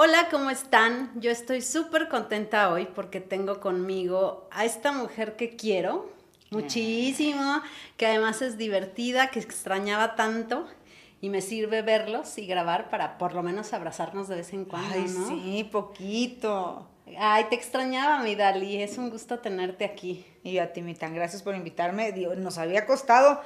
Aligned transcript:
Hola, 0.00 0.28
¿cómo 0.30 0.48
están? 0.48 1.10
Yo 1.16 1.32
estoy 1.32 1.60
súper 1.60 2.08
contenta 2.08 2.70
hoy 2.70 2.86
porque 2.86 3.20
tengo 3.20 3.58
conmigo 3.58 4.46
a 4.52 4.64
esta 4.64 4.92
mujer 4.92 5.34
que 5.34 5.56
quiero 5.56 6.08
muchísimo, 6.52 7.60
que 7.96 8.06
además 8.06 8.40
es 8.40 8.56
divertida, 8.56 9.32
que 9.32 9.40
extrañaba 9.40 10.14
tanto 10.14 10.68
y 11.20 11.30
me 11.30 11.40
sirve 11.40 11.82
verlos 11.82 12.38
y 12.38 12.46
grabar 12.46 12.90
para 12.90 13.18
por 13.18 13.34
lo 13.34 13.42
menos 13.42 13.72
abrazarnos 13.72 14.28
de 14.28 14.36
vez 14.36 14.52
en 14.52 14.66
cuando, 14.66 14.94
Ay, 14.94 15.06
¿no? 15.08 15.26
sí, 15.30 15.64
poquito. 15.64 16.86
Ay, 17.18 17.46
te 17.50 17.56
extrañaba, 17.56 18.22
mi 18.22 18.36
Dali, 18.36 18.80
es 18.80 18.98
un 18.98 19.10
gusto 19.10 19.40
tenerte 19.40 19.84
aquí. 19.84 20.24
Y 20.44 20.58
a 20.58 20.72
ti, 20.72 20.80
mi 20.80 20.94
tan, 20.94 21.12
gracias 21.12 21.42
por 21.42 21.56
invitarme. 21.56 22.12
Digo, 22.12 22.36
nos 22.36 22.58
había 22.58 22.86
costado 22.86 23.40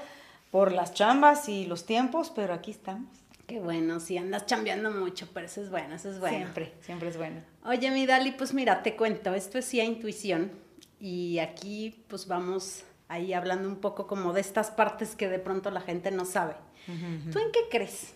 por 0.51 0.71
las 0.71 0.93
chambas 0.93 1.49
y 1.49 1.65
los 1.65 1.87
tiempos, 1.87 2.31
pero 2.31 2.53
aquí 2.53 2.73
estamos. 2.73 3.22
Qué 3.53 3.61
bueno, 3.61 4.01
sí, 4.01 4.17
andas 4.17 4.47
chambeando 4.47 4.91
mucho, 4.91 5.29
pero 5.35 5.45
eso 5.45 5.61
es 5.61 5.69
bueno, 5.69 5.95
eso 5.95 6.11
es 6.11 6.19
bueno. 6.19 6.39
Siempre, 6.39 6.73
siempre 6.81 7.11
es 7.11 7.19
bueno. 7.19 7.43
Oye, 7.67 7.91
mi 7.91 8.07
Dali, 8.07 8.33
pues 8.33 8.55
mira, 8.55 8.83
te 8.83 8.97
cuento, 8.97 9.35
esto 9.35 9.59
es 9.59 9.67
sí 9.67 9.79
a 9.79 9.85
intuición 9.85 10.51
y 10.99 11.39
aquí 11.39 12.03
pues 12.09 12.27
vamos 12.27 12.85
ahí 13.09 13.35
hablando 13.35 13.69
un 13.69 13.77
poco 13.77 14.07
como 14.07 14.33
de 14.33 14.41
estas 14.41 14.71
partes 14.71 15.15
que 15.15 15.29
de 15.29 15.39
pronto 15.39 15.71
la 15.71 15.83
gente 15.83 16.11
no 16.11 16.25
sabe. 16.25 16.55
¿Tú 17.31 17.39
en 17.41 17.53
qué 17.53 17.61
crees? 17.71 18.15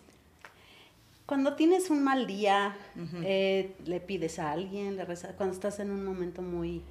Cuando 1.26 1.54
tienes 1.54 1.90
un 1.90 2.02
mal 2.02 2.26
día, 2.26 2.74
eh, 3.22 3.76
le 3.84 4.00
pides 4.00 4.38
a 4.38 4.52
alguien, 4.52 4.96
le 4.96 5.04
rezas, 5.04 5.34
cuando 5.36 5.54
estás 5.54 5.80
en 5.80 5.90
un 5.90 6.02
momento 6.02 6.40
muy... 6.40 6.82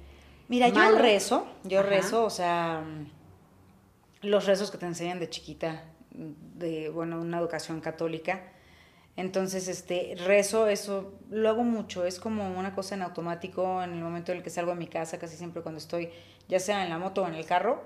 Mira, 0.46 0.68
yo 0.68 0.76
malo. 0.76 0.98
rezo, 0.98 1.48
yo 1.64 1.80
Ajá. 1.80 1.88
rezo, 1.88 2.24
o 2.24 2.30
sea, 2.30 2.84
los 4.22 4.46
rezos 4.46 4.70
que 4.70 4.78
te 4.78 4.86
enseñan 4.86 5.18
de 5.18 5.28
chiquita, 5.28 5.82
de, 6.16 6.88
bueno, 6.88 7.20
una 7.20 7.38
educación 7.38 7.80
católica. 7.80 8.42
Entonces, 9.16 9.68
este, 9.68 10.14
rezo, 10.26 10.66
eso 10.66 11.14
lo 11.30 11.48
hago 11.48 11.64
mucho, 11.64 12.04
es 12.04 12.20
como 12.20 12.58
una 12.58 12.74
cosa 12.74 12.94
en 12.94 13.02
automático 13.02 13.82
en 13.82 13.92
el 13.92 14.02
momento 14.02 14.32
en 14.32 14.38
el 14.38 14.44
que 14.44 14.50
salgo 14.50 14.72
de 14.72 14.78
mi 14.78 14.88
casa, 14.88 15.18
casi 15.18 15.36
siempre 15.36 15.62
cuando 15.62 15.78
estoy, 15.78 16.10
ya 16.48 16.60
sea 16.60 16.84
en 16.84 16.90
la 16.90 16.98
moto 16.98 17.22
o 17.22 17.28
en 17.28 17.34
el 17.34 17.46
carro, 17.46 17.82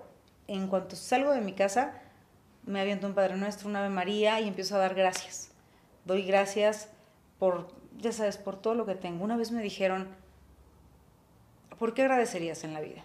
en 0.49 0.67
cuanto 0.67 0.97
salgo 0.97 1.31
de 1.31 1.41
mi 1.41 1.53
casa, 1.53 2.03
me 2.67 2.81
aviento 2.81 3.07
un 3.07 3.15
Padre 3.15 3.37
Nuestro, 3.37 3.69
una 3.69 3.81
Ave 3.81 3.95
María 3.95 4.41
y 4.41 4.49
empiezo 4.49 4.75
a 4.75 4.79
dar 4.79 4.95
gracias. 4.95 5.53
Doy 6.05 6.23
gracias 6.23 6.89
por, 7.39 7.69
ya 7.99 8.13
sabes, 8.13 8.37
por 8.37 8.61
todo 8.61 8.75
lo 8.75 8.85
que 8.85 8.97
tengo. 8.97 9.25
Una 9.25 9.37
vez 9.37 9.53
me 9.53 9.63
dijeron, 9.63 10.09
¿por 11.79 11.95
qué 11.95 12.03
agradecerías 12.03 12.65
en 12.65 12.75
la 12.75 12.81
vida? 12.81 13.03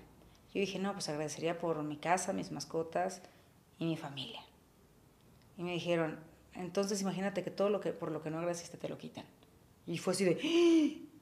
Yo 0.54 0.62
dije, 0.62 0.80
no, 0.80 0.94
pues 0.94 1.10
agradecería 1.10 1.58
por 1.58 1.84
mi 1.84 1.98
casa, 1.98 2.34
mis 2.34 2.52
mascotas 2.52 3.22
y 3.78 3.86
mi 3.86 3.98
familia. 3.98 4.45
Y 5.58 5.64
me 5.64 5.74
dijeron, 5.74 6.20
entonces 6.54 7.02
imagínate 7.02 7.44
que 7.44 7.52
todo 7.52 7.70
lo 7.70 7.80
que 7.80 7.92
por 7.92 8.12
lo 8.12 8.22
que 8.22 8.30
no 8.30 8.38
agradeciste 8.38 8.78
te 8.78 8.90
lo 8.90 8.98
quitan. 8.98 9.26
Y 9.86 9.98
fue 9.98 10.14
así 10.14 10.26
de, 10.26 10.40
¡Ah! 10.44 11.12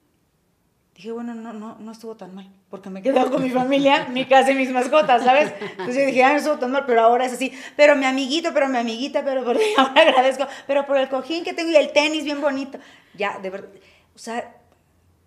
dije, 0.94 1.10
bueno, 1.10 1.34
no, 1.34 1.52
no, 1.52 1.76
no 1.78 1.92
estuvo 1.92 2.16
tan 2.16 2.34
mal, 2.34 2.48
porque 2.70 2.88
me 2.88 3.00
he 3.00 3.02
quedado 3.02 3.30
con 3.30 3.42
mi 3.42 3.50
familia, 3.50 4.06
mi 4.10 4.26
casa 4.26 4.52
y 4.52 4.54
mis 4.54 4.70
mascotas, 4.70 5.24
¿sabes? 5.24 5.52
Entonces 5.60 5.96
yo 5.96 6.06
dije, 6.06 6.22
ah, 6.22 6.30
no 6.30 6.38
estuvo 6.38 6.58
tan 6.58 6.70
mal, 6.70 6.84
pero 6.86 7.00
ahora 7.00 7.26
es 7.26 7.32
así, 7.32 7.52
pero 7.76 7.96
mi 7.96 8.04
amiguito, 8.04 8.54
pero 8.54 8.68
mi 8.68 8.78
amiguita, 8.78 9.24
pero 9.24 9.44
por 9.44 9.56
ahora 9.76 10.00
agradezco, 10.02 10.46
pero 10.68 10.86
por 10.86 10.96
el 10.96 11.08
cojín 11.08 11.42
que 11.42 11.52
tengo 11.52 11.70
y 11.70 11.76
el 11.76 11.92
tenis 11.92 12.24
bien 12.24 12.40
bonito. 12.40 12.78
Ya, 13.14 13.38
de 13.40 13.50
verdad, 13.50 13.70
o 14.14 14.18
sea, 14.18 14.56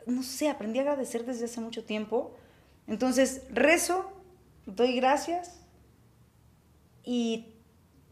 no 0.06 0.24
sé, 0.24 0.50
aprendí 0.50 0.80
a 0.80 0.84
agradecer 0.84 1.26
desde 1.26 1.46
hace 1.46 1.60
mucho 1.60 1.84
tiempo. 1.84 2.34
Entonces, 2.88 3.42
rezo, 3.50 4.10
doy 4.66 4.96
gracias 4.96 5.60
y 7.04 7.57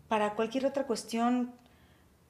para 0.08 0.36
cualquier 0.36 0.66
otra 0.66 0.86
cuestión, 0.86 1.53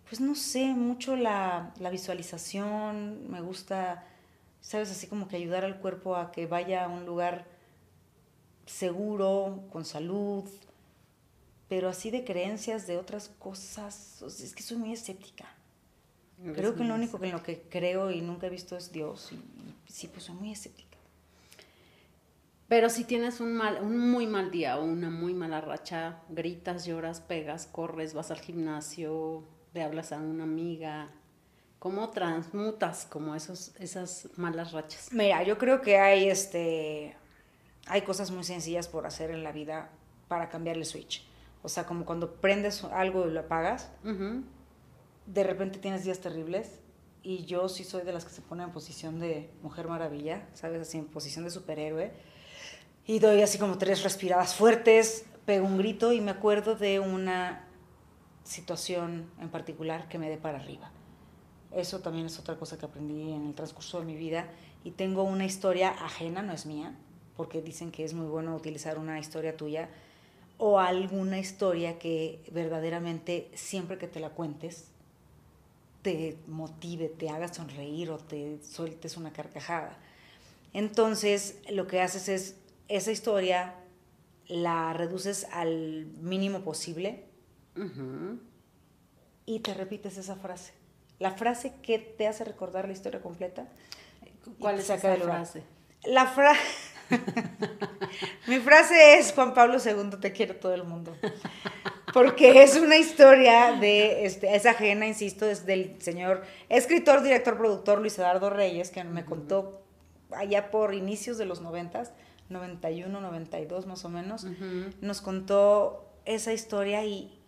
pues 0.07 0.21
no 0.21 0.35
sé, 0.35 0.65
mucho 0.67 1.15
la, 1.15 1.73
la 1.79 1.89
visualización, 1.89 3.29
me 3.29 3.41
gusta, 3.41 4.05
sabes, 4.61 4.91
así 4.91 5.07
como 5.07 5.27
que 5.27 5.35
ayudar 5.35 5.65
al 5.65 5.79
cuerpo 5.79 6.15
a 6.15 6.31
que 6.31 6.45
vaya 6.47 6.85
a 6.85 6.87
un 6.87 7.05
lugar 7.05 7.45
seguro, 8.65 9.63
con 9.71 9.85
salud, 9.85 10.45
pero 11.67 11.89
así 11.89 12.11
de 12.11 12.23
creencias 12.23 12.87
de 12.87 12.97
otras 12.97 13.29
cosas, 13.39 14.21
o 14.21 14.29
sea, 14.29 14.45
es 14.45 14.53
que 14.53 14.63
soy 14.63 14.77
muy 14.77 14.93
escéptica. 14.93 15.45
Creo 16.53 16.75
que 16.75 16.83
lo 16.83 16.95
único 16.95 17.17
que 17.17 17.27
en 17.27 17.31
lo 17.31 17.41
que 17.41 17.61
creo 17.61 18.11
y 18.11 18.21
nunca 18.21 18.47
he 18.47 18.49
visto 18.49 18.75
es 18.75 18.91
Dios. 18.91 19.31
Y, 19.31 19.35
y 19.35 19.91
sí, 19.91 20.07
pues 20.07 20.25
soy 20.25 20.35
muy 20.35 20.51
escéptica. 20.51 20.94
Pero 22.67 22.89
si 22.89 23.03
tienes 23.03 23.39
un, 23.39 23.53
mal, 23.53 23.79
un 23.81 23.97
muy 23.97 24.25
mal 24.25 24.49
día 24.49 24.79
o 24.79 24.83
una 24.83 25.09
muy 25.09 25.33
mala 25.33 25.61
racha, 25.61 26.21
gritas, 26.29 26.85
lloras, 26.85 27.21
pegas, 27.21 27.67
corres, 27.67 28.13
vas 28.13 28.31
al 28.31 28.39
gimnasio, 28.39 29.43
le 29.73 29.83
hablas 29.83 30.11
a 30.11 30.17
una 30.17 30.45
amiga, 30.45 31.09
¿cómo 31.77 32.09
transmutas 32.09 33.05
como 33.05 33.35
esos, 33.35 33.75
esas 33.79 34.29
malas 34.37 34.71
rachas? 34.71 35.09
Mira, 35.11 35.43
yo 35.43 35.57
creo 35.59 35.81
que 35.81 35.99
hay 35.99 36.29
este 36.29 37.15
hay 37.87 38.01
cosas 38.01 38.31
muy 38.31 38.43
sencillas 38.43 38.87
por 38.87 39.05
hacer 39.05 39.29
en 39.29 39.43
la 39.43 39.51
vida 39.51 39.91
para 40.27 40.49
cambiar 40.49 40.77
el 40.77 40.85
switch. 40.85 41.23
O 41.61 41.69
sea, 41.69 41.85
como 41.85 42.05
cuando 42.05 42.35
prendes 42.35 42.83
algo 42.83 43.27
y 43.27 43.31
lo 43.31 43.41
apagas, 43.41 43.91
de 45.25 45.43
repente 45.43 45.79
tienes 45.79 46.03
días 46.03 46.19
terribles 46.19 46.79
y 47.23 47.45
yo 47.45 47.69
sí 47.69 47.83
soy 47.83 48.03
de 48.03 48.13
las 48.13 48.25
que 48.25 48.31
se 48.31 48.41
pone 48.41 48.63
en 48.63 48.71
posición 48.71 49.19
de 49.19 49.49
mujer 49.61 49.87
maravilla, 49.87 50.47
¿sabes? 50.53 50.81
Así 50.81 50.97
en 50.97 51.05
posición 51.05 51.43
de 51.43 51.51
superhéroe. 51.51 52.13
Y 53.07 53.19
doy 53.19 53.41
así 53.41 53.57
como 53.57 53.77
tres 53.77 54.03
respiradas 54.03 54.55
fuertes, 54.55 55.25
pego 55.45 55.67
un 55.67 55.77
grito 55.77 56.11
y 56.11 56.21
me 56.21 56.31
acuerdo 56.31 56.75
de 56.75 56.99
una 56.99 57.67
situación 58.43 59.29
en 59.39 59.49
particular 59.49 60.07
que 60.07 60.17
me 60.17 60.29
dé 60.29 60.37
para 60.37 60.59
arriba. 60.59 60.91
Eso 61.71 61.99
también 61.99 62.25
es 62.25 62.39
otra 62.39 62.55
cosa 62.57 62.77
que 62.77 62.85
aprendí 62.85 63.31
en 63.31 63.47
el 63.47 63.53
transcurso 63.53 63.99
de 63.99 64.05
mi 64.05 64.15
vida 64.15 64.47
y 64.83 64.91
tengo 64.91 65.23
una 65.23 65.45
historia 65.45 65.89
ajena, 65.89 66.41
no 66.41 66.53
es 66.53 66.65
mía, 66.65 66.95
porque 67.37 67.61
dicen 67.61 67.91
que 67.91 68.03
es 68.03 68.13
muy 68.13 68.27
bueno 68.27 68.55
utilizar 68.55 68.97
una 68.97 69.19
historia 69.19 69.55
tuya 69.57 69.89
o 70.57 70.79
alguna 70.79 71.37
historia 71.37 71.99
que 71.99 72.39
verdaderamente 72.51 73.51
siempre 73.53 73.97
que 73.97 74.07
te 74.07 74.19
la 74.19 74.29
cuentes 74.29 74.87
te 76.01 76.37
motive, 76.45 77.09
te 77.09 77.29
haga 77.29 77.51
sonreír 77.51 78.11
o 78.11 78.19
te 78.19 78.59
sueltes 78.63 79.17
una 79.17 79.33
carcajada. 79.33 79.97
Entonces, 80.71 81.57
lo 81.71 81.87
que 81.87 81.99
haces 81.99 82.29
es 82.29 82.55
esa 82.87 83.11
historia 83.11 83.75
la 84.47 84.93
reduces 84.93 85.47
al 85.51 86.05
mínimo 86.21 86.61
posible 86.61 87.25
y 89.45 89.59
te 89.59 89.73
repites 89.73 90.17
esa 90.17 90.35
frase. 90.35 90.73
La 91.19 91.31
frase 91.31 91.73
que 91.81 91.99
te 91.99 92.27
hace 92.27 92.43
recordar 92.43 92.87
la 92.87 92.93
historia 92.93 93.21
completa. 93.21 93.67
¿Cuál 94.59 94.79
es 94.79 94.89
esa 94.89 95.15
frase? 95.17 95.63
La 96.03 96.27
frase... 96.27 96.61
Mi 98.47 98.59
frase 98.59 99.19
es 99.19 99.31
Juan 99.33 99.53
Pablo 99.53 99.77
II, 99.83 100.17
te 100.19 100.31
quiere 100.31 100.53
todo 100.53 100.73
el 100.73 100.83
mundo. 100.83 101.15
Porque 102.13 102.63
es 102.63 102.77
una 102.77 102.97
historia 102.97 103.73
de, 103.73 104.25
este, 104.25 104.55
es 104.55 104.65
ajena, 104.65 105.05
insisto, 105.05 105.45
es 105.45 105.65
del 105.65 106.01
señor 106.01 106.43
escritor, 106.69 107.21
director, 107.21 107.57
productor 107.57 107.99
Luis 107.99 108.17
Eduardo 108.17 108.49
Reyes, 108.49 108.89
que 108.89 109.03
me 109.03 109.25
contó 109.25 109.81
allá 110.31 110.71
por 110.71 110.93
inicios 110.93 111.37
de 111.37 111.45
los 111.45 111.61
noventas, 111.61 112.11
91, 112.49 113.21
92 113.21 113.85
más 113.85 114.05
o 114.05 114.09
menos, 114.09 114.45
nos 115.01 115.21
contó 115.21 116.05
esa 116.25 116.53
historia 116.53 117.05
y 117.05 117.39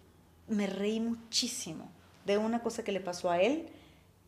me 0.47 0.68
reí 0.68 1.00
muchísimo 1.00 1.91
de 2.25 2.38
una 2.38 2.62
cosa 2.62 2.84
que 2.84 2.91
le 2.91 3.00
pasó 3.00 3.30
a 3.30 3.41
él 3.41 3.69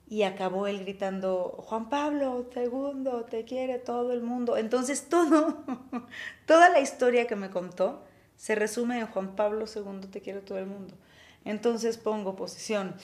y 0.09 0.23
acabó 0.23 0.65
él 0.65 0.79
gritando, 0.79 1.55
Juan 1.67 1.89
Pablo, 1.89 2.49
segundo, 2.51 3.25
te 3.25 3.45
quiere 3.45 3.77
todo 3.77 4.11
el 4.11 4.23
mundo. 4.23 4.57
Entonces 4.57 5.07
todo, 5.07 5.63
toda 6.47 6.69
la 6.69 6.79
historia 6.79 7.27
que 7.27 7.35
me 7.35 7.51
contó 7.51 8.03
se 8.35 8.55
resume 8.55 8.99
en 8.99 9.07
Juan 9.07 9.35
Pablo 9.35 9.65
II, 9.73 10.07
te 10.09 10.21
quiere 10.21 10.41
todo 10.41 10.57
el 10.57 10.65
mundo. 10.65 10.95
Entonces 11.45 11.97
pongo 11.97 12.35
posición. 12.35 12.95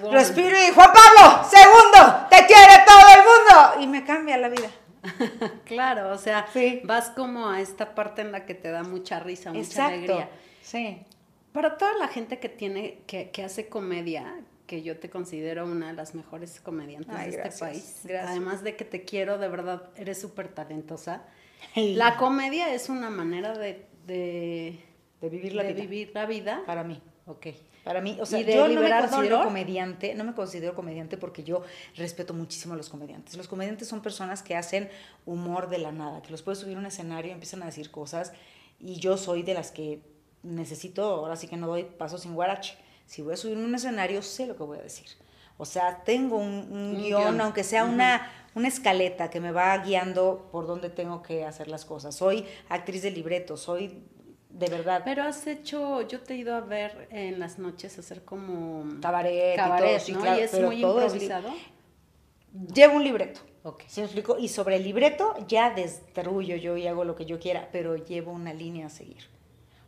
Bueno. 0.00 0.12
Respiro 0.12 0.56
y 0.56 0.72
Juan 0.72 0.90
Pablo, 0.92 1.44
segundo, 1.48 2.26
te 2.30 2.46
quiere 2.46 2.84
todo 2.86 3.06
el 3.14 3.20
mundo. 3.20 3.82
Y 3.82 3.86
me 3.86 4.04
cambia 4.04 4.38
la 4.38 4.48
vida. 4.48 4.70
Claro, 5.64 6.10
o 6.12 6.18
sea, 6.18 6.46
Sí. 6.52 6.80
vas 6.84 7.10
como 7.10 7.48
a 7.48 7.60
esta 7.60 7.94
parte 7.94 8.22
en 8.22 8.32
la 8.32 8.46
que 8.46 8.54
te 8.54 8.70
da 8.70 8.82
mucha 8.82 9.20
risa, 9.20 9.52
mucha 9.52 9.60
Exacto. 9.66 9.94
alegría. 9.94 10.30
Sí. 10.62 10.98
Para 11.52 11.76
toda 11.76 11.94
la 11.98 12.08
gente 12.08 12.38
que 12.38 12.48
tiene, 12.48 12.98
que, 13.06 13.30
que 13.30 13.42
hace 13.44 13.68
comedia, 13.68 14.34
que 14.66 14.82
yo 14.82 14.98
te 14.98 15.08
considero 15.08 15.64
una 15.64 15.88
de 15.88 15.94
las 15.94 16.14
mejores 16.14 16.60
comediantes 16.60 17.14
Ay, 17.14 17.24
de 17.24 17.28
este 17.30 17.42
gracias, 17.42 17.60
país, 17.70 18.00
gracias. 18.04 18.30
además 18.30 18.62
de 18.62 18.76
que 18.76 18.84
te 18.84 19.04
quiero, 19.04 19.38
de 19.38 19.48
verdad, 19.48 19.88
eres 19.96 20.20
súper 20.20 20.48
talentosa. 20.48 21.22
Ay. 21.74 21.94
La 21.94 22.16
comedia 22.16 22.72
es 22.74 22.88
una 22.90 23.08
manera 23.10 23.56
de, 23.56 23.86
de, 24.06 24.78
De 25.20 25.28
vivir 25.30 25.54
la 25.54 25.62
de 25.62 25.72
vida. 25.72 25.82
vivir 25.82 26.10
la 26.14 26.26
vida. 26.26 26.62
Para 26.66 26.84
mí. 26.84 27.00
Ok. 27.26 27.46
Para 27.88 28.02
mí, 28.02 28.18
o 28.20 28.26
sea, 28.26 28.38
¿Y 28.38 28.44
de 28.44 28.54
yo 28.54 28.68
no 28.68 28.82
me 28.82 28.90
considero 28.90 29.44
comediante, 29.44 30.14
no 30.14 30.22
me 30.22 30.34
considero 30.34 30.74
comediante 30.74 31.16
porque 31.16 31.42
yo 31.42 31.62
respeto 31.96 32.34
muchísimo 32.34 32.74
a 32.74 32.76
los 32.76 32.90
comediantes. 32.90 33.34
Los 33.34 33.48
comediantes 33.48 33.88
son 33.88 34.02
personas 34.02 34.42
que 34.42 34.54
hacen 34.54 34.90
humor 35.24 35.70
de 35.70 35.78
la 35.78 35.90
nada, 35.90 36.20
que 36.20 36.30
los 36.30 36.42
puedes 36.42 36.58
subir 36.58 36.76
a 36.76 36.80
un 36.80 36.84
escenario 36.84 37.30
y 37.30 37.32
empiezan 37.32 37.62
a 37.62 37.64
decir 37.64 37.90
cosas 37.90 38.34
y 38.78 38.96
yo 38.96 39.16
soy 39.16 39.42
de 39.42 39.54
las 39.54 39.70
que 39.70 40.02
necesito, 40.42 41.02
ahora 41.02 41.34
sí 41.36 41.48
que 41.48 41.56
no 41.56 41.66
doy 41.66 41.84
paso 41.84 42.18
sin 42.18 42.34
guarache. 42.34 42.76
Si 43.06 43.22
voy 43.22 43.32
a 43.32 43.36
subir 43.38 43.56
a 43.56 43.60
un 43.60 43.74
escenario, 43.74 44.20
sé 44.20 44.46
lo 44.46 44.54
que 44.54 44.64
voy 44.64 44.76
a 44.76 44.82
decir. 44.82 45.06
O 45.56 45.64
sea, 45.64 46.04
tengo 46.04 46.36
un, 46.36 46.94
guion, 46.94 47.40
aunque 47.40 47.64
sea 47.64 47.84
una, 47.84 48.30
una 48.54 48.68
escaleta 48.68 49.30
que 49.30 49.40
me 49.40 49.50
va 49.50 49.74
guiando 49.78 50.50
por 50.52 50.66
dónde 50.66 50.90
tengo 50.90 51.22
que 51.22 51.46
hacer 51.46 51.68
las 51.68 51.86
cosas. 51.86 52.14
Soy 52.14 52.44
actriz 52.68 53.00
de 53.00 53.12
libreto, 53.12 53.56
soy 53.56 54.04
de 54.50 54.68
verdad. 54.68 55.02
Pero 55.04 55.22
has 55.22 55.46
hecho, 55.46 56.02
yo 56.02 56.20
te 56.20 56.34
he 56.34 56.36
ido 56.38 56.54
a 56.54 56.60
ver 56.60 57.08
en 57.10 57.38
las 57.38 57.58
noches 57.58 57.98
hacer 57.98 58.24
como 58.24 59.00
cabaret, 59.00 59.56
cabaret 59.56 60.02
y, 60.08 60.12
todo, 60.12 60.24
¿no? 60.24 60.38
y 60.38 60.40
es 60.40 60.60
muy 60.60 60.82
improvisado. 60.82 61.54
Llevo 62.74 62.96
un 62.96 63.04
libreto. 63.04 63.40
Okay. 63.62 63.86
¿Sí 63.88 64.00
me 64.00 64.06
explico? 64.06 64.38
Y 64.38 64.48
sobre 64.48 64.76
el 64.76 64.84
libreto 64.84 65.34
ya 65.46 65.70
destruyo 65.70 66.56
yo 66.56 66.76
y 66.76 66.86
hago 66.86 67.04
lo 67.04 67.14
que 67.14 67.26
yo 67.26 67.38
quiera, 67.38 67.68
pero 67.70 67.96
llevo 67.96 68.32
una 68.32 68.54
línea 68.54 68.86
a 68.86 68.90
seguir. 68.90 69.24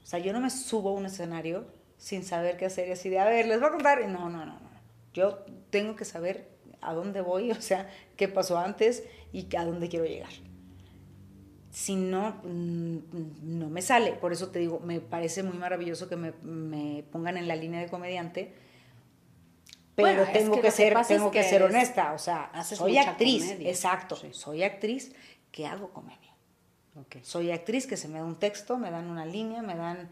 O 0.02 0.06
sea, 0.06 0.18
yo 0.18 0.32
no 0.32 0.40
me 0.40 0.50
subo 0.50 0.90
a 0.90 0.92
un 0.92 1.06
escenario 1.06 1.66
sin 1.96 2.24
saber 2.24 2.56
qué 2.56 2.66
hacer 2.66 2.88
y 2.88 2.92
así 2.92 3.08
de, 3.08 3.18
a 3.18 3.24
ver, 3.24 3.46
les 3.46 3.58
voy 3.58 3.68
a 3.68 3.72
contar. 3.72 4.06
No, 4.08 4.28
no, 4.28 4.44
no, 4.44 4.60
no. 4.60 4.70
Yo 5.14 5.44
tengo 5.70 5.96
que 5.96 6.04
saber 6.04 6.48
a 6.80 6.94
dónde 6.94 7.20
voy, 7.20 7.50
o 7.52 7.60
sea, 7.60 7.88
qué 8.16 8.28
pasó 8.28 8.58
antes 8.58 9.04
y 9.32 9.54
a 9.56 9.64
dónde 9.64 9.88
quiero 9.88 10.04
llegar. 10.04 10.32
Si 11.70 11.94
no, 11.94 12.40
mm, 12.42 12.98
no 13.42 13.70
me 13.70 13.82
sale. 13.82 14.12
Por 14.12 14.32
eso 14.32 14.48
te 14.48 14.58
digo, 14.58 14.80
me 14.80 15.00
parece 15.00 15.42
muy 15.42 15.56
maravilloso 15.56 16.08
que 16.08 16.16
me, 16.16 16.32
me 16.42 17.04
pongan 17.12 17.36
en 17.36 17.46
la 17.46 17.56
línea 17.56 17.80
de 17.80 17.88
comediante 17.88 18.54
pero 20.02 20.26
tengo 20.32 20.60
que, 20.60 20.70
ser 20.70 20.96
tengo 21.06 21.30
que, 21.30 21.42
ser 21.42 21.62
honesta, 21.62 22.12
o 22.12 22.18
sea, 22.18 22.50
soy 22.64 22.98
actriz, 22.98 23.56
exacto, 23.60 24.16
soy 24.32 24.62
actriz 24.62 25.12
que 25.50 25.66
hago 25.66 25.90
comedia. 25.90 26.18
Soy 27.22 27.50
actriz 27.50 27.86
que 27.86 27.96
se 27.96 28.08
me 28.08 28.18
da 28.18 28.24
un 28.24 28.36
texto, 28.36 28.76
me 28.76 28.90
dan 28.90 29.08
una 29.08 29.24
línea, 29.24 29.62
me 29.62 29.74
dan 29.74 30.10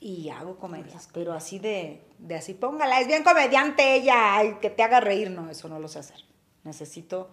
y 0.00 0.30
hago 0.30 0.56
comedias, 0.56 1.08
pero 1.12 1.32
así 1.32 1.58
de, 1.58 2.02
de 2.18 2.36
así 2.36 2.54
póngala, 2.54 3.00
es 3.00 3.06
bien 3.06 3.22
comediante 3.22 3.94
ella, 3.94 4.42
y 4.42 4.54
que 4.54 4.70
te 4.70 4.82
haga 4.82 5.00
reír, 5.00 5.30
no, 5.30 5.50
eso 5.50 5.68
no 5.68 5.78
lo 5.78 5.88
sé 5.88 6.00
hacer. 6.00 6.24
Necesito 6.64 7.30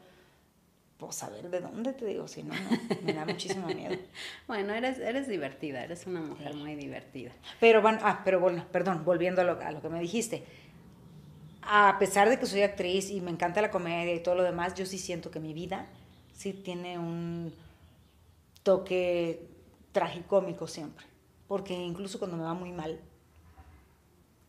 pues 0.99 1.15
saber 1.15 1.49
de 1.49 1.61
dónde 1.61 1.93
te 1.93 2.05
digo, 2.05 2.27
si 2.27 2.43
no, 2.43 2.53
no 2.53 3.01
me 3.03 3.13
da 3.13 3.25
muchísimo 3.25 3.65
miedo. 3.67 3.95
bueno, 4.47 4.73
eres, 4.73 4.99
eres 4.99 5.27
divertida, 5.27 5.83
eres 5.83 6.05
una 6.05 6.21
mujer 6.21 6.53
muy 6.53 6.75
divertida. 6.75 7.31
Pero 7.59 7.81
bueno, 7.81 7.99
ah, 8.03 8.21
pero 8.23 8.39
bueno, 8.39 8.65
perdón, 8.71 9.03
volviendo 9.03 9.41
a 9.41 9.45
lo, 9.45 9.59
a 9.59 9.71
lo 9.71 9.81
que 9.81 9.89
me 9.89 9.99
dijiste 9.99 10.43
a 11.61 11.97
pesar 11.99 12.29
de 12.29 12.39
que 12.39 12.45
soy 12.45 12.63
actriz 12.63 13.09
y 13.09 13.21
me 13.21 13.31
encanta 13.31 13.61
la 13.61 13.69
comedia 13.69 14.13
y 14.15 14.23
todo 14.23 14.35
lo 14.35 14.43
demás, 14.43 14.73
yo 14.75 14.85
sí 14.85 14.97
siento 14.97 15.29
que 15.29 15.39
mi 15.39 15.53
vida 15.53 15.87
sí 16.33 16.53
tiene 16.53 16.97
un 16.97 17.53
toque 18.63 19.47
tragicómico 19.91 20.67
siempre. 20.67 21.05
Porque 21.47 21.73
incluso 21.73 22.19
cuando 22.19 22.37
me 22.37 22.43
va 22.43 22.53
muy 22.53 22.71
mal, 22.71 22.99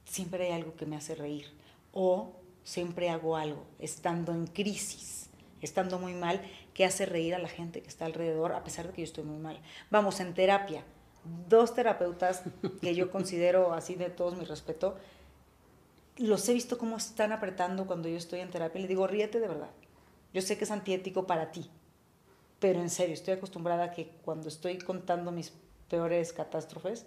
siempre 0.04 0.46
hay 0.46 0.52
algo 0.52 0.74
que 0.76 0.86
me 0.86 0.96
hace 0.96 1.14
reír. 1.14 1.46
O 1.92 2.36
siempre 2.62 3.10
hago 3.10 3.36
algo, 3.36 3.64
estando 3.78 4.32
en 4.32 4.46
crisis, 4.46 5.29
estando 5.62 5.98
muy 5.98 6.14
mal, 6.14 6.40
que 6.74 6.84
hace 6.84 7.06
reír 7.06 7.34
a 7.34 7.38
la 7.38 7.48
gente 7.48 7.82
que 7.82 7.88
está 7.88 8.06
alrededor, 8.06 8.52
a 8.52 8.64
pesar 8.64 8.86
de 8.86 8.92
que 8.92 9.02
yo 9.02 9.06
estoy 9.06 9.24
muy 9.24 9.38
mal. 9.38 9.60
Vamos, 9.90 10.20
en 10.20 10.34
terapia, 10.34 10.84
dos 11.48 11.74
terapeutas 11.74 12.42
que 12.80 12.94
yo 12.94 13.10
considero 13.10 13.72
así 13.72 13.94
de 13.94 14.10
todos 14.10 14.36
mi 14.36 14.44
respeto, 14.44 14.96
los 16.16 16.48
he 16.48 16.54
visto 16.54 16.78
cómo 16.78 16.96
están 16.96 17.32
apretando 17.32 17.86
cuando 17.86 18.08
yo 18.08 18.16
estoy 18.16 18.40
en 18.40 18.50
terapia. 18.50 18.80
Le 18.80 18.88
digo, 18.88 19.06
ríete 19.06 19.40
de 19.40 19.48
verdad. 19.48 19.70
Yo 20.32 20.42
sé 20.42 20.58
que 20.58 20.64
es 20.64 20.70
antiético 20.70 21.26
para 21.26 21.50
ti, 21.50 21.70
pero 22.60 22.80
en 22.80 22.90
serio, 22.90 23.14
estoy 23.14 23.34
acostumbrada 23.34 23.84
a 23.84 23.90
que 23.90 24.08
cuando 24.22 24.48
estoy 24.48 24.78
contando 24.78 25.32
mis 25.32 25.52
peores 25.88 26.32
catástrofes, 26.32 27.06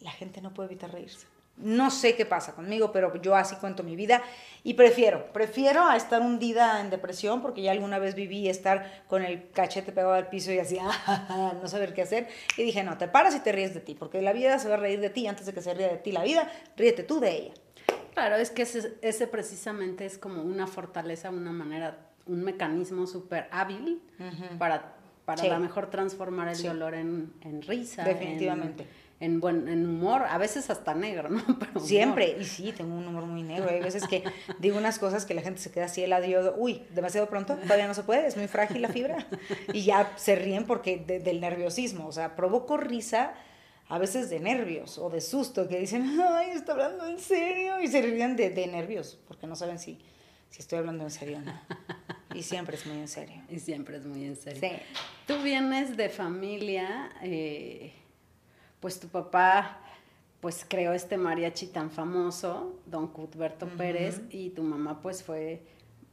la 0.00 0.10
gente 0.10 0.42
no 0.42 0.52
puede 0.52 0.70
evitar 0.70 0.92
reírse. 0.92 1.26
No 1.56 1.90
sé 1.90 2.16
qué 2.16 2.26
pasa 2.26 2.54
conmigo, 2.54 2.92
pero 2.92 3.20
yo 3.20 3.36
así 3.36 3.56
cuento 3.56 3.82
mi 3.82 3.94
vida 3.94 4.22
y 4.64 4.74
prefiero, 4.74 5.32
prefiero 5.32 5.84
a 5.84 5.96
estar 5.96 6.22
hundida 6.22 6.80
en 6.80 6.90
depresión 6.90 7.42
porque 7.42 7.62
ya 7.62 7.72
alguna 7.72 7.98
vez 7.98 8.14
viví 8.14 8.48
estar 8.48 9.04
con 9.06 9.22
el 9.22 9.50
cachete 9.50 9.92
pegado 9.92 10.14
al 10.14 10.28
piso 10.28 10.50
y 10.52 10.58
así, 10.58 10.78
ah, 10.80 11.54
no 11.60 11.68
saber 11.68 11.94
qué 11.94 12.02
hacer. 12.02 12.28
Y 12.56 12.62
dije, 12.62 12.82
no, 12.82 12.96
te 12.96 13.06
paras 13.06 13.34
y 13.36 13.40
te 13.40 13.52
ríes 13.52 13.74
de 13.74 13.80
ti, 13.80 13.94
porque 13.94 14.22
la 14.22 14.32
vida 14.32 14.58
se 14.58 14.68
va 14.68 14.74
a 14.74 14.78
reír 14.78 15.00
de 15.00 15.10
ti 15.10 15.26
antes 15.26 15.46
de 15.46 15.52
que 15.52 15.62
se 15.62 15.74
ríe 15.74 15.88
de 15.88 15.98
ti 15.98 16.12
la 16.12 16.22
vida, 16.22 16.50
ríete 16.76 17.02
tú 17.02 17.20
de 17.20 17.36
ella. 17.36 17.54
Claro, 18.14 18.36
es 18.36 18.50
que 18.50 18.62
ese, 18.62 19.26
precisamente 19.26 20.04
es 20.04 20.18
como 20.18 20.42
una 20.42 20.66
fortaleza, 20.66 21.30
una 21.30 21.52
manera, 21.52 21.98
un 22.26 22.42
mecanismo 22.44 23.06
súper 23.06 23.48
hábil 23.50 24.02
para, 24.58 24.94
para 25.24 25.42
a 25.42 25.46
lo 25.46 25.58
mejor 25.58 25.88
transformar 25.90 26.48
el 26.48 26.62
dolor 26.62 26.94
en, 26.94 27.32
risa. 27.62 28.04
Definitivamente. 28.04 28.82
En, 28.82 28.88
buen, 29.40 29.68
en 29.68 29.86
humor, 29.86 30.24
a 30.28 30.36
veces 30.38 30.68
hasta 30.70 30.94
negro, 30.94 31.28
¿no? 31.28 31.42
Siempre, 31.80 32.36
y 32.40 32.44
sí, 32.44 32.72
tengo 32.72 32.94
un 32.94 33.06
humor 33.06 33.26
muy 33.26 33.42
negro. 33.42 33.70
Hay 33.70 33.80
veces 33.80 34.06
que 34.08 34.24
digo 34.58 34.78
unas 34.78 34.98
cosas 34.98 35.24
que 35.24 35.34
la 35.34 35.42
gente 35.42 35.60
se 35.60 35.70
queda 35.70 35.84
así 35.84 36.02
helado, 36.02 36.54
uy, 36.56 36.82
demasiado 36.90 37.28
pronto, 37.28 37.56
todavía 37.56 37.86
no 37.86 37.94
se 37.94 38.02
puede, 38.02 38.26
es 38.26 38.36
muy 38.36 38.48
frágil 38.48 38.82
la 38.82 38.88
fibra. 38.88 39.26
Y 39.72 39.82
ya 39.84 40.12
se 40.16 40.34
ríen 40.34 40.66
porque 40.66 40.96
del 40.98 41.40
nerviosismo, 41.40 42.06
o 42.06 42.12
sea, 42.12 42.34
provoco 42.36 42.76
risa 42.76 43.34
a 43.88 43.98
veces 43.98 44.30
de 44.30 44.40
nervios 44.40 44.98
o 44.98 45.10
de 45.10 45.20
susto, 45.20 45.68
que 45.68 45.78
dicen, 45.78 46.18
ay, 46.20 46.50
está 46.50 46.72
hablando 46.72 47.06
en 47.06 47.18
serio, 47.18 47.80
y 47.80 47.88
se 47.88 48.00
ríen 48.00 48.36
de, 48.36 48.50
de 48.50 48.66
nervios, 48.66 49.18
porque 49.28 49.46
no 49.46 49.54
saben 49.54 49.78
si, 49.78 49.98
si 50.50 50.60
estoy 50.60 50.78
hablando 50.78 51.04
en 51.04 51.10
serio 51.10 51.38
o 51.38 51.40
no. 51.40 51.60
Y 52.34 52.42
siempre 52.42 52.76
es 52.76 52.86
muy 52.86 52.98
en 52.98 53.08
serio. 53.08 53.42
Y 53.48 53.58
siempre 53.58 53.98
es 53.98 54.04
muy 54.04 54.24
en 54.24 54.36
serio. 54.36 54.60
Sí. 54.60 54.76
Tú 55.26 55.42
vienes 55.42 55.96
de 55.96 56.08
familia, 56.08 57.10
eh, 57.22 57.92
pues 58.82 59.00
tu 59.00 59.08
papá 59.08 59.78
pues 60.40 60.66
creó 60.68 60.92
este 60.92 61.16
mariachi 61.16 61.68
tan 61.68 61.92
famoso, 61.92 62.80
Don 62.86 63.06
Cuthberto 63.06 63.68
Pérez, 63.68 64.22
y 64.28 64.50
tu 64.50 64.64
mamá 64.64 65.00
pues 65.00 65.22
fue, 65.22 65.62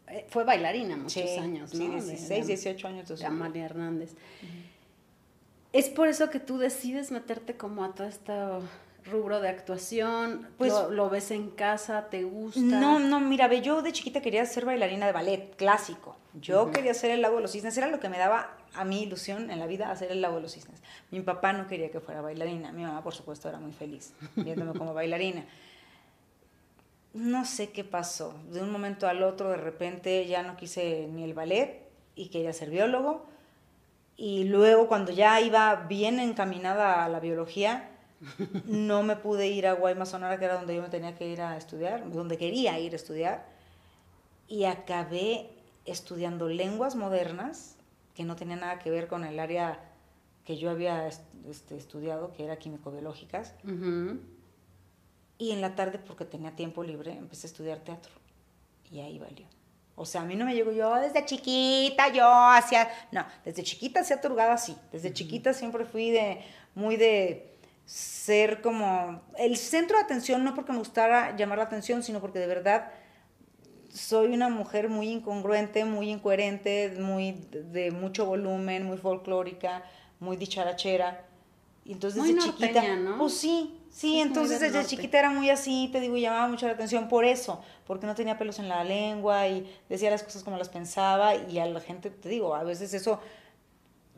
eh, 0.08 0.28
fue 0.30 0.44
bailarina 0.44 0.96
muchos 0.96 1.36
años, 1.40 1.74
¿no? 1.74 1.80
Sí, 1.80 1.90
16, 1.90 2.46
18 2.46 2.88
años. 2.88 3.10
De 3.10 3.26
Amalia 3.26 3.66
Hernández. 3.66 4.14
Es 5.74 5.90
por 5.90 6.08
eso 6.08 6.30
que 6.30 6.40
tú 6.40 6.60
decides 6.60 7.10
meterte 7.10 7.58
como 7.58 7.84
a 7.84 7.96
todo 7.96 8.08
este 8.08 8.34
rubro 9.06 9.40
de 9.40 9.50
actuación, 9.50 10.48
pues 10.58 10.74
lo, 10.90 11.10
ves 11.10 11.32
en 11.32 11.50
casa, 11.50 12.10
te 12.10 12.24
gusta. 12.24 12.60
No, 12.60 13.00
no, 13.00 13.20
mira, 13.20 13.48
ve, 13.48 13.62
yo 13.62 13.82
de 13.82 13.92
chiquita 13.92 14.22
quería 14.22 14.46
ser 14.46 14.66
bailarina 14.66 15.06
de 15.06 15.12
ballet 15.12 15.56
clásico. 15.56 16.18
Yo 16.34 16.72
quería 16.72 16.94
ser 16.94 17.12
el 17.12 17.22
lago 17.22 17.38
de 17.38 17.42
los 17.44 17.52
cisnes, 17.52 17.78
era 17.78 17.88
lo 17.88 18.00
que 18.00 18.10
me 18.10 18.18
daba 18.18 18.56
a 18.76 18.86
mi 18.86 19.02
ilusión 19.02 19.50
en 19.50 19.60
la 19.60 19.66
vida 19.66 19.92
hacer 19.92 20.12
el 20.12 20.22
lago 20.22 20.36
de 20.36 20.42
los 20.42 20.52
cisnes. 20.52 20.82
Mi 21.12 21.22
papá 21.22 21.54
no 21.54 21.68
quería 21.68 21.90
que 21.90 22.00
fuera 22.00 22.22
bailarina, 22.22 22.72
mi 22.72 22.84
mamá 22.84 23.04
por 23.04 23.14
supuesto 23.14 23.50
era 23.50 23.60
muy 23.60 23.72
feliz 23.72 24.14
viéndome 24.36 24.78
como 24.78 24.94
bailarina. 24.94 25.46
No 27.14 27.46
sé 27.46 27.72
qué 27.72 27.84
pasó, 27.84 28.40
de 28.52 28.62
un 28.62 28.72
momento 28.72 29.08
al 29.08 29.24
otro 29.24 29.50
de 29.50 29.58
repente 29.58 30.28
ya 30.28 30.44
no 30.44 30.56
quise 30.56 31.08
ni 31.12 31.24
el 31.24 31.34
ballet 31.34 31.82
y 32.16 32.30
quería 32.30 32.54
ser 32.54 32.70
biólogo 32.70 33.26
y 34.22 34.44
luego 34.44 34.90
cuando 34.90 35.14
ya 35.14 35.40
iba 35.40 35.74
bien 35.88 36.20
encaminada 36.20 37.06
a 37.06 37.10
la 37.10 37.22
biología, 37.22 37.90
no 38.66 39.04
me 39.04 39.16
pude 39.16 39.48
ir 39.48 39.68
a 39.68 39.74
Guaymas, 39.74 40.10
Sonora, 40.10 40.38
que 40.40 40.46
era 40.46 40.56
donde 40.56 40.76
yo 40.76 40.82
me 40.82 40.90
tenía 40.90 41.16
que 41.16 41.28
ir 41.28 41.42
a 41.42 41.58
estudiar, 41.58 42.12
donde 42.12 42.38
quería 42.38 42.80
ir 42.80 42.94
a 42.94 42.96
estudiar, 42.96 43.46
y 44.48 44.66
acabé 44.66 45.50
estudiando 45.86 46.50
lenguas 46.50 46.96
modernas, 46.96 47.76
que 48.16 48.24
no 48.24 48.36
tenía 48.36 48.56
nada 48.56 48.80
que 48.80 48.90
ver 48.90 49.08
con 49.08 49.24
el 49.24 49.40
área 49.40 49.80
que 50.44 50.58
yo 50.58 50.70
había 50.70 51.08
este, 51.48 51.78
estudiado, 51.78 52.34
que 52.34 52.44
era 52.44 52.58
químico-biológicas. 52.58 53.54
Y 55.38 55.52
en 55.52 55.62
la 55.62 55.76
tarde, 55.76 56.00
porque 56.00 56.26
tenía 56.26 56.56
tiempo 56.56 56.84
libre, 56.84 57.14
empecé 57.14 57.48
a 57.48 57.50
estudiar 57.50 57.80
teatro. 57.80 58.12
Y 58.92 59.00
ahí 59.00 59.20
valió. 59.20 59.46
O 59.96 60.06
sea, 60.06 60.22
a 60.22 60.26
mí 60.26 60.36
no 60.36 60.46
me 60.46 60.56
llegó 60.56 60.72
yo 60.72 60.96
desde 60.96 61.26
chiquita, 61.26 62.12
yo 62.12 62.26
hacía, 62.26 62.90
no, 63.12 63.26
desde 63.44 63.64
chiquita 63.64 64.00
hacía 64.00 64.22
turgada 64.22 64.54
así, 64.54 64.76
desde 64.94 65.12
chiquita 65.12 65.54
siempre 65.54 65.84
fui 65.84 66.10
de, 66.10 66.42
muy 66.74 66.96
de 66.96 67.59
ser 67.90 68.62
como 68.62 69.24
el 69.40 69.58
centro 69.58 69.98
de 69.98 70.04
atención, 70.04 70.44
no 70.44 70.54
porque 70.54 70.72
me 70.72 70.78
gustara 70.78 71.36
llamar 71.36 71.58
la 71.58 71.64
atención, 71.64 72.04
sino 72.04 72.22
porque 72.22 72.38
de 72.38 72.46
verdad 72.46 72.92
soy 73.90 74.28
una 74.28 74.48
mujer 74.48 74.90
muy 74.90 75.10
incongruente, 75.10 75.86
muy 75.86 76.12
incoherente, 76.12 76.94
muy 77.00 77.32
de 77.52 77.90
mucho 77.90 78.28
volumen, 78.28 78.86
muy 78.86 78.98
folclórica, 78.98 79.84
muy 80.20 80.38
dicharachera. 80.38 81.26
Y 81.84 81.94
entonces 81.94 82.24
desde 82.24 82.40
chiquita, 82.40 82.96
¿no? 82.98 83.18
pues 83.18 83.34
sí, 83.34 83.76
Sí, 83.90 84.20
entonces 84.20 84.60
desde 84.60 84.86
chiquita 84.86 85.18
era 85.18 85.32
muy 85.32 85.50
así, 85.50 85.90
te 85.92 86.00
digo, 86.00 86.16
y 86.16 86.22
llamaba 86.22 86.48
mucho 86.48 86.68
la 86.68 86.74
atención 86.74 87.08
por 87.08 87.26
eso, 87.26 87.60
porque 87.88 88.06
no 88.06 88.14
tenía 88.14 88.38
pelos 88.38 88.60
en 88.60 88.70
la 88.70 88.84
lengua 88.84 89.48
y 89.48 89.68
decía 89.90 90.12
las 90.12 90.22
cosas 90.22 90.44
como 90.44 90.58
las 90.58 90.70
pensaba 90.70 91.34
y 91.36 91.58
a 91.58 91.66
la 91.66 91.82
gente, 91.82 92.12
te 92.12 92.30
digo, 92.30 92.54
a 92.54 92.64
veces 92.64 92.94
eso 92.94 93.20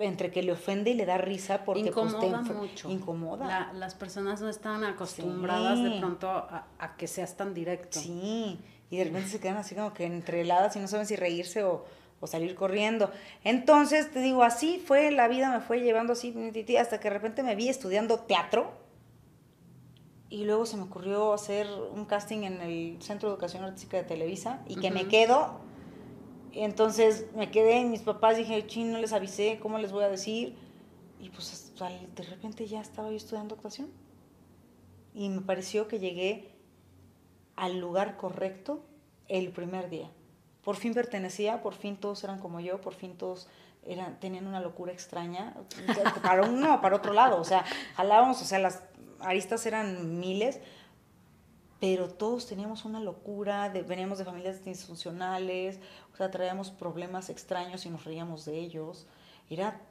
entre 0.02 0.32
que 0.32 0.44
le 0.44 0.52
ofende 0.52 0.92
y 0.92 0.94
le 0.94 1.06
da 1.06 1.18
risa 1.18 1.64
porque 1.64 1.92
pues, 1.92 2.14
incomoda 2.14 2.42
mucho. 2.42 2.90
Incomoda. 2.90 3.72
las 3.74 3.96
personas 3.96 4.42
no 4.42 4.50
están 4.50 4.84
acostumbradas 4.84 5.84
de 5.84 6.00
pronto 6.00 6.30
a, 6.30 6.96
que 6.98 7.08
seas 7.08 7.38
tan 7.38 7.54
directo. 7.54 8.00
Sí, 8.00 8.60
y 8.90 8.98
de 8.98 9.04
repente 9.06 9.30
se 9.30 9.40
quedan 9.40 9.58
así 9.58 9.76
como 9.76 9.94
que 9.94 10.06
entreladas 10.06 10.76
y 10.76 10.80
no 10.80 10.88
saben 10.88 11.06
si 11.06 11.16
reírse 11.16 11.64
o, 11.64 11.86
o 12.20 12.28
salir 12.28 12.56
corriendo. 12.56 13.12
Entonces, 13.44 14.12
te 14.12 14.20
digo, 14.20 14.44
así 14.44 14.82
fue, 14.86 15.12
la 15.12 15.28
vida 15.28 15.50
me 15.50 15.60
fue 15.60 15.82
llevando 15.82 16.14
así 16.14 16.34
hasta 16.78 17.00
que 17.00 17.10
de 17.10 17.14
repente 17.14 17.44
me 17.44 17.56
vi 17.56 17.70
estudiando 17.70 18.20
teatro 18.20 18.82
y 20.32 20.46
luego 20.46 20.66
se 20.66 20.78
me 20.78 20.84
ocurrió 20.84 21.34
hacer 21.34 21.68
un 21.94 22.06
casting 22.06 22.44
en 22.44 22.62
el 22.62 23.02
Centro 23.02 23.28
de 23.28 23.34
Educación 23.34 23.66
Artística 23.66 23.98
de 23.98 24.04
Televisa 24.04 24.62
y 24.66 24.78
que 24.78 24.90
me 24.90 25.08
quedo. 25.08 25.60
Entonces 26.54 27.28
me 27.36 27.50
quedé 27.50 27.84
mis 27.86 28.02
papás 28.02 28.38
dije, 28.38 28.66
ching, 28.68 28.92
no 28.92 28.98
les 28.98 29.14
avisé, 29.14 29.60
¿cómo 29.62 29.78
les 29.78 29.92
voy 29.92 30.04
a 30.04 30.10
decir? 30.10 30.56
Y 31.20 31.30
pues 31.30 31.74
de 32.16 32.24
repente 32.24 32.68
ya 32.68 32.82
estaba 32.82 33.10
yo 33.10 33.16
estudiando 33.16 33.56
actuación. 33.56 33.90
Y 35.14 35.30
me 35.30 35.42
pareció 35.42 35.88
que 35.88 36.00
llegué 36.00 36.52
al 37.56 37.80
lugar 37.80 38.18
correcto 38.18 38.84
el 39.28 39.52
primer 39.52 39.90
día. 39.90 40.10
Por 40.64 40.76
fin 40.76 40.94
pertenecía, 40.94 41.62
por 41.62 41.74
fin 41.74 41.98
todos 41.98 42.24
eran 42.24 42.40
como 42.40 42.60
yo, 42.60 42.82
por 42.82 42.94
fin 42.94 43.18
todos 43.18 43.48
eran, 43.84 44.20
tenían 44.20 44.46
una 44.46 44.60
locura 44.60 44.92
extraña, 44.92 45.56
para 46.22 46.44
uno 46.44 46.82
para 46.82 46.96
otro 46.96 47.14
lado, 47.14 47.40
o 47.40 47.44
sea, 47.44 47.66
jalábamos, 47.96 48.42
o 48.42 48.46
sea, 48.46 48.60
las 48.60 48.84
aristas 49.20 49.66
eran 49.66 50.20
miles, 50.20 50.60
pero 51.82 52.08
todos 52.08 52.46
teníamos 52.48 52.86
una 52.86 53.00
locura, 53.00 53.68
veníamos 53.70 54.20
de 54.20 54.26
familias 54.26 54.64
disfuncionales, 54.64 55.80
o 56.14 56.16
sea, 56.16 56.30
traíamos 56.30 56.70
problemas 56.70 57.32
extraños 57.32 57.88
y 57.88 57.90
nos 57.90 58.06
reíamos 58.06 58.46
de 58.46 58.60
ellos. 58.60 59.08
Era, 59.50 59.82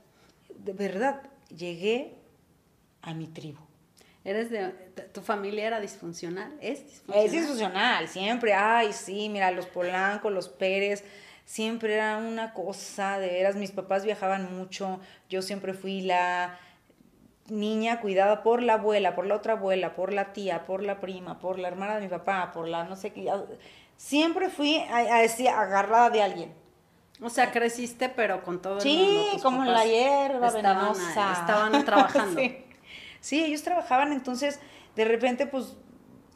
de 0.56 0.72
verdad, 0.72 1.20
llegué 1.48 2.14
a 3.02 3.12
mi 3.12 3.26
tribu. 3.26 3.58
¿Eres 4.22 4.50
de, 4.50 4.68
tu 5.12 5.20
familia 5.20 5.66
era 5.66 5.80
disfuncional? 5.80 6.56
¿Es 6.60 6.84
disfuncional? 6.84 7.26
Es 7.26 7.32
disfuncional, 7.32 8.08
siempre, 8.08 8.54
ay, 8.54 8.92
sí, 8.92 9.28
mira, 9.28 9.50
los 9.50 9.66
Polanco, 9.66 10.30
los 10.30 10.48
Pérez, 10.48 11.02
siempre 11.44 11.94
era 11.94 12.18
una 12.18 12.54
cosa, 12.54 13.18
de 13.18 13.26
veras, 13.26 13.56
mis 13.56 13.72
papás 13.72 14.04
viajaban 14.04 14.56
mucho, 14.56 15.00
yo 15.28 15.42
siempre 15.42 15.74
fui 15.74 16.02
la 16.02 16.56
niña 17.50 18.00
cuidada 18.00 18.42
por 18.42 18.62
la 18.62 18.74
abuela, 18.74 19.14
por 19.14 19.26
la 19.26 19.34
otra 19.34 19.54
abuela, 19.54 19.94
por 19.94 20.12
la 20.12 20.32
tía, 20.32 20.64
por 20.64 20.82
la 20.82 21.00
prima, 21.00 21.38
por 21.38 21.58
la 21.58 21.68
hermana 21.68 21.96
de 21.96 22.02
mi 22.02 22.08
papá, 22.08 22.52
por 22.52 22.68
la 22.68 22.84
no 22.84 22.96
sé 22.96 23.12
qué. 23.12 23.30
Siempre 23.96 24.48
fui 24.48 24.78
a, 24.78 25.20
agarrada 25.60 26.10
de 26.10 26.22
alguien. 26.22 26.52
O 27.20 27.28
sea, 27.28 27.50
creciste, 27.50 28.08
pero 28.08 28.42
con 28.42 28.62
todo 28.62 28.76
el 28.76 28.80
sí, 28.80 29.28
como 29.42 29.64
la 29.64 29.84
hierba 29.84 30.46
estaban, 30.46 30.94
venenosa. 30.94 31.32
Estaban 31.32 31.84
trabajando. 31.84 32.40
sí. 32.40 32.64
sí, 33.20 33.44
ellos 33.44 33.62
trabajaban, 33.62 34.12
entonces, 34.12 34.58
de 34.96 35.04
repente, 35.04 35.46
pues, 35.46 35.76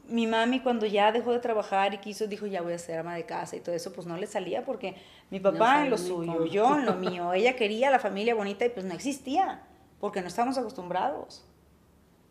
mi 0.07 0.27
mami 0.27 0.61
cuando 0.61 0.85
ya 0.85 1.11
dejó 1.11 1.33
de 1.33 1.39
trabajar 1.39 1.95
y 1.95 1.99
quiso, 1.99 2.27
dijo, 2.27 2.47
ya 2.47 2.61
voy 2.61 2.75
a 2.75 2.79
ser 2.79 2.99
ama 2.99 3.15
de 3.15 3.25
casa 3.25 3.57
y 3.57 3.61
todo 3.61 3.75
eso, 3.75 3.95
pues 3.95 4.07
no 4.07 4.19
le 4.19 4.27
salía 4.27 4.63
porque 4.63 4.97
mi 5.31 5.41
papá 5.41 5.85
en 5.85 5.91
lo 5.91 5.97
suyo, 5.97 6.45
yo 6.45 6.77
en 6.77 6.85
lo 6.85 6.95
mío, 6.97 7.33
ella 7.33 7.57
quería 7.57 7.91
la 7.91 7.99
familia 7.99 8.35
bonita 8.35 8.67
y 8.67 8.69
pues 8.69 8.85
no 8.85 8.93
existía 8.93 9.63
porque 10.05 10.21
no 10.21 10.29
estamos 10.29 10.59
acostumbrados. 10.59 11.43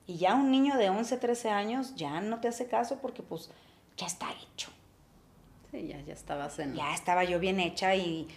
Y 0.05 0.17
ya 0.17 0.35
un 0.35 0.51
niño 0.51 0.77
de 0.77 0.91
11, 0.91 1.17
13 1.17 1.49
años 1.49 1.95
ya 1.95 2.21
no 2.21 2.39
te 2.39 2.47
hace 2.47 2.67
caso 2.67 2.99
porque 3.01 3.23
pues 3.23 3.49
ya 3.97 4.05
está 4.05 4.27
hecho. 4.31 4.69
Sí, 5.71 5.87
ya, 5.87 5.99
ya 6.01 6.13
estabas 6.13 6.59
en... 6.59 6.75
Ya 6.75 6.93
estaba 6.93 7.23
yo 7.23 7.39
bien 7.39 7.59
hecha 7.59 7.95
y... 7.95 8.27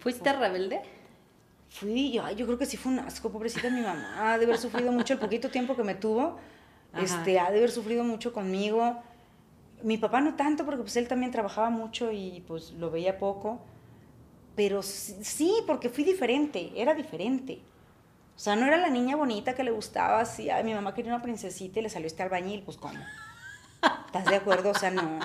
¿Fuiste 0.00 0.32
rebelde? 0.32 0.82
Fui, 1.68 2.10
yo, 2.10 2.28
yo 2.32 2.44
creo 2.44 2.58
que 2.58 2.66
sí 2.66 2.76
fue 2.76 2.90
un 2.90 2.98
asco, 2.98 3.30
pobrecita 3.30 3.70
mi 3.70 3.82
mamá, 3.82 4.32
ha 4.32 4.36
de 4.36 4.46
haber 4.46 4.58
sufrido 4.58 4.90
mucho 4.90 5.12
el 5.14 5.20
poquito 5.20 5.48
tiempo 5.48 5.76
que 5.76 5.84
me 5.84 5.94
tuvo, 5.94 6.38
este, 7.00 7.38
ha 7.38 7.52
de 7.52 7.58
haber 7.58 7.70
sufrido 7.70 8.02
mucho 8.02 8.32
conmigo. 8.32 9.00
Mi 9.84 9.96
papá 9.96 10.20
no 10.20 10.34
tanto, 10.34 10.64
porque 10.64 10.82
pues 10.82 10.96
él 10.96 11.06
también 11.06 11.30
trabajaba 11.30 11.70
mucho 11.70 12.10
y 12.10 12.42
pues 12.48 12.72
lo 12.72 12.90
veía 12.90 13.16
poco, 13.16 13.60
pero 14.56 14.82
sí, 14.82 15.54
porque 15.68 15.88
fui 15.88 16.02
diferente, 16.02 16.72
era 16.74 16.94
diferente. 16.94 17.62
O 18.42 18.44
sea, 18.44 18.56
no 18.56 18.66
era 18.66 18.76
la 18.76 18.90
niña 18.90 19.14
bonita 19.14 19.54
que 19.54 19.62
le 19.62 19.70
gustaba 19.70 20.18
así. 20.18 20.50
Ay, 20.50 20.64
mi 20.64 20.74
mamá 20.74 20.94
quería 20.94 21.14
una 21.14 21.22
princesita 21.22 21.78
y 21.78 21.82
le 21.84 21.88
salió 21.88 22.08
este 22.08 22.24
albañil, 22.24 22.64
pues 22.64 22.76
¿cómo? 22.76 22.98
¿Estás 24.06 24.24
de 24.24 24.34
acuerdo? 24.34 24.70
O 24.70 24.74
sea, 24.74 24.90
no. 24.90 25.20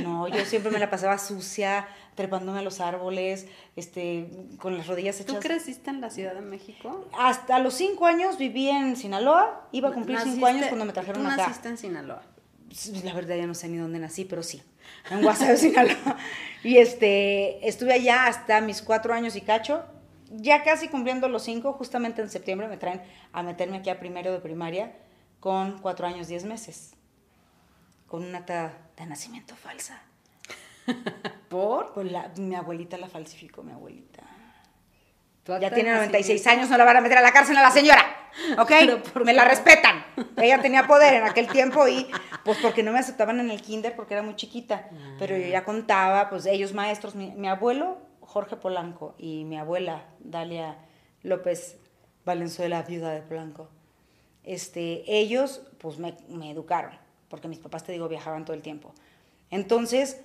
No, 0.00 0.28
yo 0.28 0.44
siempre 0.44 0.70
me 0.70 0.78
la 0.78 0.88
pasaba 0.90 1.18
sucia, 1.18 1.88
trepándome 2.14 2.60
a 2.60 2.62
los 2.62 2.78
árboles, 2.78 3.48
este, 3.74 4.30
con 4.58 4.78
las 4.78 4.86
rodillas 4.86 5.18
hechas. 5.18 5.34
¿Tú 5.34 5.40
creciste 5.40 5.90
en 5.90 6.00
la 6.00 6.08
Ciudad 6.08 6.34
de 6.34 6.40
México? 6.40 7.08
Hasta 7.18 7.58
los 7.58 7.74
cinco 7.74 8.06
años 8.06 8.38
viví 8.38 8.68
en 8.68 8.94
Sinaloa, 8.94 9.66
iba 9.72 9.88
a 9.88 9.92
cumplir 9.92 10.20
cinco 10.20 10.46
años 10.46 10.66
cuando 10.68 10.84
me 10.84 10.92
trajeron 10.92 11.20
¿tú 11.20 11.28
acá. 11.28 11.48
naciste 11.48 11.68
en 11.68 11.78
Sinaloa? 11.78 12.22
La 13.02 13.12
verdad 13.12 13.34
ya 13.34 13.48
no 13.48 13.54
sé 13.54 13.68
ni 13.68 13.78
dónde 13.78 13.98
nací, 13.98 14.24
pero 14.24 14.44
sí, 14.44 14.62
en 15.10 15.20
Guasave, 15.20 15.56
Sinaloa. 15.56 16.16
Y 16.62 16.76
este, 16.76 17.66
estuve 17.66 17.92
allá 17.92 18.28
hasta 18.28 18.60
mis 18.60 18.82
cuatro 18.82 19.12
años 19.12 19.34
y 19.34 19.40
cacho, 19.40 19.84
ya 20.36 20.62
casi 20.62 20.88
cumpliendo 20.88 21.28
los 21.28 21.42
cinco, 21.42 21.72
justamente 21.72 22.22
en 22.22 22.30
septiembre 22.30 22.68
me 22.68 22.76
traen 22.76 23.02
a 23.32 23.42
meterme 23.42 23.78
aquí 23.78 23.90
a 23.90 23.98
primero 23.98 24.32
de 24.32 24.40
primaria 24.40 24.92
con 25.40 25.78
cuatro 25.80 26.06
años, 26.06 26.28
diez 26.28 26.44
meses, 26.44 26.94
con 28.06 28.24
una 28.24 28.38
acta 28.38 28.72
de 28.96 29.06
nacimiento 29.06 29.54
falsa. 29.56 30.02
¿Por? 31.48 31.92
Pues 31.92 32.38
mi 32.38 32.54
abuelita 32.54 32.96
la 32.98 33.08
falsificó, 33.08 33.62
mi 33.62 33.72
abuelita. 33.72 34.22
Ya 35.60 35.70
tiene 35.70 35.92
96 35.92 36.46
años, 36.46 36.70
no 36.70 36.78
la 36.78 36.84
van 36.84 36.96
a 36.96 37.00
meter 37.02 37.18
a 37.18 37.20
la 37.20 37.30
cárcel 37.30 37.54
a 37.58 37.62
la 37.62 37.70
señora, 37.70 38.02
¿ok? 38.58 38.70
Me 39.26 39.34
la 39.34 39.44
respetan. 39.44 40.02
Ella 40.38 40.62
tenía 40.62 40.86
poder 40.86 41.12
en 41.12 41.24
aquel 41.24 41.48
tiempo 41.52 41.86
y 41.86 42.10
pues 42.44 42.56
porque 42.62 42.82
no 42.82 42.92
me 42.92 42.98
aceptaban 42.98 43.40
en 43.40 43.50
el 43.50 43.60
kinder 43.60 43.94
porque 43.94 44.14
era 44.14 44.22
muy 44.22 44.36
chiquita. 44.36 44.88
Pero 45.18 45.36
yo 45.36 45.46
ya 45.46 45.64
contaba, 45.64 46.30
pues 46.30 46.46
ellos 46.46 46.72
maestros, 46.72 47.14
mi 47.14 47.46
abuelo 47.46 47.98
Jorge 48.34 48.56
Polanco 48.56 49.14
y 49.16 49.44
mi 49.44 49.56
abuela, 49.56 50.06
Dalia 50.18 50.76
López 51.22 51.78
Valenzuela, 52.24 52.82
viuda 52.82 53.12
de 53.12 53.22
Polanco, 53.22 53.68
este, 54.42 55.04
ellos 55.06 55.62
pues 55.78 56.00
me, 56.00 56.16
educaron, 56.50 56.98
porque 57.28 57.46
mis 57.46 57.60
papás, 57.60 57.84
te 57.84 57.92
digo, 57.92 58.08
viajaban 58.08 58.44
todo 58.44 58.56
el 58.56 58.62
tiempo. 58.62 58.92
Entonces, 59.50 60.20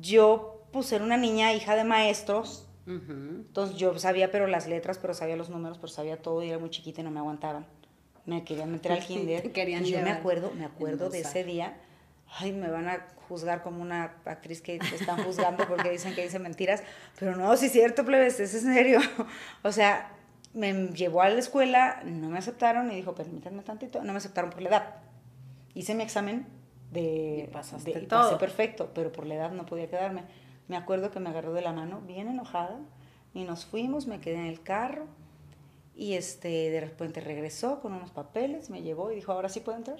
yo 0.00 0.64
pues 0.72 0.90
era 0.90 1.04
una 1.04 1.18
niña 1.18 1.52
hija 1.52 1.76
de 1.76 1.84
maestros, 1.84 2.66
entonces 2.86 3.76
yo 3.76 3.96
sabía 3.98 4.32
pero 4.32 4.46
las 4.46 4.66
letras, 4.66 4.98
pero 4.98 5.12
sabía 5.12 5.36
los 5.36 5.50
números, 5.50 5.76
pero 5.76 5.88
sabía 5.88 6.16
todo 6.16 6.42
y 6.42 6.48
era 6.48 6.58
muy 6.58 6.70
chiquita 6.70 7.02
y 7.02 7.04
no 7.04 7.10
me 7.10 7.20
aguantaban. 7.20 7.66
Me 8.24 8.42
querían 8.42 8.72
meter 8.72 8.92
al 8.92 9.00
kinder. 9.06 9.52
Querían 9.52 9.84
y 9.84 9.90
yo 9.90 10.00
me 10.00 10.10
acuerdo, 10.10 10.50
me 10.56 10.64
acuerdo 10.64 11.10
de 11.10 11.20
ese 11.20 11.44
día 11.44 11.76
ay, 12.38 12.52
me 12.52 12.70
van 12.70 12.88
a 12.88 13.06
juzgar 13.30 13.62
como 13.62 13.80
una 13.80 14.16
actriz 14.24 14.60
que 14.60 14.76
están 14.76 15.22
juzgando 15.22 15.64
porque 15.68 15.88
dicen 15.88 16.16
que 16.16 16.24
dice 16.24 16.40
mentiras, 16.40 16.82
pero 17.16 17.36
no, 17.36 17.56
si 17.56 17.66
es 17.66 17.72
cierto, 17.72 18.04
plebes, 18.04 18.40
es 18.40 18.54
en 18.54 18.74
serio. 18.74 19.00
O 19.62 19.70
sea, 19.70 20.10
me 20.52 20.88
llevó 20.88 21.22
a 21.22 21.28
la 21.28 21.38
escuela, 21.38 22.02
no 22.04 22.28
me 22.28 22.38
aceptaron 22.38 22.90
y 22.90 22.96
dijo, 22.96 23.14
permítanme 23.14 23.62
tantito, 23.62 24.02
no 24.02 24.12
me 24.12 24.18
aceptaron 24.18 24.50
por 24.50 24.62
la 24.62 24.68
edad. 24.70 24.94
Hice 25.74 25.94
mi 25.94 26.02
examen 26.02 26.44
de... 26.90 27.46
Y 27.48 27.52
pasaste 27.52 27.92
de, 27.92 28.00
todo. 28.00 28.24
Pasé 28.24 28.36
perfecto, 28.36 28.90
pero 28.92 29.12
por 29.12 29.26
la 29.26 29.36
edad 29.36 29.52
no 29.52 29.64
podía 29.64 29.88
quedarme. 29.88 30.24
Me 30.66 30.76
acuerdo 30.76 31.12
que 31.12 31.20
me 31.20 31.30
agarró 31.30 31.52
de 31.52 31.62
la 31.62 31.72
mano, 31.72 32.00
bien 32.00 32.26
enojada, 32.26 32.80
y 33.32 33.44
nos 33.44 33.64
fuimos, 33.64 34.08
me 34.08 34.20
quedé 34.20 34.36
en 34.36 34.46
el 34.46 34.60
carro, 34.60 35.06
y 35.94 36.14
este, 36.14 36.48
de 36.48 36.80
repente 36.80 37.20
regresó 37.20 37.80
con 37.80 37.92
unos 37.92 38.10
papeles, 38.10 38.70
me 38.70 38.82
llevó 38.82 39.12
y 39.12 39.14
dijo, 39.14 39.30
ahora 39.30 39.48
sí 39.48 39.60
puedo 39.60 39.78
entrar. 39.78 39.98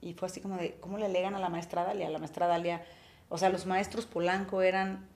Y 0.00 0.14
fue 0.14 0.26
así 0.26 0.40
como 0.40 0.56
de, 0.56 0.76
¿cómo 0.80 0.98
le 0.98 1.06
alegan 1.06 1.34
a 1.34 1.38
la 1.38 1.48
maestra 1.48 1.84
Dalia? 1.84 2.08
La 2.08 2.18
maestra 2.18 2.46
Dalia, 2.46 2.84
o 3.28 3.38
sea, 3.38 3.48
los 3.48 3.66
maestros 3.66 4.06
Polanco 4.06 4.62
eran 4.62 5.08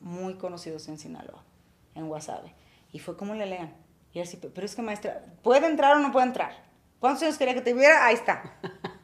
muy 0.00 0.34
conocidos 0.34 0.88
en 0.88 0.98
Sinaloa, 0.98 1.42
en 1.94 2.08
Guasave. 2.08 2.52
Y 2.92 2.98
fue 2.98 3.16
como 3.16 3.34
le 3.34 3.44
alegan. 3.44 3.72
Y 4.12 4.20
así, 4.20 4.36
pero 4.36 4.64
es 4.64 4.74
que 4.74 4.82
maestra, 4.82 5.24
¿puede 5.42 5.66
entrar 5.66 5.96
o 5.96 6.00
no 6.00 6.12
puede 6.12 6.26
entrar? 6.26 6.66
¿Cuántos 6.98 7.22
años 7.22 7.36
quería 7.36 7.54
que 7.54 7.60
tuviera? 7.60 8.06
Ahí 8.06 8.14
está. 8.14 8.54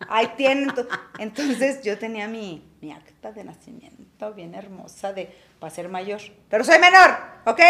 Ahí 0.09 0.33
tienen. 0.37 0.73
Entonces 1.19 1.83
yo 1.83 1.99
tenía 1.99 2.27
mi, 2.27 2.67
mi 2.81 2.93
acta 2.93 3.33
de 3.33 3.45
nacimiento 3.45 4.33
bien 4.35 4.55
hermosa 4.55 5.13
de 5.13 5.35
para 5.59 5.71
ser 5.71 5.89
mayor. 5.89 6.21
Pero 6.49 6.65
soy 6.65 6.79
menor, 6.79 7.11
¿ok? 7.45 7.61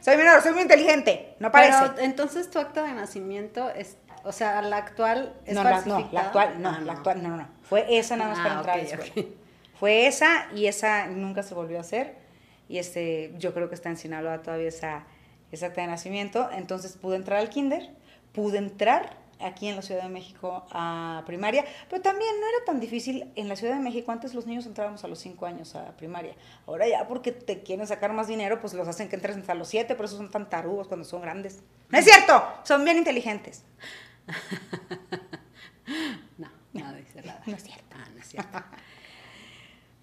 Soy 0.00 0.16
menor, 0.16 0.42
soy 0.42 0.52
muy 0.52 0.62
inteligente. 0.62 1.36
No 1.40 1.50
parece. 1.50 1.78
Pero 1.94 2.02
entonces 2.02 2.50
tu 2.50 2.58
acta 2.58 2.82
de 2.82 2.92
nacimiento 2.92 3.70
es 3.70 3.96
o 4.24 4.32
sea, 4.32 4.62
la 4.62 4.76
actual 4.78 5.34
es 5.44 5.54
no, 5.54 5.64
la, 5.64 5.80
no, 5.82 6.08
la 6.12 6.20
actual, 6.20 6.62
no, 6.62 6.68
ah, 6.70 6.80
la 6.80 6.92
actual, 6.92 7.22
no, 7.22 7.36
no, 7.36 7.48
Fue 7.62 7.98
esa 7.98 8.16
nada 8.16 8.30
más 8.30 8.38
para 8.38 8.72
ah, 8.72 8.78
entrar 8.78 9.24
Fue 9.78 10.06
esa 10.06 10.46
y 10.54 10.66
esa 10.66 11.06
nunca 11.06 11.42
se 11.42 11.54
volvió 11.54 11.78
a 11.78 11.80
hacer. 11.80 12.16
Y 12.68 12.78
este, 12.78 13.34
yo 13.38 13.52
creo 13.52 13.68
que 13.68 13.74
está 13.74 13.88
en 13.88 13.96
Sinaloa 13.96 14.42
todavía 14.42 14.68
esa, 14.68 15.04
esa 15.50 15.66
acta 15.66 15.80
de 15.80 15.88
nacimiento. 15.88 16.48
Entonces 16.52 16.96
pude 16.96 17.16
entrar 17.16 17.38
al 17.38 17.48
kinder, 17.48 17.90
pude 18.32 18.58
entrar 18.58 19.16
aquí 19.40 19.68
en 19.68 19.76
la 19.76 19.82
Ciudad 19.82 20.02
de 20.02 20.08
México 20.08 20.66
a 20.70 21.22
primaria, 21.26 21.64
pero 21.88 22.02
también 22.02 22.30
no 22.40 22.46
era 22.46 22.64
tan 22.64 22.80
difícil 22.80 23.32
en 23.34 23.48
la 23.48 23.56
Ciudad 23.56 23.74
de 23.74 23.80
México. 23.80 24.12
Antes 24.12 24.34
los 24.34 24.46
niños 24.46 24.66
entrábamos 24.66 25.02
a 25.04 25.08
los 25.08 25.18
5 25.18 25.46
años 25.46 25.74
a 25.74 25.96
primaria. 25.96 26.34
Ahora 26.66 26.86
ya 26.86 27.06
porque 27.08 27.32
te 27.32 27.62
quieren 27.62 27.86
sacar 27.86 28.12
más 28.12 28.28
dinero, 28.28 28.60
pues 28.60 28.74
los 28.74 28.86
hacen 28.86 29.08
que 29.08 29.16
entres 29.16 29.36
hasta 29.36 29.54
los 29.54 29.68
7, 29.68 29.94
por 29.94 30.04
eso 30.04 30.16
son 30.16 30.30
tan 30.30 30.48
tarudos 30.48 30.88
cuando 30.88 31.04
son 31.04 31.22
grandes. 31.22 31.60
No 31.88 31.98
es 31.98 32.04
cierto, 32.04 32.42
son 32.64 32.84
bien 32.84 32.98
inteligentes. 32.98 33.64
No, 36.38 36.48
no 36.72 36.92
dice 36.94 37.22
nada. 37.22 37.42
No 37.46 37.54
es 37.54 37.62
cierto. 37.62 37.96
Ah, 37.96 38.08
no 38.14 38.20
es 38.20 38.28
cierto. 38.28 38.58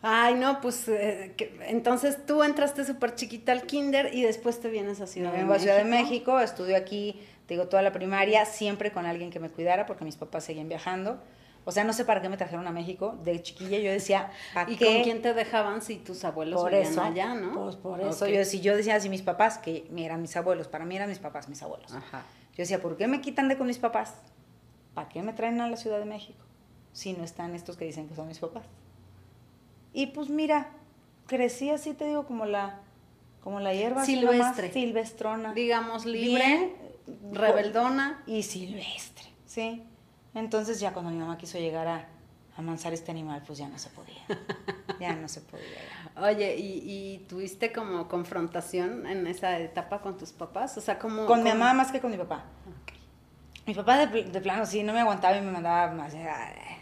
Ay, 0.01 0.36
no, 0.36 0.62
pues 0.62 0.88
eh, 0.88 1.36
entonces 1.67 2.25
tú 2.25 2.43
entraste 2.43 2.86
súper 2.86 3.15
chiquita 3.15 3.51
al 3.51 3.63
kinder 3.63 4.13
y 4.13 4.22
después 4.22 4.60
te 4.60 4.69
vienes 4.69 5.01
a 5.01 5.07
Ciudad 5.07 5.31
de 5.31 5.39
México. 5.39 5.53
a 5.53 5.60
Ciudad 5.60 5.77
de 5.77 5.86
México, 5.86 6.39
estudio 6.39 6.77
aquí, 6.77 7.19
digo, 7.48 7.67
toda 7.67 7.81
la 7.81 7.91
primaria, 7.91 8.46
siempre 8.46 8.91
con 8.91 9.05
alguien 9.05 9.31
que 9.31 9.39
me 9.39 9.50
cuidara 9.50 9.86
porque 9.86 10.05
mis 10.05 10.15
papás 10.15 10.46
seguían 10.46 10.69
viajando. 10.69 11.19
O 11.65 11.72
sea, 11.72 11.84
no 11.84 11.91
sé 11.91 12.05
para 12.05 12.22
qué 12.22 12.29
me 12.29 12.38
trajeron 12.38 12.65
a 12.65 12.72
México. 12.72 13.17
De 13.25 13.41
chiquilla 13.41 13.77
yo 13.79 13.91
decía, 13.91 14.31
¿para 14.53 14.72
¿Y 14.72 14.77
qué? 14.77 14.86
con 14.86 15.03
quién 15.03 15.22
te 15.22 15.34
dejaban 15.34 15.81
si 15.81 15.98
tus 15.98 16.24
abuelos 16.24 16.62
por 16.62 16.74
eso, 16.74 17.01
allá, 17.01 17.34
no? 17.34 17.63
Pues 17.63 17.75
por 17.75 18.00
eso. 18.00 18.24
Ok. 18.24 18.31
Yo, 18.31 18.46
si 18.46 18.62
yo 18.62 18.77
decía 18.77 18.96
así 18.96 19.10
mis 19.10 19.22
papás, 19.22 19.57
que 19.57 19.86
eran 19.98 20.22
mis 20.22 20.38
abuelos, 20.38 20.69
para 20.69 20.86
mí 20.86 20.96
eran 20.96 21.10
mis 21.10 21.19
papás, 21.19 21.50
mis 21.50 21.62
abuelos. 21.62 21.93
Ajá. 21.93 22.24
Yo 22.58 22.64
decía, 22.64 22.82
¿por 22.82 22.98
qué 22.98 23.08
me 23.08 23.22
quitan 23.22 23.48
de 23.50 23.58
con 23.58 23.68
mis 23.68 23.78
papás? 23.78 24.16
¿Para 24.96 25.08
qué 25.10 25.22
me 25.22 25.34
traen 25.34 25.62
a 25.62 25.70
la 25.70 25.78
Ciudad 25.78 26.00
de 26.00 26.06
México? 26.06 26.40
Si 26.92 27.14
no 27.14 27.24
están 27.24 27.54
estos 27.54 27.78
que 27.78 27.86
dicen 27.86 28.08
que 28.10 28.16
son 28.16 28.28
mis 28.28 28.40
papás. 28.40 28.64
Y 29.94 30.08
pues 30.08 30.30
mira, 30.30 30.70
crecí 31.28 31.70
así, 31.70 31.94
te 31.94 32.06
digo, 32.06 32.26
como 32.26 32.46
la, 32.46 32.80
como 33.44 33.60
la 33.60 33.74
hierba 33.76 34.04
Silvestre. 34.06 34.72
silvestrona. 34.74 35.54
Digamos 35.54 36.06
libre, 36.06 36.44
Bien, 36.46 36.74
rebeldona. 37.32 38.24
y 38.26 38.42
silvestre, 38.44 39.28
¿sí? 39.46 39.84
Entonces 40.34 40.80
ya 40.80 40.94
cuando 40.94 41.12
mi 41.12 41.18
mamá 41.18 41.38
quiso 41.38 41.60
llegar 41.60 41.88
a 41.88 42.08
amansar 42.58 42.94
este 42.94 43.12
animal, 43.12 43.44
pues 43.46 43.60
ya 43.60 43.68
no 43.68 43.78
se 43.78 43.90
podía. 43.90 44.22
Ya 45.00 45.16
no 45.16 45.28
se 45.28 45.42
podía. 45.42 45.66
ya. 46.16 46.22
Oye, 46.24 46.56
¿y, 46.58 46.82
y 46.84 47.20
tuviste 47.28 47.72
como 47.72 48.08
confrontación 48.08 49.06
en 49.06 49.28
esa 49.28 49.60
etapa 49.60 50.02
con 50.02 50.18
tus 50.18 50.32
papás? 50.32 50.76
O 50.78 50.82
sea, 50.82 50.98
como... 50.98 51.28
Con 51.28 51.44
mi 51.44 51.50
mamá 51.50 51.74
más 51.74 51.92
que 51.92 52.00
con 52.00 52.10
mi 52.10 52.18
papá. 52.18 52.46
Mi 53.68 53.76
papá 53.76 54.08
de, 54.08 54.24
de 54.24 54.42
plano 54.42 54.66
sí, 54.66 54.82
no 54.82 54.94
me 54.94 55.02
aguantaba 55.02 55.38
y 55.38 55.42
me 55.42 55.52
mandaba 55.52 55.92
más. 55.92 56.16
ay, 56.16 56.78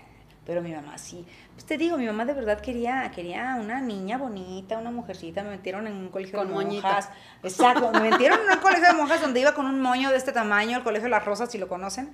Pero 0.46 0.62
mi 0.62 0.72
mamá 0.72 0.98
sí. 0.98 1.26
Pues 1.54 1.66
te 1.66 1.78
digo, 1.78 1.98
mi 1.98 2.06
mamá 2.06 2.24
de 2.24 2.34
verdad 2.34 2.62
quería, 2.62 3.12
quería 3.14 3.58
una 3.60 3.82
niña 3.82 4.18
bonita, 4.18 4.78
una 4.78 4.92
mujercita. 4.92 5.44
Me 5.44 5.50
metieron 5.50 5.86
en 5.88 5.94
un 5.94 6.08
colegio 6.08 6.38
Con 6.40 6.48
de 6.48 6.54
monjas. 6.54 7.10
Exacto, 7.44 7.92
me 7.92 8.12
metieron 8.12 8.40
en 8.48 8.50
un 8.58 8.60
colegio 8.62 8.88
de 8.88 8.94
monjas 8.94 9.20
donde 9.20 9.42
iba 9.42 9.54
con 9.54 9.66
un 9.66 9.82
moño 9.82 10.10
de 10.12 10.16
este 10.16 10.32
tamaño, 10.32 10.78
el 10.78 10.84
colegio 10.84 11.06
de 11.06 11.12
las 11.12 11.26
rosas, 11.26 11.52
si 11.52 11.58
lo 11.58 11.68
conocen. 11.68 12.14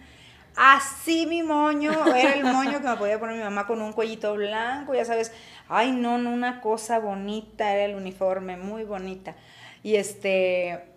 Así 0.55 1.25
mi 1.25 1.43
moño, 1.43 1.91
era 2.15 2.33
el 2.33 2.43
moño 2.43 2.81
que 2.81 2.87
me 2.87 2.97
podía 2.97 3.19
poner 3.19 3.37
mi 3.37 3.43
mamá 3.43 3.67
con 3.67 3.81
un 3.81 3.93
cuellito 3.93 4.33
blanco, 4.35 4.93
ya 4.93 5.05
sabes. 5.05 5.31
Ay, 5.69 5.91
no, 5.91 6.17
no, 6.17 6.31
una 6.31 6.61
cosa 6.61 6.99
bonita, 6.99 7.73
era 7.73 7.85
el 7.85 7.95
uniforme, 7.95 8.57
muy 8.57 8.83
bonita. 8.83 9.35
Y 9.83 9.95
este, 9.95 10.91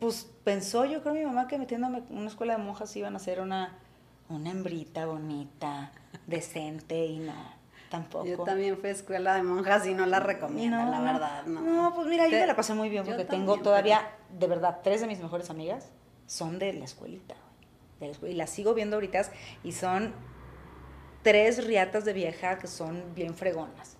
pues 0.00 0.28
pensó 0.44 0.84
yo 0.86 1.02
creo 1.02 1.14
mi 1.14 1.24
mamá 1.24 1.46
que 1.46 1.58
metiéndome 1.58 1.98
en 1.98 2.18
una 2.18 2.28
escuela 2.28 2.56
de 2.56 2.62
monjas 2.62 2.96
iban 2.96 3.14
a 3.14 3.18
ser 3.18 3.40
una, 3.40 3.78
una 4.28 4.50
hembrita 4.50 5.06
bonita, 5.06 5.92
decente 6.26 7.04
y 7.06 7.18
no, 7.18 7.34
tampoco. 7.90 8.24
Yo 8.24 8.42
también 8.42 8.78
fui 8.78 8.88
a 8.88 8.92
escuela 8.92 9.34
de 9.34 9.42
monjas 9.42 9.86
y 9.86 9.94
no 9.94 10.06
la 10.06 10.18
recomiendo, 10.18 10.78
No, 10.78 10.90
la 10.90 11.00
verdad, 11.00 11.44
no. 11.46 11.60
No, 11.60 11.94
pues 11.94 12.08
mira, 12.08 12.26
yo 12.26 12.38
me 12.38 12.46
la 12.46 12.56
pasé 12.56 12.74
muy 12.74 12.88
bien 12.88 13.04
porque 13.04 13.24
tengo 13.24 13.58
todavía, 13.58 14.00
de 14.36 14.46
verdad, 14.46 14.78
tres 14.82 15.02
de 15.02 15.06
mis 15.06 15.20
mejores 15.20 15.50
amigas 15.50 15.90
son 16.26 16.58
de 16.58 16.72
la 16.72 16.84
escuelita, 16.84 17.34
y 18.00 18.32
las 18.34 18.50
sigo 18.50 18.74
viendo 18.74 18.96
ahorita 18.96 19.22
y 19.64 19.72
son 19.72 20.12
tres 21.22 21.64
riatas 21.66 22.04
de 22.04 22.12
vieja 22.12 22.58
que 22.58 22.66
son 22.66 23.14
bien 23.14 23.34
fregonas. 23.34 23.96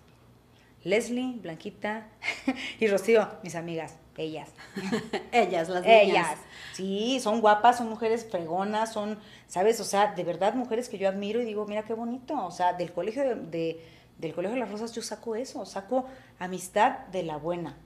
Leslie, 0.83 1.37
Blanquita 1.39 2.07
y 2.79 2.87
Rocío, 2.87 3.27
mis 3.43 3.53
amigas, 3.55 3.97
ellas. 4.17 4.49
Ellas, 5.31 5.69
las 5.69 5.83
niñas. 5.83 6.01
Ellas. 6.03 6.37
Sí, 6.73 7.19
son 7.21 7.39
guapas, 7.41 7.77
son 7.77 7.87
mujeres 7.89 8.27
fregonas, 8.29 8.91
son, 8.91 9.19
¿sabes? 9.47 9.79
O 9.79 9.83
sea, 9.83 10.13
de 10.13 10.23
verdad 10.23 10.55
mujeres 10.55 10.89
que 10.89 10.97
yo 10.97 11.07
admiro 11.07 11.39
y 11.39 11.45
digo, 11.45 11.65
mira 11.67 11.83
qué 11.83 11.93
bonito. 11.93 12.33
O 12.45 12.51
sea, 12.51 12.73
del 12.73 12.91
colegio 12.91 13.23
de, 13.23 13.35
de- 13.35 13.85
del 14.17 14.33
colegio 14.33 14.53
de 14.55 14.59
las 14.59 14.69
rosas 14.71 14.91
yo 14.93 15.01
saco 15.01 15.35
eso, 15.35 15.65
saco 15.65 16.05
amistad 16.39 16.99
de 17.11 17.23
la 17.23 17.37
buena. 17.37 17.77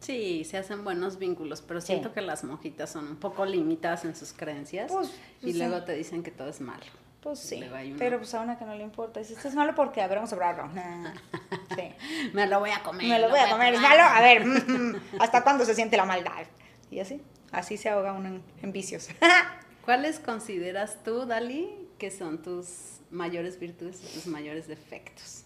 Sí, 0.00 0.44
se 0.44 0.56
hacen 0.56 0.82
buenos 0.82 1.18
vínculos, 1.18 1.60
pero 1.62 1.80
Sí. 1.80 1.88
siento 1.88 2.12
que 2.12 2.22
las 2.22 2.42
monjitas 2.44 2.90
son 2.90 3.06
un 3.06 3.16
poco 3.16 3.44
limitadas 3.44 4.04
en 4.06 4.16
sus 4.16 4.32
creencias 4.32 4.90
Pues, 4.90 5.12
y 5.42 5.52
luego 5.52 5.84
te 5.84 5.92
dicen 5.94 6.22
que 6.22 6.30
todo 6.30 6.48
es 6.48 6.60
malo. 6.60 6.84
Pues 7.20 7.38
sí, 7.38 7.62
una- 7.62 7.98
pero 7.98 8.16
pues 8.16 8.32
a 8.34 8.40
una 8.40 8.58
que 8.58 8.64
no 8.64 8.74
le 8.74 8.82
importa. 8.82 9.20
Dice, 9.20 9.34
esto 9.34 9.46
es 9.48 9.54
malo 9.54 9.74
porque, 9.74 10.00
a 10.00 10.06
ver, 10.08 10.16
vamos 10.16 10.32
a 10.32 10.36
probarlo. 10.36 10.68
Nah, 10.68 11.12
Sí. 11.76 11.92
Me 12.32 12.46
lo 12.46 12.60
voy 12.60 12.70
a 12.70 12.82
comer. 12.82 13.06
Me 13.06 13.18
lo 13.18 13.28
voy 13.28 13.38
a 13.38 13.50
comer, 13.50 13.74
es 13.74 13.80
malo. 13.80 14.02
A 14.02 14.20
ver, 14.22 14.46
mm, 14.46 14.52
mm, 14.92 15.00
¿hasta 15.20 15.42
cuándo 15.44 15.66
se 15.66 15.74
siente 15.74 15.98
la 15.98 16.06
maldad? 16.06 16.46
Y 16.90 16.98
así, 17.00 17.20
así 17.52 17.76
se 17.76 17.90
ahoga 17.90 18.14
uno 18.14 18.28
en, 18.28 18.42
en 18.62 18.72
vicios. 18.72 19.08
¿Cuáles 19.84 20.18
consideras 20.18 21.02
tú, 21.04 21.26
Dali, 21.26 21.68
que 21.98 22.10
son 22.10 22.40
tus 22.40 23.00
mayores 23.10 23.60
virtudes 23.60 24.00
y 24.02 24.14
tus 24.14 24.26
mayores 24.26 24.66
defectos? 24.66 25.44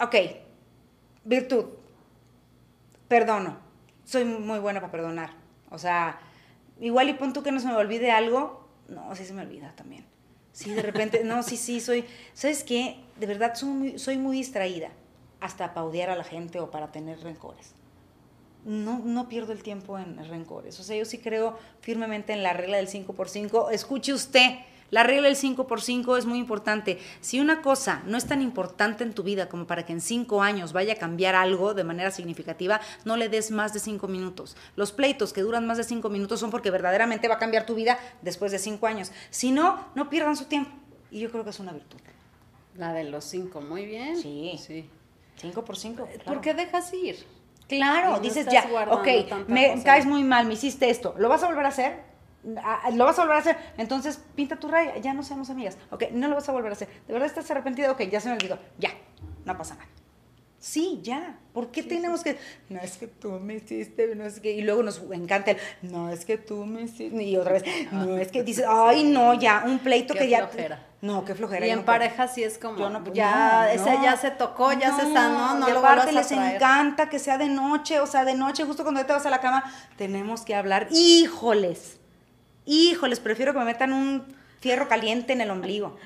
ok, 0.00 0.14
virtud. 1.24 1.66
Perdono. 3.08 3.58
Soy 4.04 4.24
muy 4.24 4.58
buena 4.58 4.80
para 4.80 4.92
perdonar. 4.92 5.30
O 5.70 5.78
sea, 5.78 6.18
igual 6.80 7.08
y 7.08 7.14
pon 7.14 7.32
tú 7.32 7.42
que 7.42 7.52
no 7.52 7.60
se 7.60 7.66
me 7.66 7.76
olvide 7.76 8.10
algo. 8.10 8.68
No, 8.88 9.14
sí 9.14 9.24
se 9.24 9.32
me 9.32 9.42
olvida 9.42 9.72
también. 9.76 10.04
Sí, 10.54 10.72
de 10.72 10.82
repente, 10.82 11.24
no, 11.24 11.42
sí, 11.42 11.56
sí, 11.56 11.80
soy, 11.80 12.04
¿sabes 12.32 12.62
qué? 12.62 13.00
De 13.18 13.26
verdad 13.26 13.54
soy 13.56 14.18
muy, 14.18 14.36
distraída, 14.36 14.90
hasta 15.40 15.74
para 15.74 15.84
odiar 15.84 16.10
a 16.10 16.16
la 16.16 16.22
gente 16.22 16.60
o 16.60 16.70
para 16.70 16.92
tener 16.92 17.18
rencores. 17.20 17.74
No, 18.64 19.00
no 19.00 19.28
pierdo 19.28 19.52
el 19.52 19.64
tiempo 19.64 19.98
en 19.98 20.16
rencores. 20.28 20.78
O 20.78 20.84
sea, 20.84 20.96
yo 20.96 21.04
sí 21.06 21.18
creo 21.18 21.58
firmemente 21.80 22.32
en 22.32 22.44
la 22.44 22.52
regla 22.52 22.76
del 22.76 22.86
5 22.86 23.14
por 23.14 23.28
5 23.28 23.70
Escuche 23.70 24.12
usted, 24.12 24.60
la 24.94 25.02
regla 25.02 25.26
del 25.26 25.34
5 25.34 25.66
por 25.66 25.82
5 25.82 26.16
es 26.18 26.24
muy 26.24 26.38
importante. 26.38 27.00
Si 27.20 27.40
una 27.40 27.62
cosa 27.62 28.04
no 28.06 28.16
es 28.16 28.26
tan 28.26 28.40
importante 28.40 29.02
en 29.02 29.12
tu 29.12 29.24
vida 29.24 29.48
como 29.48 29.66
para 29.66 29.84
que 29.84 29.92
en 29.92 30.00
5 30.00 30.40
años 30.40 30.72
vaya 30.72 30.92
a 30.92 30.96
cambiar 30.96 31.34
algo 31.34 31.74
de 31.74 31.82
manera 31.82 32.12
significativa, 32.12 32.80
no 33.04 33.16
le 33.16 33.28
des 33.28 33.50
más 33.50 33.74
de 33.74 33.80
5 33.80 34.06
minutos. 34.06 34.56
Los 34.76 34.92
pleitos 34.92 35.32
que 35.32 35.40
duran 35.40 35.66
más 35.66 35.78
de 35.78 35.82
5 35.82 36.08
minutos 36.10 36.38
son 36.38 36.52
porque 36.52 36.70
verdaderamente 36.70 37.26
va 37.26 37.34
a 37.34 37.38
cambiar 37.38 37.66
tu 37.66 37.74
vida 37.74 37.98
después 38.22 38.52
de 38.52 38.60
5 38.60 38.86
años. 38.86 39.10
Si 39.30 39.50
no, 39.50 39.84
no 39.96 40.08
pierdan 40.08 40.36
su 40.36 40.44
tiempo. 40.44 40.70
Y 41.10 41.18
yo 41.18 41.28
creo 41.32 41.42
que 41.42 41.50
es 41.50 41.58
una 41.58 41.72
virtud. 41.72 41.98
La 42.76 42.92
de 42.92 43.02
los 43.02 43.24
cinco, 43.24 43.60
muy 43.60 43.86
bien. 43.86 44.16
Sí. 44.16 44.60
sí. 44.64 44.88
5 45.38 45.64
por 45.64 45.76
5. 45.76 46.08
¿Por 46.24 46.40
qué 46.40 46.54
dejas 46.54 46.94
ir? 46.94 47.16
Claro, 47.66 48.12
no 48.12 48.20
dices 48.20 48.46
ya, 48.48 48.64
ok, 48.90 49.48
me 49.48 49.72
cosa. 49.72 49.84
caes 49.84 50.06
muy 50.06 50.22
mal, 50.22 50.46
me 50.46 50.54
hiciste 50.54 50.88
esto, 50.88 51.14
¿lo 51.18 51.28
vas 51.28 51.42
a 51.42 51.46
volver 51.46 51.64
a 51.64 51.68
hacer? 51.68 52.13
Ah, 52.62 52.90
¿Lo 52.92 53.04
vas 53.04 53.18
a 53.18 53.22
volver 53.22 53.36
a 53.36 53.40
hacer? 53.40 53.56
Entonces 53.78 54.20
pinta 54.34 54.56
tu 54.56 54.68
raya, 54.68 54.96
ya 54.98 55.14
no 55.14 55.22
seamos 55.22 55.50
amigas. 55.50 55.78
Ok, 55.90 56.04
no 56.12 56.28
lo 56.28 56.34
vas 56.34 56.48
a 56.48 56.52
volver 56.52 56.70
a 56.70 56.74
hacer. 56.74 56.88
¿De 57.06 57.12
verdad 57.12 57.26
estás 57.26 57.50
arrepentida? 57.50 57.90
Ok, 57.90 58.02
ya 58.02 58.20
se 58.20 58.28
me 58.28 58.34
olvidó. 58.34 58.58
Ya, 58.78 58.90
no 59.44 59.56
pasa 59.56 59.74
nada. 59.74 59.88
Sí, 60.58 61.00
ya. 61.02 61.38
¿Por 61.52 61.70
qué 61.70 61.82
tenemos 61.82 62.22
que.? 62.22 62.38
No 62.70 62.80
es 62.80 62.96
que 62.96 63.06
tú 63.06 63.32
me 63.32 63.56
hiciste, 63.56 64.14
no 64.14 64.24
es 64.24 64.40
que. 64.40 64.52
Y 64.52 64.62
luego 64.62 64.82
nos 64.82 65.02
encanta 65.12 65.50
el. 65.50 65.58
No 65.82 66.08
es 66.08 66.24
que 66.24 66.38
tú 66.38 66.64
me 66.64 66.82
hiciste. 66.82 67.22
Y 67.22 67.36
otra 67.36 67.52
vez. 67.52 67.64
No 67.92 68.16
es 68.16 68.32
que 68.32 68.42
dices. 68.42 68.64
Ay, 68.66 69.04
no, 69.04 69.34
ya. 69.34 69.62
Un 69.66 69.78
pleito 69.78 70.14
Qué 70.14 70.20
que 70.20 70.28
ya. 70.30 70.46
flojera. 70.48 70.86
No, 71.02 71.22
qué 71.26 71.34
flojera. 71.34 71.66
Y 71.66 71.70
en 71.70 71.80
no 71.80 71.84
puedo. 71.84 71.98
pareja 71.98 72.28
sí 72.28 72.42
es 72.42 72.56
como, 72.56 72.78
Yo 72.78 72.88
no, 72.88 73.04
ya, 73.12 73.68
no, 73.76 73.84
no. 73.84 74.02
ya 74.02 74.16
se 74.16 74.30
tocó, 74.30 74.72
ya 74.72 74.96
se 74.96 75.02
sanó, 75.12 75.58
no 75.58 75.68
y 75.68 75.72
lo 75.72 75.80
aparte 75.80 76.08
a 76.08 76.12
les 76.12 76.32
encanta 76.32 77.10
que 77.10 77.18
sea 77.18 77.36
de 77.36 77.48
noche, 77.48 78.00
o 78.00 78.06
sea, 78.06 78.24
de 78.24 78.34
noche, 78.34 78.64
justo 78.64 78.84
cuando 78.84 79.04
te 79.04 79.12
vas 79.12 79.26
a 79.26 79.28
la 79.30 79.42
cama, 79.42 79.70
tenemos 79.98 80.40
que 80.46 80.54
hablar. 80.54 80.88
Híjoles, 80.90 82.00
híjoles, 82.66 83.20
prefiero 83.20 83.52
que 83.52 83.58
me 83.58 83.64
metan 83.64 83.92
un 83.92 84.24
fierro 84.60 84.88
caliente 84.88 85.32
en 85.32 85.40
el 85.40 85.50
ombligo. 85.50 85.96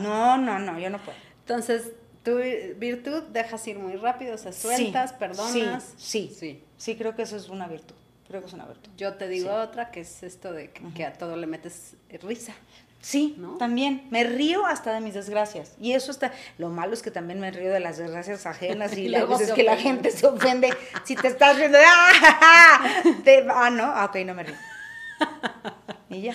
No, 0.00 0.38
no, 0.38 0.58
no, 0.58 0.78
yo 0.78 0.90
no 0.90 0.98
puedo. 0.98 1.16
Entonces, 1.40 1.92
tu 2.22 2.36
virtud 2.76 3.22
dejas 3.32 3.66
ir 3.66 3.78
muy 3.78 3.96
rápido, 3.96 4.34
o 4.34 4.38
sea, 4.38 4.52
sueltas, 4.52 5.10
Sí, 5.10 5.16
perdonas. 5.18 5.94
Sí, 5.96 6.28
sí, 6.28 6.34
Sí. 6.38 6.64
sí, 6.76 6.96
creo 6.96 7.16
que 7.16 7.22
eso 7.22 7.36
es 7.36 7.48
una 7.48 7.66
virtud. 7.66 7.94
Creo 8.28 8.40
que 8.42 8.46
es 8.48 8.52
una 8.52 8.66
virtud. 8.66 8.90
Yo 8.98 9.14
te 9.14 9.26
digo 9.26 9.48
Sí. 9.48 9.56
otra 9.56 9.90
que 9.90 10.00
es 10.00 10.22
esto 10.22 10.52
de 10.52 10.70
que, 10.70 10.82
que 10.94 11.04
a 11.06 11.14
todo 11.14 11.36
le 11.36 11.46
metes 11.46 11.94
risa. 12.22 12.52
Sí, 13.00 13.36
¿No? 13.38 13.56
también. 13.56 14.06
Me 14.10 14.24
río 14.24 14.66
hasta 14.66 14.92
de 14.92 15.00
mis 15.00 15.14
desgracias. 15.14 15.74
Y 15.80 15.92
eso 15.92 16.10
está. 16.10 16.32
Lo 16.58 16.68
malo 16.68 16.92
es 16.94 17.00
que 17.02 17.10
también 17.12 17.38
me 17.40 17.50
río 17.52 17.72
de 17.72 17.78
las 17.80 17.96
desgracias 17.96 18.44
ajenas 18.44 18.92
y, 18.98 19.02
Y 19.02 19.08
luego 19.08 19.38
es 19.40 19.46
se 19.48 19.54
que 19.54 19.62
la 19.62 19.76
gente 19.76 20.10
se 20.10 20.26
ofende. 20.26 20.74
si 21.04 21.14
te 21.16 21.28
estás 21.28 21.56
riendo, 21.56 21.78
¡ah! 21.80 23.02
Te- 23.24 23.46
ah, 23.50 23.70
no, 23.70 23.84
ah, 23.84 24.04
ok, 24.06 24.16
no 24.26 24.34
me 24.34 24.42
río. 24.42 24.56
Y 26.10 26.22
ya. 26.22 26.34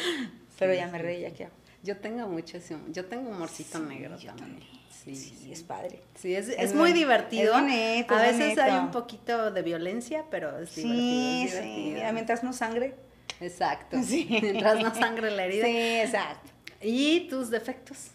Pero 0.59 0.73
ya 0.73 0.87
me 0.87 0.97
reí, 0.99 1.21
ya 1.21 1.27
hago. 1.45 1.55
Yo 1.81 1.97
tengo 1.97 2.27
mucho 2.27 2.57
ese, 2.57 2.77
yo 2.89 3.05
tengo 3.05 3.29
humorcito 3.31 3.77
Sí, 3.79 3.83
negro 3.85 4.15
también. 4.17 4.35
también. 4.37 4.67
Sí, 4.89 5.15
Sí, 5.15 5.35
sí. 5.43 5.51
es 5.51 5.63
padre. 5.63 6.01
Sí, 6.15 6.33
es, 6.35 6.47
Es 6.47 6.57
es 6.59 6.75
muy 6.75 6.93
divertido. 6.93 7.55
es 7.55 7.61
bonito, 7.61 8.15
a 8.15 8.27
es 8.27 8.37
veces 8.37 8.57
hay 8.59 8.77
un 8.79 8.91
poquito 8.91 9.51
de 9.51 9.61
violencia, 9.63 10.25
pero 10.31 10.59
es 10.59 10.69
Sí, 10.69 10.83
divertido. 10.83 11.61
sí. 11.61 11.67
divertido. 11.67 11.93
Mira, 11.95 12.11
mientras 12.13 12.43
no 12.43 12.53
sangre. 12.53 12.95
Exacto. 13.41 13.97
Sí. 14.03 14.27
Mientras 14.29 14.79
no 14.81 14.93
sangre 14.95 15.31
la 15.31 15.43
herida. 15.45 15.65
Sí, 15.65 15.75
exacto. 15.77 16.51
¿Y 16.81 17.27
tus 17.27 17.49
defectos? 17.49 18.11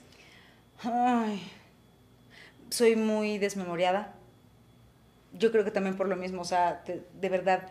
Ay, 0.83 1.43
soy 2.71 2.97
muy 2.97 3.37
desmemoriada. 3.39 4.15
Yo 5.33 5.51
creo 5.53 5.65
que 5.65 5.71
también 5.71 5.97
por 5.97 6.09
lo 6.09 6.17
mismo, 6.17 6.41
o 6.43 6.45
sea, 6.45 6.83
te- 6.85 7.03
de 7.21 7.29
verdad, 7.29 7.69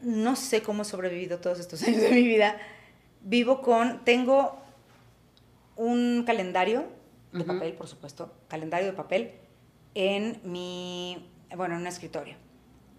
no 0.00 0.36
sé 0.36 0.62
cómo 0.62 0.82
he 0.82 0.84
sobrevivido 0.84 1.38
todos 1.38 1.58
estos 1.58 1.82
años 1.86 2.00
de 2.02 2.10
mi 2.10 2.22
vida. 2.22 2.56
Vivo 3.22 3.60
con, 3.62 4.04
tengo 4.04 4.58
un 5.76 6.24
calendario 6.26 6.86
de 7.32 7.44
papel, 7.44 7.74
por 7.74 7.88
supuesto, 7.88 8.32
calendario 8.48 8.86
de 8.86 8.92
papel 8.94 9.32
en 9.94 10.40
mi, 10.44 11.28
bueno, 11.56 11.74
en 11.74 11.82
un 11.82 11.86
escritorio. 11.86 12.36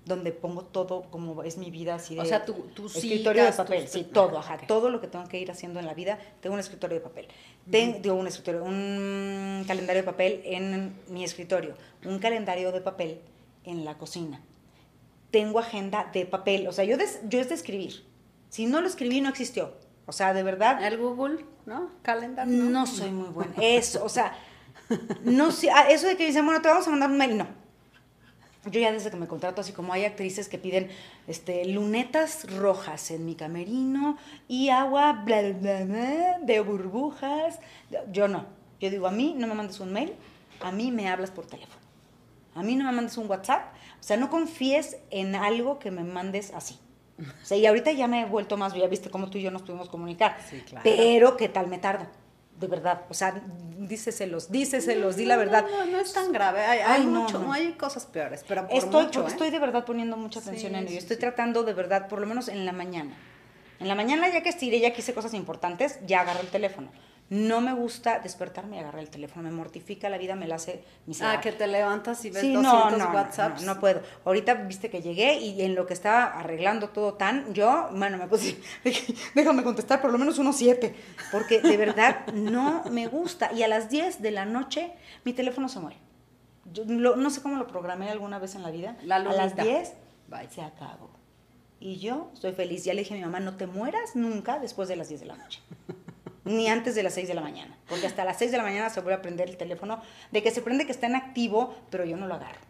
donde 0.05 0.31
pongo 0.31 0.63
todo 0.63 1.03
como 1.11 1.43
es 1.43 1.57
mi 1.57 1.69
vida 1.69 1.95
así 1.95 2.15
de 2.15 2.21
o 2.21 2.25
sea 2.25 2.43
tu, 2.43 2.53
tu 2.73 2.87
escritorio 2.87 3.43
de 3.43 3.51
papel 3.51 3.87
sí 3.87 4.03
todo 4.03 4.39
ajá 4.39 4.57
todo 4.65 4.89
lo 4.89 4.99
que 5.01 5.07
tengo 5.07 5.27
que 5.27 5.39
ir 5.39 5.51
haciendo 5.51 5.79
en 5.79 5.85
la 5.85 5.93
vida 5.93 6.17
tengo 6.41 6.55
un 6.55 6.59
escritorio 6.59 6.95
de 6.97 7.01
papel 7.01 7.27
tengo 7.69 8.15
un 8.15 8.25
escritorio 8.25 8.63
un 8.63 9.65
calendario 9.67 10.01
de 10.01 10.05
papel 10.05 10.41
en 10.45 10.95
mi 11.09 11.23
escritorio 11.23 11.75
un 12.05 12.17
calendario 12.17 12.71
de 12.71 12.81
papel 12.81 13.19
en 13.65 13.85
la 13.85 13.97
cocina 13.99 14.41
tengo 15.31 15.59
agenda 15.59 16.09
de 16.13 16.25
papel 16.25 16.67
o 16.67 16.71
sea 16.71 16.85
yo 16.85 16.97
yo 17.27 17.39
es 17.39 17.49
de 17.49 17.55
escribir 17.55 18.05
si 18.49 18.65
no 18.65 18.81
lo 18.81 18.87
escribí 18.87 19.21
no 19.21 19.29
existió 19.29 19.73
o 20.05 20.11
sea 20.11 20.33
de 20.33 20.43
verdad 20.43 20.83
el 20.85 20.97
Google 20.97 21.45
no 21.65 21.91
calendario 22.01 22.53
no, 22.53 22.69
no 22.69 22.87
soy 22.87 23.11
muy 23.11 23.29
buena 23.29 23.53
eso 23.59 24.03
o 24.03 24.09
sea 24.09 24.37
no 25.23 25.51
sé 25.51 25.69
ah, 25.69 25.89
eso 25.89 26.07
de 26.07 26.17
que 26.17 26.25
dicen 26.25 26.45
bueno 26.45 26.61
te 26.61 26.67
vamos 26.67 26.87
a 26.87 26.89
mandar 26.89 27.11
un 27.11 27.17
mail 27.17 27.37
no 27.37 27.59
yo 28.65 28.79
ya 28.79 28.91
desde 28.91 29.09
que 29.09 29.15
me 29.15 29.27
contrato, 29.27 29.61
así 29.61 29.71
como 29.71 29.93
hay 29.93 30.03
actrices 30.03 30.49
que 30.49 30.57
piden 30.57 30.89
este, 31.27 31.65
lunetas 31.65 32.45
rojas 32.57 33.09
en 33.09 33.25
mi 33.25 33.35
camerino 33.35 34.17
y 34.49 34.69
agua 34.69 35.13
bla, 35.23 35.41
bla, 35.53 35.85
bla, 35.85 36.39
de 36.41 36.59
burbujas. 36.59 37.59
Yo 38.11 38.27
no. 38.27 38.45
Yo 38.81 38.89
digo, 38.89 39.07
a 39.07 39.11
mí 39.11 39.33
no 39.37 39.47
me 39.47 39.53
mandes 39.53 39.79
un 39.79 39.93
mail, 39.93 40.13
a 40.61 40.71
mí 40.71 40.91
me 40.91 41.07
hablas 41.07 41.31
por 41.31 41.45
teléfono. 41.45 41.79
A 42.53 42.61
mí 42.61 42.75
no 42.75 42.85
me 42.85 42.91
mandes 42.91 43.17
un 43.17 43.29
WhatsApp. 43.29 43.73
O 43.99 44.03
sea, 44.03 44.17
no 44.17 44.29
confíes 44.29 44.97
en 45.09 45.35
algo 45.35 45.79
que 45.79 45.91
me 45.91 46.03
mandes 46.03 46.53
así. 46.53 46.79
O 47.19 47.45
sea, 47.45 47.57
y 47.57 47.65
ahorita 47.65 47.91
ya 47.91 48.07
me 48.07 48.21
he 48.21 48.25
vuelto 48.25 48.55
más, 48.55 48.73
ya 48.73 48.87
viste 48.87 49.09
cómo 49.09 49.29
tú 49.29 49.37
y 49.37 49.41
yo 49.41 49.51
nos 49.51 49.63
pudimos 49.63 49.89
comunicar. 49.89 50.37
Sí, 50.49 50.61
claro. 50.61 50.83
Pero, 50.83 51.35
¿qué 51.35 51.49
tal 51.49 51.67
me 51.67 51.77
tardo? 51.77 52.07
de 52.59 52.67
verdad, 52.67 53.03
o 53.09 53.13
sea, 53.13 53.41
díceselos, 53.77 54.51
díceselos, 54.51 55.15
di 55.15 55.25
la 55.25 55.37
verdad. 55.37 55.65
No, 55.69 55.85
no, 55.85 55.99
es 55.99 56.11
tan 56.11 56.31
grave, 56.33 56.61
hay, 56.61 56.79
hay 56.79 57.07
mucho, 57.07 57.39
no, 57.39 57.53
hay 57.53 57.71
cosas 57.73 58.05
peores, 58.05 58.43
pero 58.45 58.67
por 58.67 58.77
estoy, 58.77 59.05
mucho, 59.05 59.23
¿eh? 59.23 59.27
estoy 59.27 59.49
de 59.49 59.59
verdad 59.59 59.85
poniendo 59.85 60.17
mucha 60.17 60.41
atención 60.41 60.75
en 60.75 60.87
ello, 60.87 60.97
estoy 60.97 61.15
tratando 61.15 61.63
de 61.63 61.73
verdad, 61.73 62.09
por 62.09 62.19
lo 62.19 62.27
menos 62.27 62.49
en 62.49 62.65
la 62.65 62.73
mañana. 62.73 63.15
En 63.79 63.87
la 63.87 63.95
mañana 63.95 64.27
ya 64.27 64.43
que 64.43 64.49
estiré, 64.49 64.81
ya 64.81 64.91
que 64.91 64.99
hice 64.99 65.13
cosas 65.13 65.33
importantes, 65.33 65.99
ya 66.05 66.21
agarro 66.21 66.41
el 66.41 66.49
teléfono. 66.49 66.91
No 67.29 67.61
me 67.61 67.73
gusta 67.73 68.19
despertarme 68.19 68.77
y 68.77 68.79
agarrar 68.79 69.01
el 69.01 69.11
teléfono, 69.11 69.47
me 69.47 69.55
mortifica 69.55 70.09
la 70.09 70.17
vida, 70.17 70.35
me 70.35 70.47
la 70.47 70.55
hace 70.55 70.83
miserable. 71.05 71.37
Ah, 71.37 71.41
que 71.41 71.51
te 71.51 71.67
levantas 71.67 72.25
y 72.25 72.31
ves 72.31 72.41
sí, 72.41 72.53
200 72.53 72.91
no, 72.91 72.97
no, 72.97 73.13
WhatsApps. 73.13 73.61
No, 73.61 73.75
no, 73.75 73.79
puedo. 73.79 74.01
Ahorita 74.25 74.55
viste 74.55 74.89
que 74.89 75.03
llegué 75.03 75.37
y 75.37 75.61
en 75.61 75.75
lo 75.75 75.85
que 75.85 75.93
estaba 75.93 76.23
arreglando 76.23 76.89
todo 76.89 77.13
tan, 77.13 77.53
yo, 77.53 77.89
bueno, 77.93 78.17
me 78.17 78.27
puse, 78.27 78.59
déjame 79.35 79.63
contestar 79.63 80.01
por 80.01 80.11
lo 80.11 80.17
menos 80.17 80.39
unos 80.39 80.57
siete, 80.57 80.95
porque 81.31 81.61
de 81.61 81.77
verdad 81.77 82.25
no 82.33 82.83
me 82.85 83.05
gusta. 83.05 83.53
Y 83.53 83.61
a 83.61 83.67
las 83.67 83.91
10 83.91 84.23
de 84.23 84.31
la 84.31 84.45
noche 84.45 84.91
mi 85.23 85.33
teléfono 85.33 85.69
se 85.69 85.79
muere. 85.79 85.97
Yo 86.73 86.83
no 86.85 87.29
sé 87.29 87.43
cómo 87.43 87.57
lo 87.57 87.67
programé 87.67 88.09
alguna 88.09 88.39
vez 88.39 88.55
en 88.55 88.63
la 88.63 88.71
vida. 88.71 88.97
a 89.07 89.19
las 89.19 89.55
10 89.55 89.93
se 90.49 90.61
acabó. 90.61 91.11
Y 91.79 91.97
yo 91.97 92.31
estoy 92.33 92.53
feliz. 92.53 92.85
Ya 92.85 92.95
le 92.95 93.01
dije 93.01 93.13
a 93.13 93.17
mi 93.17 93.23
mamá, 93.23 93.39
no 93.39 93.55
te 93.55 93.67
mueras 93.67 94.15
nunca 94.15 94.57
después 94.57 94.89
de 94.89 94.95
las 94.95 95.09
10 95.09 95.21
de 95.21 95.27
la 95.27 95.35
noche 95.35 95.61
ni 96.45 96.67
antes 96.67 96.95
de 96.95 97.03
las 97.03 97.13
6 97.13 97.27
de 97.27 97.33
la 97.33 97.41
mañana, 97.41 97.77
porque 97.87 98.07
hasta 98.07 98.23
las 98.23 98.37
6 98.37 98.51
de 98.51 98.57
la 98.57 98.63
mañana 98.63 98.89
se 98.89 99.01
vuelve 99.01 99.15
a 99.15 99.21
prender 99.21 99.49
el 99.49 99.57
teléfono, 99.57 100.01
de 100.31 100.43
que 100.43 100.51
se 100.51 100.61
prende 100.61 100.85
que 100.85 100.91
está 100.91 101.07
en 101.07 101.15
activo, 101.15 101.75
pero 101.89 102.05
yo 102.05 102.17
no 102.17 102.27
lo 102.27 102.35
agarro. 102.35 102.69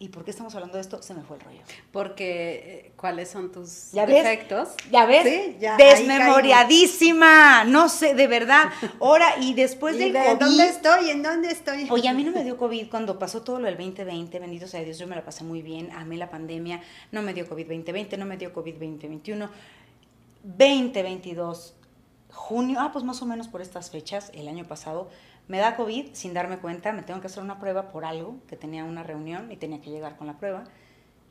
¿Y 0.00 0.08
por 0.08 0.24
qué 0.24 0.32
estamos 0.32 0.54
hablando 0.54 0.76
de 0.76 0.82
esto? 0.82 1.00
Se 1.02 1.14
me 1.14 1.22
fue 1.22 1.36
el 1.36 1.42
rollo. 1.44 1.60
Porque, 1.92 2.86
eh, 2.86 2.92
¿cuáles 2.96 3.30
son 3.30 3.52
tus 3.52 3.92
¿Ya 3.92 4.04
defectos? 4.04 4.70
¿Ya 4.90 5.06
ves? 5.06 5.22
¿Sí? 5.22 5.56
Ya, 5.60 5.76
Desmemoriadísima. 5.76 7.64
No 7.64 7.88
sé, 7.88 8.12
de 8.14 8.26
verdad. 8.26 8.70
Ahora, 9.00 9.36
y 9.40 9.54
después 9.54 9.96
del 9.96 10.12
de 10.12 10.36
¿Dónde 10.38 10.66
estoy? 10.66 11.10
¿En 11.10 11.22
dónde 11.22 11.48
estoy? 11.48 11.88
Oye, 11.90 12.08
a 12.08 12.12
mí 12.12 12.24
no 12.24 12.32
me 12.32 12.42
dio 12.42 12.56
COVID 12.56 12.90
cuando 12.90 13.18
pasó 13.20 13.42
todo 13.42 13.60
lo 13.60 13.66
del 13.66 13.76
2020. 13.76 14.40
Bendito 14.40 14.66
sea 14.66 14.82
Dios, 14.82 14.98
yo 14.98 15.06
me 15.06 15.14
la 15.14 15.24
pasé 15.24 15.44
muy 15.44 15.62
bien. 15.62 15.90
Amé 15.92 16.16
la 16.16 16.28
pandemia. 16.28 16.82
No 17.12 17.22
me 17.22 17.32
dio 17.32 17.48
COVID 17.48 17.64
2020, 17.64 18.18
no 18.18 18.26
me 18.26 18.36
dio 18.36 18.52
COVID 18.52 18.74
2021. 18.74 19.48
2022 20.42 21.74
junio, 22.34 22.78
ah, 22.80 22.90
pues 22.92 23.04
más 23.04 23.22
o 23.22 23.26
menos 23.26 23.48
por 23.48 23.62
estas 23.62 23.90
fechas, 23.90 24.30
el 24.34 24.48
año 24.48 24.66
pasado, 24.66 25.08
me 25.48 25.58
da 25.58 25.76
COVID 25.76 26.14
sin 26.14 26.34
darme 26.34 26.58
cuenta, 26.58 26.92
me 26.92 27.02
tengo 27.02 27.20
que 27.20 27.28
hacer 27.28 27.42
una 27.42 27.58
prueba 27.58 27.88
por 27.88 28.04
algo, 28.04 28.36
que 28.48 28.56
tenía 28.56 28.84
una 28.84 29.02
reunión 29.02 29.50
y 29.52 29.56
tenía 29.56 29.80
que 29.80 29.90
llegar 29.90 30.16
con 30.16 30.26
la 30.26 30.38
prueba. 30.38 30.64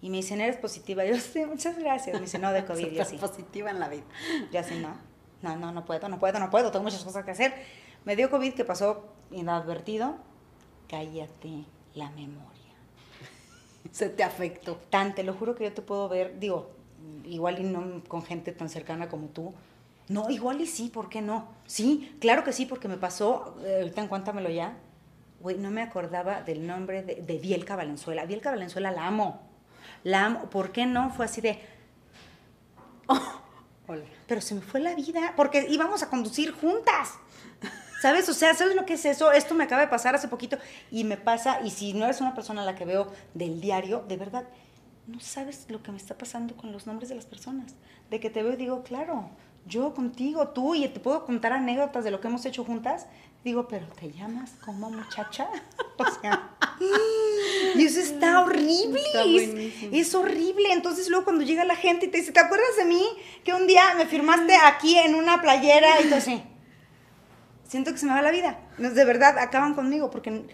Y 0.02 0.10
me 0.10 0.18
dicen, 0.18 0.42
¿eres 0.42 0.58
positiva? 0.58 1.06
Yo, 1.06 1.18
sí, 1.18 1.46
muchas 1.46 1.78
gracias. 1.78 2.14
Me 2.16 2.22
dice, 2.22 2.40
no, 2.40 2.52
de 2.52 2.66
COVID. 2.66 2.92
Yo 2.92 3.06
sí. 3.06 3.18
positiva 3.18 3.70
en 3.70 3.80
la 3.80 3.90
vida. 3.90 4.04
Yo 4.52 4.60
así, 4.60 4.80
no, 4.80 4.96
no, 5.42 5.56
no, 5.56 5.72
no 5.72 5.86
puedo, 5.86 6.10
no 6.10 6.20
puedo, 6.20 6.40
no 6.40 6.50
puedo, 6.50 6.72
tengo 6.72 6.84
muchas 6.84 7.04
cosas 7.04 7.24
que 7.24 7.32
hacer. 7.32 7.54
Me 8.06 8.16
dio 8.16 8.30
COVID 8.30 8.54
que 8.54 8.66
pasó 8.66 9.14
inadvertido. 9.32 10.18
Cállate 10.90 11.66
la 11.96 12.10
memoria. 12.12 12.52
Se 13.92 14.10
te 14.10 14.24
afectó. 14.24 14.76
Tan, 14.90 15.16
te 15.16 15.24
lo 15.24 15.34
juro 15.34 15.56
que 15.56 15.64
yo 15.64 15.74
te 15.74 15.82
puedo 15.82 16.10
ver, 16.10 16.40
digo, 16.40 16.72
igual 17.26 17.60
y 17.60 17.64
no 17.64 18.04
con 18.08 18.24
gente 18.24 18.52
tan 18.52 18.70
cercana 18.70 19.10
como 19.10 19.28
tú, 19.28 19.54
no, 20.10 20.30
igual 20.30 20.62
y 20.62 20.68
sí, 20.68 20.90
¿por 20.90 21.10
qué 21.10 21.22
no? 21.22 21.48
Sí, 21.66 22.16
claro 22.20 22.44
que 22.44 22.54
sí, 22.54 22.66
porque 22.66 22.88
me 22.88 22.98
pasó, 22.98 23.58
eh, 23.64 23.80
ahorita 23.82 24.02
en 24.02 24.08
cuéntamelo 24.08 24.50
ya, 24.50 24.78
güey, 25.40 25.58
no 25.58 25.72
me 25.72 25.82
acordaba 25.82 26.42
del 26.42 26.68
nombre 26.68 27.04
de, 27.04 27.16
de 27.16 27.38
Bielka 27.38 27.76
Valenzuela. 27.76 28.26
Bielka 28.26 28.52
Valenzuela 28.52 28.92
la 28.92 29.08
amo, 29.08 29.42
la 30.04 30.26
amo. 30.26 30.50
¿Por 30.50 30.72
qué 30.72 30.86
no? 30.86 31.10
Fue 31.12 31.26
así 31.26 31.42
de... 31.42 31.60
Oh, 33.08 33.44
pero 34.28 34.42
se 34.42 34.56
me 34.56 34.62
fue 34.62 34.80
la 34.80 34.96
vida, 34.96 35.34
porque 35.36 35.68
íbamos 35.70 36.04
a 36.04 36.10
conducir 36.10 36.52
juntas. 36.52 37.14
¿Sabes? 38.02 38.28
O 38.28 38.34
sea, 38.34 38.54
¿sabes 38.54 38.76
lo 38.76 38.86
que 38.86 38.96
es 38.96 39.06
eso? 39.06 39.32
Esto 39.32 39.56
me 39.56 39.64
acaba 39.64 39.82
de 39.82 39.88
pasar 39.88 40.14
hace 40.14 40.28
poquito 40.28 40.58
y 40.92 41.06
me 41.06 41.16
pasa, 41.16 41.62
y 41.64 41.70
si 41.70 41.94
no 41.94 42.04
eres 42.04 42.20
una 42.20 42.36
persona 42.36 42.62
a 42.62 42.66
la 42.66 42.76
que 42.76 42.84
veo 42.84 43.08
del 43.34 43.62
diario, 43.62 44.04
de 44.08 44.18
verdad, 44.18 44.44
no 45.08 45.22
sabes 45.22 45.66
lo 45.70 45.82
que 45.82 45.92
me 45.92 45.98
está 45.98 46.18
pasando 46.18 46.56
con 46.56 46.72
los 46.74 46.86
nombres 46.86 47.08
de 47.10 47.16
las 47.16 47.26
personas. 47.26 47.76
De 48.10 48.20
que 48.20 48.30
te 48.30 48.44
veo 48.44 48.54
y 48.54 48.58
digo, 48.58 48.84
claro, 48.84 49.30
yo 49.66 49.94
contigo, 49.94 50.50
tú, 50.50 50.76
y 50.76 50.88
te 50.88 51.00
puedo 51.00 51.26
contar 51.26 51.54
anécdotas 51.54 52.04
de 52.04 52.12
lo 52.12 52.20
que 52.20 52.28
hemos 52.28 52.46
hecho 52.46 52.64
juntas. 52.64 53.08
Digo, 53.44 53.68
pero 53.68 53.88
te 53.88 54.12
llamas 54.12 54.52
como 54.64 54.90
muchacha. 54.90 55.48
O 55.96 56.06
sea, 56.22 56.50
y 57.76 57.86
eso 57.86 58.00
está 58.00 58.42
horrible. 58.42 59.00
es, 59.92 60.16
horrible. 60.16 60.74
Entonces 60.74 61.08
luego 61.08 61.24
cuando 61.24 61.44
llega 61.44 61.64
la 61.66 61.76
gente 61.76 62.08
y 62.08 62.10
te 62.10 62.18
dice, 62.18 62.32
¿te 62.32 62.40
acuerdas 62.40 62.76
de 62.78 62.86
mí? 62.86 63.04
Que 63.44 63.54
un 63.54 63.68
día 63.68 63.94
me 63.96 64.08
firmaste 64.08 64.56
aquí 64.56 64.98
en 64.98 65.14
una 65.14 65.40
playera 65.40 66.02
y 66.02 66.06
todo 66.06 66.16
así. 66.16 66.44
Siento 67.68 67.92
que 67.92 68.00
se 68.00 68.08
me 68.08 68.14
va 68.14 68.24
la 68.24 68.32
vida. 68.32 68.60
De 68.80 69.06
verdad, 69.06 69.38
acaban 69.38 69.76
conmigo 69.76 70.10
porque 70.10 70.48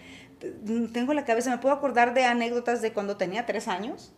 tengo 0.92 1.14
la 1.14 1.24
cabeza, 1.24 1.50
me 1.50 1.58
puedo 1.58 1.74
acordar 1.74 2.12
de 2.12 2.24
anécdotas 2.24 2.82
de 2.82 2.92
cuando 2.92 3.16
tenía 3.16 3.46
tres 3.46 3.66
años, 3.66 4.12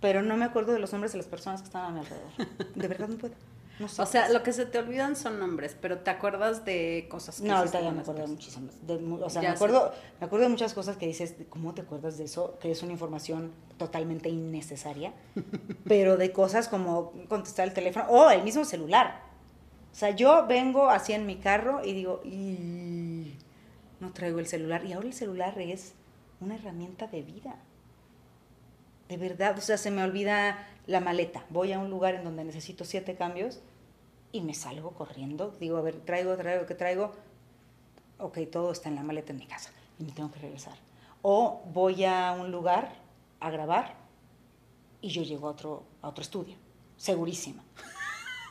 pero 0.00 0.22
no 0.22 0.36
me 0.36 0.44
acuerdo 0.44 0.72
de 0.72 0.80
los 0.80 0.92
nombres 0.92 1.12
de 1.12 1.18
las 1.18 1.28
personas 1.28 1.62
que 1.62 1.66
estaban 1.66 1.90
a 1.90 1.92
mi 1.92 2.00
alrededor. 2.00 2.32
De 2.74 2.88
verdad 2.88 3.08
no 3.08 3.16
puedo 3.16 3.34
o 3.80 4.06
sea, 4.06 4.28
lo 4.28 4.42
que 4.42 4.52
se 4.52 4.66
te 4.66 4.78
olvidan 4.78 5.16
son 5.16 5.38
nombres, 5.38 5.76
pero 5.80 5.98
te 5.98 6.10
acuerdas 6.10 6.64
de 6.64 7.06
cosas 7.10 7.40
que 7.40 7.48
No, 7.48 7.56
ahorita 7.56 7.80
ya 7.80 7.90
me 7.90 8.00
acuerdo 8.00 8.22
de 8.22 8.28
muchísimas. 8.28 8.74
o 8.86 9.30
sea, 9.30 9.42
me 9.42 9.48
acuerdo, 9.48 9.92
me 10.20 10.26
acuerdo 10.26 10.44
de 10.44 10.50
muchas 10.50 10.74
cosas 10.74 10.96
que 10.96 11.06
dices, 11.06 11.34
¿cómo 11.48 11.74
te 11.74 11.82
acuerdas 11.82 12.18
de 12.18 12.24
eso? 12.24 12.58
Que 12.60 12.70
es 12.70 12.82
una 12.82 12.92
información 12.92 13.52
totalmente 13.78 14.28
innecesaria, 14.28 15.12
pero 15.84 16.16
de 16.16 16.32
cosas 16.32 16.68
como 16.68 17.12
contestar 17.28 17.66
el 17.68 17.74
teléfono 17.74 18.06
o 18.08 18.30
el 18.30 18.42
mismo 18.42 18.64
celular. 18.64 19.22
O 19.92 19.94
sea, 19.94 20.10
yo 20.10 20.46
vengo 20.46 20.88
así 20.88 21.12
en 21.12 21.26
mi 21.26 21.36
carro 21.36 21.84
y 21.84 21.92
digo, 21.92 22.20
y 22.24 23.36
no 24.00 24.12
traigo 24.12 24.38
el 24.38 24.46
celular. 24.46 24.84
Y 24.84 24.92
ahora 24.92 25.06
el 25.06 25.14
celular 25.14 25.58
es 25.60 25.92
una 26.40 26.56
herramienta 26.56 27.06
de 27.06 27.22
vida. 27.22 27.56
De 29.12 29.18
verdad, 29.18 29.58
o 29.58 29.60
sea, 29.60 29.76
se 29.76 29.90
me 29.90 30.02
olvida 30.02 30.66
la 30.86 31.00
maleta. 31.00 31.44
Voy 31.50 31.70
a 31.70 31.78
un 31.78 31.90
lugar 31.90 32.14
en 32.14 32.24
donde 32.24 32.44
necesito 32.44 32.86
siete 32.86 33.14
cambios 33.14 33.60
y 34.32 34.40
me 34.40 34.54
salgo 34.54 34.92
corriendo. 34.92 35.54
Digo, 35.60 35.76
a 35.76 35.82
ver, 35.82 35.96
traigo, 35.96 36.34
traigo, 36.34 36.64
¿qué 36.64 36.74
traigo? 36.74 37.12
Ok, 38.16 38.38
todo 38.50 38.72
está 38.72 38.88
en 38.88 38.94
la 38.94 39.02
maleta 39.02 39.32
en 39.32 39.38
mi 39.40 39.46
casa 39.46 39.70
y 39.98 40.04
me 40.04 40.12
tengo 40.12 40.32
que 40.32 40.38
regresar. 40.38 40.78
O 41.20 41.60
voy 41.74 42.06
a 42.06 42.32
un 42.32 42.50
lugar 42.50 42.94
a 43.38 43.50
grabar 43.50 43.96
y 45.02 45.10
yo 45.10 45.22
llego 45.24 45.46
a 45.46 45.50
otro, 45.50 45.84
a 46.00 46.08
otro 46.08 46.22
estudio, 46.22 46.56
segurísima. 46.96 47.62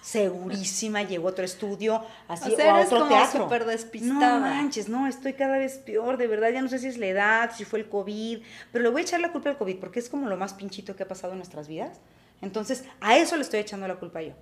Segurísima, 0.02 1.04
llego 1.04 1.28
a 1.28 1.32
otro 1.32 1.46
estudio, 1.46 2.04
así, 2.28 2.56
o, 2.56 2.72
a 2.72 2.82
otro 2.82 3.08
teatro. 3.08 3.48
despistada. 3.66 4.40
No 4.40 4.40
manches, 4.40 4.90
no, 4.90 5.08
estoy 5.08 5.34
cada 5.34 5.60
vez 5.60 5.78
peor, 5.78 6.18
de 6.18 6.28
verdad, 6.28 6.50
ya 6.50 6.62
no 6.62 6.70
sé 6.70 6.80
si 6.80 6.88
es 6.88 6.98
la 6.98 7.06
edad, 7.06 7.52
si 7.56 7.66
fue 7.66 7.80
el 7.80 7.88
COVID, 7.88 8.40
pero 8.72 8.84
le 8.84 8.90
voy 8.90 9.02
a 9.02 9.04
echar 9.04 9.20
la 9.20 9.32
culpa 9.32 9.52
al 9.52 9.58
COVID 9.58 9.78
porque 9.78 10.00
es 10.00 10.10
como 10.10 10.28
lo 10.28 10.38
más 10.38 10.56
pinchito 10.56 10.96
que 10.96 11.04
ha 11.04 11.08
pasado 11.08 11.34
en 11.34 11.40
nuestras 11.40 11.68
vidas. 11.68 12.00
Entonces, 12.42 12.84
a 13.00 13.18
eso 13.18 13.36
le 13.36 13.44
estoy 13.44 13.60
echando 13.60 13.88
la 13.88 13.96
culpa 13.96 14.24
yo. 14.24 14.34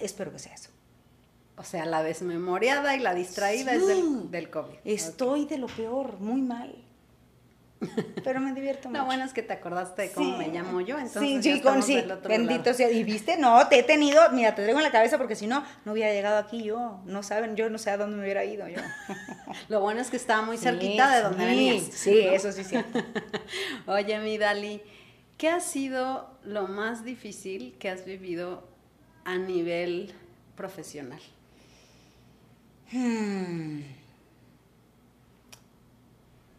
Espero 0.00 0.30
que 0.30 0.38
sea 0.38 0.52
eso. 0.52 0.68
O 1.56 1.62
sea, 1.62 1.86
la 1.86 2.02
desmemoriada 2.02 2.94
y 2.96 3.00
la 3.00 3.14
distraída 3.14 3.72
es 3.72 3.86
del, 3.86 4.30
del, 4.30 4.50
COVID. 4.50 4.74
Estoy 4.84 5.46
de 5.46 5.56
lo 5.56 5.68
peor, 5.68 6.18
muy 6.20 6.42
mal. 6.42 6.74
Pero 8.24 8.40
me 8.40 8.52
divierto 8.52 8.88
mucho. 8.88 9.00
Lo 9.00 9.06
bueno 9.06 9.24
es 9.24 9.32
que 9.32 9.42
te 9.42 9.52
acordaste 9.52 10.02
de 10.02 10.10
cómo 10.12 10.36
me 10.36 10.48
llamo 10.48 10.80
yo, 10.80 10.98
entonces. 10.98 11.42
Sí, 11.44 11.54
sí, 11.54 11.60
con, 11.60 11.82
sí. 11.82 12.02
Bendito 12.26 12.74
sea. 12.74 12.90
Y 12.90 13.04
viste, 13.04 13.36
no, 13.36 13.66
te 13.68 13.80
he 13.80 13.82
tenido, 13.82 14.22
mira, 14.32 14.54
te 14.54 14.62
traigo 14.62 14.78
en 14.78 14.84
la 14.84 14.92
cabeza 14.92 15.18
porque 15.18 15.36
si 15.36 15.46
no, 15.46 15.64
no 15.84 15.92
hubiera 15.92 16.12
llegado 16.12 16.38
aquí 16.38 16.62
yo. 16.62 17.00
No 17.04 17.22
saben, 17.22 17.56
yo 17.56 17.70
no 17.70 17.78
sé 17.78 17.90
a 17.90 17.96
dónde 17.96 18.16
me 18.16 18.22
hubiera 18.22 18.44
ido 18.44 18.68
yo. 18.68 18.80
Lo 19.68 19.80
bueno 19.80 20.00
es 20.00 20.10
que 20.10 20.16
estaba 20.16 20.42
muy 20.42 20.58
cerquita 20.58 21.14
de 21.14 21.22
donde 21.22 21.44
venías. 21.44 21.84
Sí, 21.92 22.20
eso 22.20 22.52
sí, 22.52 22.64
sí. 22.64 22.76
Oye, 23.86 24.18
mi 24.20 24.38
Dali, 24.38 24.82
¿Qué 25.36 25.48
ha 25.48 25.60
sido 25.60 26.30
lo 26.44 26.68
más 26.68 27.04
difícil 27.04 27.74
que 27.78 27.88
has 27.88 28.04
vivido 28.04 28.68
a 29.24 29.36
nivel 29.36 30.14
profesional? 30.56 31.20
Hmm. 32.92 33.80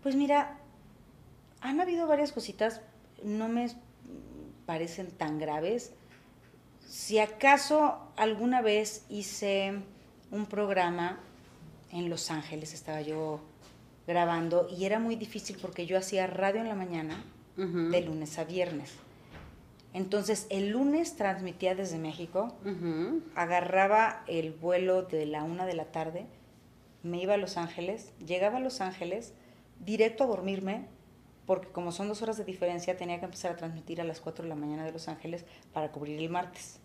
Pues 0.04 0.16
mira, 0.16 0.58
han 1.65 1.82
habido 1.82 2.08
varias 2.08 2.32
cositas, 2.32 2.82
no 3.23 3.49
me 3.49 3.67
parecen 4.65 5.12
tan 5.12 5.39
graves. 5.39 5.93
Si 6.88 7.19
acaso 7.19 7.97
alguna 8.15 8.62
vez 8.62 9.06
hice 9.10 9.73
un 10.32 10.45
programa 10.45 11.19
en 11.91 12.10
Los 12.10 12.30
Ángeles, 12.30 12.73
estaba 12.73 13.01
yo 13.01 13.41
grabando 14.06 14.67
y 14.69 14.86
era 14.86 14.99
muy 14.99 15.15
difícil 15.15 15.58
porque 15.60 15.88
yo 15.88 15.97
hacía 15.97 16.28
radio 16.28 16.62
en 16.62 16.69
la 16.69 16.75
mañana 16.75 17.23
de 17.58 18.01
lunes 18.01 18.38
a 18.38 18.43
viernes. 18.43 18.91
Entonces 19.93 20.45
el 20.49 20.69
lunes 20.69 21.15
transmitía 21.15 21.73
desde 21.73 21.97
México, 21.97 22.54
agarraba 23.34 24.23
el 24.28 24.51
vuelo 24.51 25.04
de 25.04 25.25
la 25.25 25.43
una 25.43 25.65
de 25.65 25.73
la 25.73 25.86
tarde, 25.86 26.28
me 27.01 27.21
iba 27.21 27.36
a 27.36 27.38
Los 27.38 27.58
Ángeles, 27.58 28.12
llegaba 28.23 28.58
a 28.58 28.60
Los 28.60 28.82
Ángeles, 28.82 29.34
directo 29.80 30.25
a 30.25 30.28
dormirme, 30.28 30.88
porque 31.46 31.70
como 31.70 31.92
son 31.92 32.08
dos 32.08 32.22
horas 32.22 32.38
de 32.38 32.46
diferencia, 32.46 32.98
tenía 32.98 33.20
que 33.20 33.26
empezar 33.26 33.52
a 33.52 33.56
transmitir 33.56 34.02
a 34.02 34.04
las 34.04 34.22
4 34.22 34.44
de 34.44 34.50
la 34.50 34.56
mañana 34.56 34.84
de 34.84 34.92
Los 34.92 35.08
Ángeles 35.08 35.46
para 35.74 35.92
cubrir 35.92 36.20
el 36.20 36.30
martes. 36.30 36.80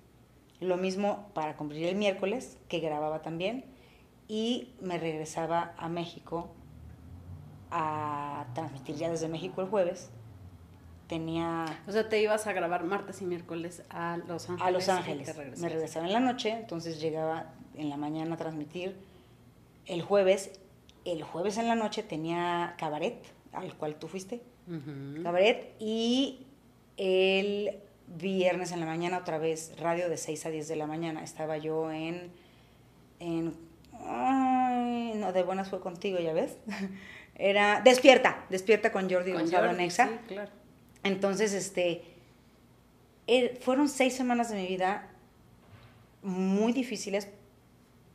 Lo 0.61 0.77
mismo 0.77 1.31
para 1.35 1.57
cubrir 1.57 1.87
el 1.87 1.97
miércoles, 1.97 2.59
que 2.69 2.81
grababa 2.81 3.23
también, 3.23 3.65
y 4.29 4.75
me 4.81 4.99
regresaba 4.99 5.75
a 5.79 5.89
México 5.89 6.51
a 7.71 8.47
transmitir 8.55 8.97
ya 8.97 9.11
desde 9.11 9.29
México 9.29 9.63
el 9.63 9.69
jueves 9.69 10.11
tenía... 11.11 11.67
O 11.89 11.93
sea, 11.93 12.09
te 12.09 12.23
ibas 12.23 12.47
a 12.47 12.53
grabar 12.53 12.85
martes 12.85 13.21
y 13.21 13.27
miércoles 13.27 13.83
a 13.91 14.17
Los 14.29 14.49
Ángeles. 14.49 14.67
A 14.67 14.71
Los 14.71 14.89
Ángeles. 14.89 15.59
Me 15.59 15.69
regresaba 15.69 16.07
en 16.07 16.13
la 16.13 16.21
noche, 16.21 16.53
entonces 16.53 17.01
llegaba 17.01 17.53
en 17.75 17.91
la 17.91 17.97
mañana 17.97 18.37
a 18.37 18.39
transmitir. 18.39 18.97
El 19.87 20.03
jueves, 20.03 20.61
el 21.05 21.25
jueves 21.25 21.59
en 21.59 21.67
la 21.67 21.75
noche 21.75 22.05
tenía 22.05 22.77
cabaret, 22.79 23.21
al 23.53 23.77
cual 23.77 23.97
tú 23.97 24.09
fuiste. 24.09 24.41
Cabaret. 25.23 25.75
Y 25.79 26.47
el 26.97 27.79
viernes 28.07 28.73
en 28.73 28.81
la 28.81 28.87
mañana 28.87 29.19
otra 29.19 29.39
vez, 29.39 29.75
radio 29.79 30.09
de 30.09 30.17
6 30.17 30.47
a 30.47 30.51
10 30.51 30.69
de 30.69 30.77
la 30.77 30.87
mañana. 30.87 31.23
Estaba 31.23 31.59
yo 31.59 31.91
en... 31.91 32.31
en 33.19 33.55
no, 34.01 35.33
de 35.33 35.43
buenas 35.43 35.69
fue 35.69 35.81
contigo, 35.81 36.19
ya 36.19 36.33
ves. 36.33 36.57
Era 37.35 37.81
Despierta, 37.81 38.45
Despierta 38.51 38.93
con 38.93 39.11
Jordi 39.11 39.33
con 39.33 39.43
Gonzalo 39.43 39.73
Nexa. 39.73 40.09
Sí, 40.09 40.15
claro. 40.29 40.51
Entonces, 41.03 41.53
este, 41.53 42.03
er, 43.27 43.59
fueron 43.61 43.89
seis 43.89 44.15
semanas 44.15 44.51
de 44.51 44.57
mi 44.57 44.67
vida 44.67 45.09
muy 46.23 46.73
difíciles 46.73 47.29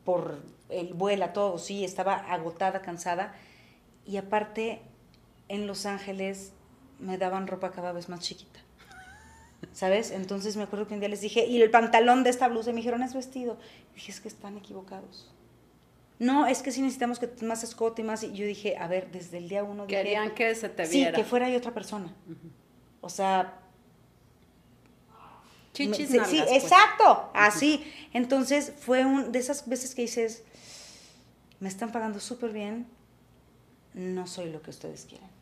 por 0.04 0.40
el 0.70 0.94
vuelo, 0.94 1.30
todo, 1.30 1.58
sí, 1.58 1.84
estaba 1.84 2.16
agotada, 2.16 2.82
cansada. 2.82 3.34
Y 4.06 4.18
aparte, 4.18 4.82
en 5.48 5.68
Los 5.68 5.86
Ángeles 5.86 6.54
me 7.00 7.18
daban 7.18 7.48
ropa 7.48 7.72
cada 7.72 7.92
vez 7.92 8.10
más 8.10 8.22
chiquita. 8.22 8.60
¿Sabes? 9.74 10.12
Entonces 10.12 10.58
me 10.58 10.64
acuerdo 10.64 10.88
que 10.88 10.94
un 10.94 11.00
día 11.00 11.10
les 11.10 11.22
dije, 11.22 11.46
y 11.46 11.62
el 11.62 11.72
pantalón 11.72 12.24
de 12.24 12.30
esta 12.30 12.48
blusa, 12.48 12.70
y 12.70 12.74
me 12.74 12.80
dijeron, 12.80 13.04
es 13.04 13.14
vestido. 13.14 13.58
Y 13.92 13.96
dije, 13.96 14.12
es 14.12 14.22
que 14.22 14.28
están 14.28 14.58
equivocados. 14.58 15.32
No, 16.18 16.48
es 16.48 16.62
que 16.62 16.72
sí 16.72 16.82
necesitamos 16.82 17.20
que 17.20 17.30
más 17.44 17.64
escote 17.64 18.02
y 18.02 18.06
más. 18.06 18.24
Y 18.24 18.32
yo 18.34 18.46
dije, 18.46 18.78
a 18.78 18.88
ver, 18.88 19.12
desde 19.12 19.38
el 19.38 19.50
día 19.50 19.64
uno. 19.64 19.86
Querían 19.88 20.34
que 20.34 20.56
se 20.56 20.70
te 20.70 20.88
viera. 20.88 21.12
Sí, 21.12 21.16
que 21.16 21.28
fuera 21.28 21.50
yo 21.50 21.58
otra 21.58 21.74
persona. 21.74 22.14
O 23.02 23.10
sea... 23.10 23.62
Chichis 25.74 26.10
sí, 26.10 26.20
sí, 26.26 26.42
pues. 26.42 26.64
exacto, 26.64 27.30
así. 27.34 27.86
Entonces 28.14 28.72
fue 28.80 29.04
un 29.04 29.34
de 29.34 29.40
esas 29.40 29.68
veces 29.68 29.94
que 29.94 30.04
dices, 30.04 30.44
me 31.60 31.68
están 31.68 31.92
pagando 31.92 32.22
súper 32.22 32.54
bien, 32.54 32.88
no 33.94 34.26
soy 34.26 34.52
lo 34.52 34.62
que 34.62 34.70
ustedes 34.70 35.04
quieren. 35.04 35.35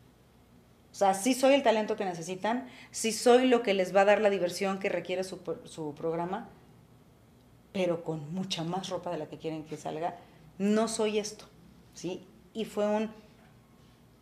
O 0.94 0.96
sea, 0.96 1.12
sí 1.12 1.34
soy 1.34 1.54
el 1.54 1.64
talento 1.64 1.96
que 1.96 2.04
necesitan, 2.04 2.68
sí 2.92 3.10
soy 3.10 3.48
lo 3.48 3.64
que 3.64 3.74
les 3.74 3.92
va 3.92 4.02
a 4.02 4.04
dar 4.04 4.20
la 4.20 4.30
diversión 4.30 4.78
que 4.78 4.88
requiere 4.88 5.24
su, 5.24 5.40
su 5.64 5.92
programa, 5.92 6.48
pero 7.72 8.04
con 8.04 8.32
mucha 8.32 8.62
más 8.62 8.90
ropa 8.90 9.10
de 9.10 9.18
la 9.18 9.26
que 9.26 9.36
quieren 9.36 9.64
que 9.64 9.76
salga. 9.76 10.16
No 10.58 10.86
soy 10.86 11.18
esto, 11.18 11.46
¿sí? 11.94 12.24
Y 12.52 12.64
fue 12.64 12.86
un, 12.86 13.10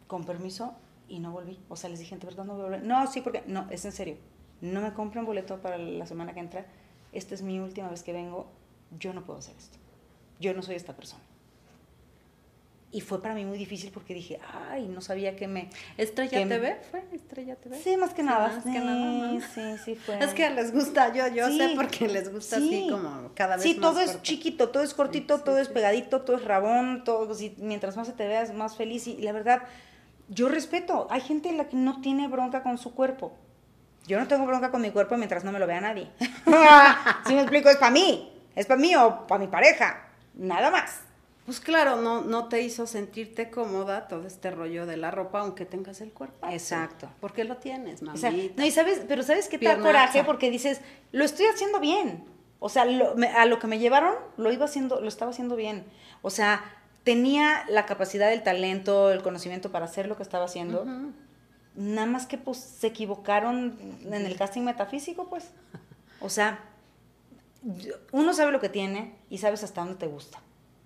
con 0.07 0.25
permiso, 0.25 0.75
y 1.09 1.19
no 1.19 1.31
volví. 1.31 1.61
O 1.69 1.77
sea, 1.77 1.91
les 1.91 1.99
dije, 1.99 2.17
¿de 2.17 2.25
verdad 2.25 2.47
no 2.47 2.55
voy 2.55 2.63
a 2.63 2.65
volver? 2.65 2.85
No, 2.85 3.07
sí, 3.07 3.21
porque, 3.21 3.43
no, 3.47 3.67
es 3.69 3.85
en 3.85 3.93
serio. 3.93 4.17
No 4.63 4.81
me 4.81 4.95
compren 4.95 5.27
boleto 5.27 5.61
para 5.61 5.77
la 5.77 6.07
semana 6.07 6.33
que 6.33 6.41
entra. 6.41 6.65
Esta 7.13 7.35
es 7.35 7.43
mi 7.43 7.61
última 7.61 7.91
vez 7.91 8.03
que 8.03 8.15
vengo. 8.15 8.47
Yo 8.99 9.13
no 9.13 9.27
puedo 9.27 9.41
hacer 9.41 9.55
esto. 9.59 9.77
Yo 10.41 10.55
no 10.55 10.63
soy 10.63 10.77
esta 10.77 10.97
persona. 10.97 11.23
Y 12.95 13.01
fue 13.01 13.23
para 13.23 13.35
mí 13.35 13.47
muy 13.47 13.57
difícil 13.57 13.91
porque 13.91 14.13
dije, 14.13 14.39
ay, 14.71 14.87
no 14.87 15.01
sabía 15.01 15.35
que 15.35 15.49
me... 15.49 15.71
¿Estrella 15.97 16.47
TV 16.47 16.79
fue? 16.91 17.03
¿Estrella 17.13 17.57
TV? 17.57 17.81
Sí, 17.83 17.97
más 17.97 18.13
que 18.13 18.23
nada. 18.23 18.49
Más 18.49 18.65
que 18.65 18.79
nada. 18.79 19.41
Sí, 19.55 19.79
sí, 19.83 19.95
fue. 19.95 20.23
Es 20.23 20.35
que 20.35 20.51
les 20.51 20.75
gusta, 20.75 21.11
yo, 21.11 21.27
yo 21.29 21.49
sé 21.49 21.73
porque 21.75 22.07
les 22.07 22.31
gusta 22.31 22.57
así 22.57 22.89
como 22.91 23.31
cada 23.35 23.57
vez 23.57 23.63
sí, 23.63 23.75
más 23.75 23.81
todo 23.81 24.01
es 24.01 24.21
chiquito, 24.21 24.69
todo 24.69 24.83
es 24.83 24.93
cortito, 24.93 25.41
todo 25.41 25.57
es 25.59 25.69
pegadito, 25.69 26.21
todo 26.21 26.37
es 26.37 26.45
rabón, 26.45 27.03
todo, 27.03 27.35
mientras 27.57 27.97
más 27.97 28.09
se 28.09 28.13
te 28.13 28.29
veas, 28.29 28.53
más 28.53 28.77
feliz. 28.77 29.07
Y 29.07 29.17
la 29.23 29.33
verdad, 29.33 29.63
yo 30.29 30.51
respeto, 30.51 31.07
hay 31.11 31.23
gente 31.23 31.49
en 31.49 31.57
la 31.57 31.69
que 31.69 31.79
no 31.79 32.03
tiene 32.03 32.29
bronca 32.29 32.63
con 32.63 32.77
su 32.77 32.95
cuerpo. 32.95 33.33
Yo 34.07 34.21
no 34.21 34.29
tengo 34.29 34.45
bronca 34.45 34.71
con 34.71 34.83
mi 34.83 34.91
cuerpo 34.91 35.17
mientras 35.17 35.45
no 35.45 35.53
me 35.53 35.59
lo 35.59 35.67
vea 35.67 35.81
nadie. 35.81 36.11
si 37.27 37.35
me 37.35 37.41
explico, 37.41 37.71
es 37.71 37.77
para 37.77 37.91
mí, 37.91 38.39
es 38.55 38.67
para 38.67 38.79
mí 38.79 38.95
o 38.97 39.27
para 39.27 39.39
mi 39.39 39.47
pareja, 39.47 40.09
nada 40.35 40.71
más. 40.71 41.01
Pues 41.45 41.59
claro, 41.59 41.97
no, 41.97 42.23
no 42.23 42.49
te 42.49 42.63
hizo 42.63 42.87
sentirte 42.87 43.51
cómoda 43.51 44.07
todo 44.07 44.27
este 44.27 44.51
rollo 44.51 44.87
de 44.87 44.97
la 44.97 45.11
ropa, 45.11 45.41
aunque 45.41 45.67
tengas 45.67 46.01
el 46.01 46.13
cuerpo. 46.13 46.47
Exacto. 46.49 47.11
¿Por 47.21 47.33
qué 47.33 47.45
lo 47.45 47.57
tienes, 47.57 48.03
mamita? 48.03 48.29
O 48.29 48.31
sea, 48.31 48.31
no, 48.57 48.65
y 48.65 48.71
sabes, 48.71 49.03
pero 49.09 49.23
sabes 49.23 49.49
te 49.49 49.59
da 49.59 49.79
coraje 49.79 50.23
porque 50.25 50.51
dices, 50.51 50.81
lo 51.11 51.25
estoy 51.25 51.47
haciendo 51.47 51.81
bien. 51.81 52.25
O 52.61 52.69
sea, 52.69 52.83
a 52.83 53.47
lo 53.47 53.59
que 53.59 53.67
me 53.67 53.81
llevaron, 53.81 54.15
lo 54.37 54.53
iba 54.53 54.67
haciendo, 54.67 55.01
lo 55.01 55.09
estaba 55.09 55.33
haciendo 55.33 55.57
bien. 55.57 55.85
O 56.23 56.31
sea, 56.31 56.65
tenía 57.03 57.65
la 57.69 57.87
capacidad, 57.87 58.33
el 58.33 58.45
talento, 58.45 59.11
el 59.11 59.23
conocimiento 59.23 59.73
para 59.73 59.87
hacer 59.87 60.07
lo 60.07 60.17
que 60.17 60.23
estaba 60.23 60.45
haciendo. 60.45 60.87
Nada 61.75 62.07
más 62.07 62.27
que 62.27 62.39
pues 62.39 62.59
se 62.59 62.87
equivocaron 62.87 63.79
en 64.05 64.15
el 64.15 64.37
casting 64.37 64.63
metafísico, 64.63 65.29
pues. 65.29 65.51
O 66.21 66.29
sea, 66.29 66.61
uno 68.13 68.33
sabe 68.33 68.53
lo 68.53 68.61
que 68.61 68.69
tiene 68.69 69.17
y 69.29 69.39
sabes 69.39 69.65
hasta 69.65 69.81
dónde 69.81 69.97
te 69.97 70.07
gusta, 70.07 70.39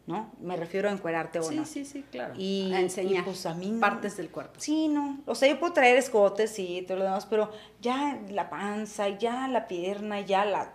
¿no? 0.06 0.30
Me 0.40 0.56
refiero 0.56 0.88
a 0.88 0.92
encuerarte 0.92 1.40
o 1.40 1.50
no. 1.50 1.64
Sí, 1.64 1.84
sí, 1.84 1.84
sí, 1.84 2.04
claro. 2.10 2.34
Y, 2.36 2.72
a 2.72 2.80
enseñar 2.80 3.24
pues, 3.24 3.44
a 3.46 3.54
mí 3.54 3.76
partes 3.80 4.16
del 4.16 4.30
cuerpo. 4.30 4.54
Sí, 4.58 4.88
no. 4.88 5.20
O 5.26 5.34
sea, 5.34 5.48
yo 5.48 5.58
puedo 5.58 5.72
traer 5.72 5.96
escotes 5.96 6.58
y 6.58 6.82
todo 6.82 6.98
lo 6.98 7.04
demás, 7.04 7.26
pero 7.26 7.50
ya 7.80 8.18
la 8.30 8.48
panza, 8.48 9.08
ya 9.08 9.48
la 9.48 9.66
pierna, 9.66 10.20
ya 10.20 10.44
la... 10.44 10.72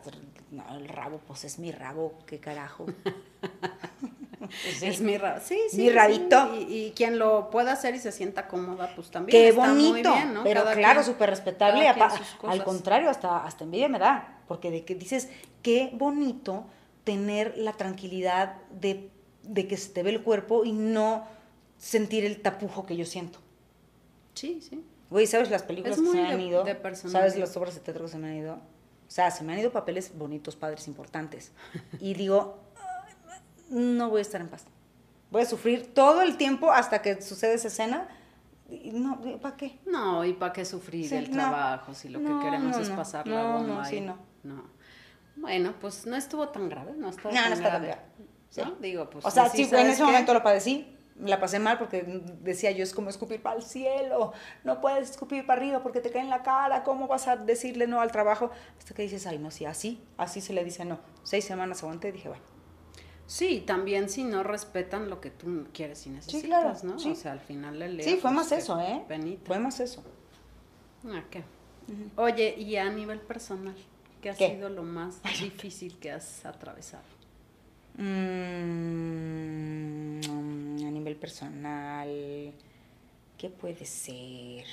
el 0.76 0.88
rabo, 0.88 1.22
pues 1.26 1.46
es 1.46 1.60
mi 1.60 1.72
rabo, 1.72 2.14
qué 2.26 2.40
carajo. 2.40 2.86
Es 4.82 5.00
mi, 5.00 5.18
sí, 5.42 5.60
sí, 5.70 5.78
mi 5.78 5.90
rabito. 5.90 6.54
Y, 6.68 6.92
quien 6.96 7.18
lo 7.18 7.50
pueda 7.50 7.72
hacer 7.72 7.96
y 7.96 8.00
se 8.00 8.12
sienta 8.12 8.48
cómoda, 8.48 8.92
pues 8.96 9.10
también. 9.10 9.32
Qué 9.32 9.52
bonito, 9.54 10.14
pero 10.44 10.66
claro, 10.74 11.04
súper 11.04 11.30
respetable. 11.30 11.88
al 11.88 12.64
contrario, 12.64 13.10
hasta, 13.10 13.46
hasta 13.46 13.64
envidia 13.64 13.88
me 13.88 14.00
da, 14.00 14.42
porque 14.48 14.72
de 14.72 14.84
que 14.84 14.96
dices, 14.96 15.30
qué 15.62 15.92
bonito 15.94 16.66
tener 17.04 17.58
la 17.58 17.74
tranquilidad 17.74 18.58
de, 18.72 19.10
que 19.68 19.78
se 19.78 19.90
te 19.90 20.04
ve 20.04 20.12
el 20.12 20.24
cuerpo 20.24 20.66
y 20.66 20.72
no 20.72 21.26
sentir 21.78 22.26
el 22.26 22.42
tapujo 22.42 22.86
que 22.86 22.96
yo 22.96 23.06
siento. 23.06 23.40
Sí, 24.34 24.62
sí. 24.62 24.84
Güey, 25.10 25.28
¿sabes 25.28 25.50
las 25.50 25.64
películas 25.64 26.00
que 26.00 26.06
se 26.06 26.14
me 26.14 26.28
han 26.28 26.40
ido? 26.40 26.66
¿Sabes 26.94 27.38
las 27.38 27.56
obras 27.58 27.76
de 27.76 27.82
teatro 27.82 28.06
que 28.06 28.12
se 28.12 28.18
me 28.18 28.30
han 28.30 28.36
ido? 28.38 28.54
O 28.54 29.14
sea, 29.14 29.30
se 29.30 29.44
me 29.44 29.52
han 29.52 29.60
ido 29.60 29.72
papeles 29.72 30.18
bonitos, 30.18 30.56
padres, 30.56 30.88
importantes. 30.88 31.52
Y 32.00 32.14
digo, 32.14 32.60
no 33.70 34.10
voy 34.10 34.20
a 34.20 34.22
estar 34.22 34.40
en 34.40 34.48
paz. 34.48 34.66
Voy 35.32 35.42
a 35.42 35.46
sufrir 35.46 35.94
todo 35.94 36.22
el 36.22 36.38
tiempo 36.38 36.72
hasta 36.72 37.02
que 37.02 37.22
sucede 37.22 37.56
esa 37.56 37.68
escena. 37.68 38.08
No, 38.70 39.20
¿para 39.42 39.58
qué? 39.58 39.80
No, 39.86 40.24
¿y 40.24 40.34
para 40.34 40.54
qué 40.54 40.64
sufrir 40.64 41.14
el 41.14 41.30
trabajo 41.30 41.94
si 41.94 42.08
lo 42.08 42.20
que 42.20 42.46
queremos 42.46 42.78
es 42.78 42.90
pasar 42.90 43.28
la 43.28 43.44
bomba? 43.44 43.76
No, 43.76 43.86
sí, 43.86 44.00
no. 44.00 44.18
No. 44.44 44.64
Bueno, 45.36 45.74
pues 45.80 46.06
no 46.06 46.16
estuvo 46.16 46.50
tan 46.50 46.70
grave, 46.70 46.94
no 46.96 47.10
estuvo 47.10 47.32
tan 47.32 47.50
no 47.50 47.56
está 47.56 47.72
tan 47.72 47.84
grave. 47.84 48.02
Digo, 48.80 49.10
pues. 49.10 49.26
O 49.26 49.32
sea, 49.32 49.50
sí, 49.50 49.70
en 49.72 49.88
ese 49.88 50.04
momento 50.04 50.34
lo 50.34 50.44
padecí, 50.44 50.98
la 51.20 51.40
pasé 51.40 51.60
mal 51.60 51.78
porque 51.78 52.04
decía 52.42 52.72
yo, 52.72 52.84
es 52.84 52.94
como 52.94 53.10
escupir 53.10 53.42
para 53.42 53.58
el 53.58 53.64
cielo, 53.64 54.34
no 54.64 54.82
puedes 54.82 55.12
escupir 55.12 55.46
para 55.46 55.62
arriba 55.62 55.84
porque 55.84 56.02
te 56.02 56.10
cae 56.10 56.22
en 56.22 56.30
la 56.30 56.44
cara, 56.44 56.84
¿cómo 56.84 57.08
vas 57.08 57.28
a 57.28 57.38
decirle 57.38 57.88
no 57.88 58.02
al 58.02 58.12
trabajo? 58.12 58.52
Hasta 58.78 58.94
que 58.94 59.04
dices, 59.04 59.28
ay, 59.28 59.38
no, 59.38 59.52
sí, 59.52 59.66
así, 59.66 60.02
así 60.18 60.42
se 60.42 60.54
le 60.54 60.64
dice 60.64 60.86
no. 60.86 61.00
Seis 61.24 61.46
semanas 61.46 61.84
aguanté 61.84 62.10
y 62.10 62.12
dije, 62.14 62.30
bueno 62.30 62.52
Sí, 63.32 63.64
también 63.66 64.10
si 64.10 64.26
no 64.26 64.44
respetan 64.44 65.10
lo 65.10 65.22
que 65.22 65.30
tú 65.30 65.66
quieres 65.72 66.06
y 66.06 66.10
necesitas, 66.10 66.84
¿no? 66.84 66.98
O 66.98 67.16
sea, 67.16 67.32
al 67.32 67.40
final 67.40 67.80
le 67.80 67.88
leo. 67.88 68.06
Sí, 68.06 68.18
fue 68.18 68.30
más 68.30 68.52
eso, 68.52 68.78
¿eh? 68.82 69.06
Fue 69.46 69.58
más 69.58 69.80
eso. 69.80 70.04
Ah, 71.06 71.24
¿qué? 71.30 71.42
Oye, 72.18 72.56
y 72.58 72.76
a 72.76 72.90
nivel 72.90 73.22
personal, 73.22 73.76
¿qué 74.22 74.32
ha 74.32 74.36
sido 74.36 74.68
lo 74.68 74.84
más 74.84 75.22
difícil 75.42 75.98
que 75.98 76.12
has 76.12 76.46
atravesado? 76.46 77.04
Mm, 77.98 78.06
a 80.86 80.92
nivel 80.92 81.16
personal, 81.16 82.54
¿qué 83.38 83.50
puede 83.50 83.86
ser? 83.86 84.66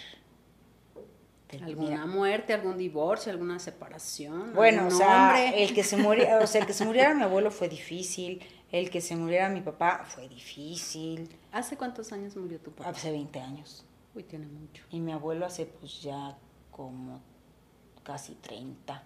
¿Alguna 1.63 2.05
muerte, 2.07 2.53
algún 2.53 2.77
divorcio, 2.77 3.33
alguna 3.33 3.59
separación? 3.59 4.53
Bueno, 4.55 4.89
o 4.89 4.91
sea, 4.91 5.51
el 5.55 5.75
que 5.75 5.83
se 5.83 5.97
muriera, 5.97 6.41
o 6.41 6.47
sea, 6.47 6.61
el 6.61 6.67
que 6.67 6.75
se 6.75 6.85
muriera 6.85 7.15
mi 7.15 7.23
abuelo 7.23 7.51
fue 7.51 7.69
difícil, 7.69 8.43
el 8.71 8.91
que 8.91 9.01
se 9.01 9.17
muriera 9.17 9.49
mi 9.49 9.63
papá 9.63 10.05
fue 10.07 10.29
difícil. 10.29 11.35
¿Hace 11.53 11.79
cuántos 11.79 12.13
años 12.13 12.37
murió 12.37 12.61
tu 12.61 12.71
papá? 12.73 12.91
Hace 12.91 13.11
20 13.11 13.41
años. 13.41 13.87
Uy, 14.15 14.25
tiene 14.25 14.47
mucho. 14.47 14.85
Y 14.91 15.01
mi 15.01 15.13
abuelo 15.13 15.47
hace 15.47 15.65
pues 15.65 16.03
ya 16.03 16.37
como 16.71 17.23
casi 18.03 18.35
30. 18.35 19.03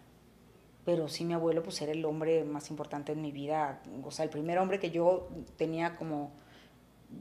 Pero 0.85 1.09
sí, 1.09 1.25
mi 1.25 1.35
abuelo 1.35 1.63
pues 1.63 1.81
era 1.81 1.93
el 1.93 2.05
hombre 2.05 2.45
más 2.45 2.71
importante 2.71 3.13
en 3.13 3.23
mi 3.23 3.31
vida. 3.31 3.81
O 4.05 4.11
sea, 4.11 4.25
el 4.25 4.31
primer 4.31 4.59
hombre 4.59 4.81
que 4.81 4.91
yo 4.91 5.29
tenía 5.57 5.97
como, 5.97 6.33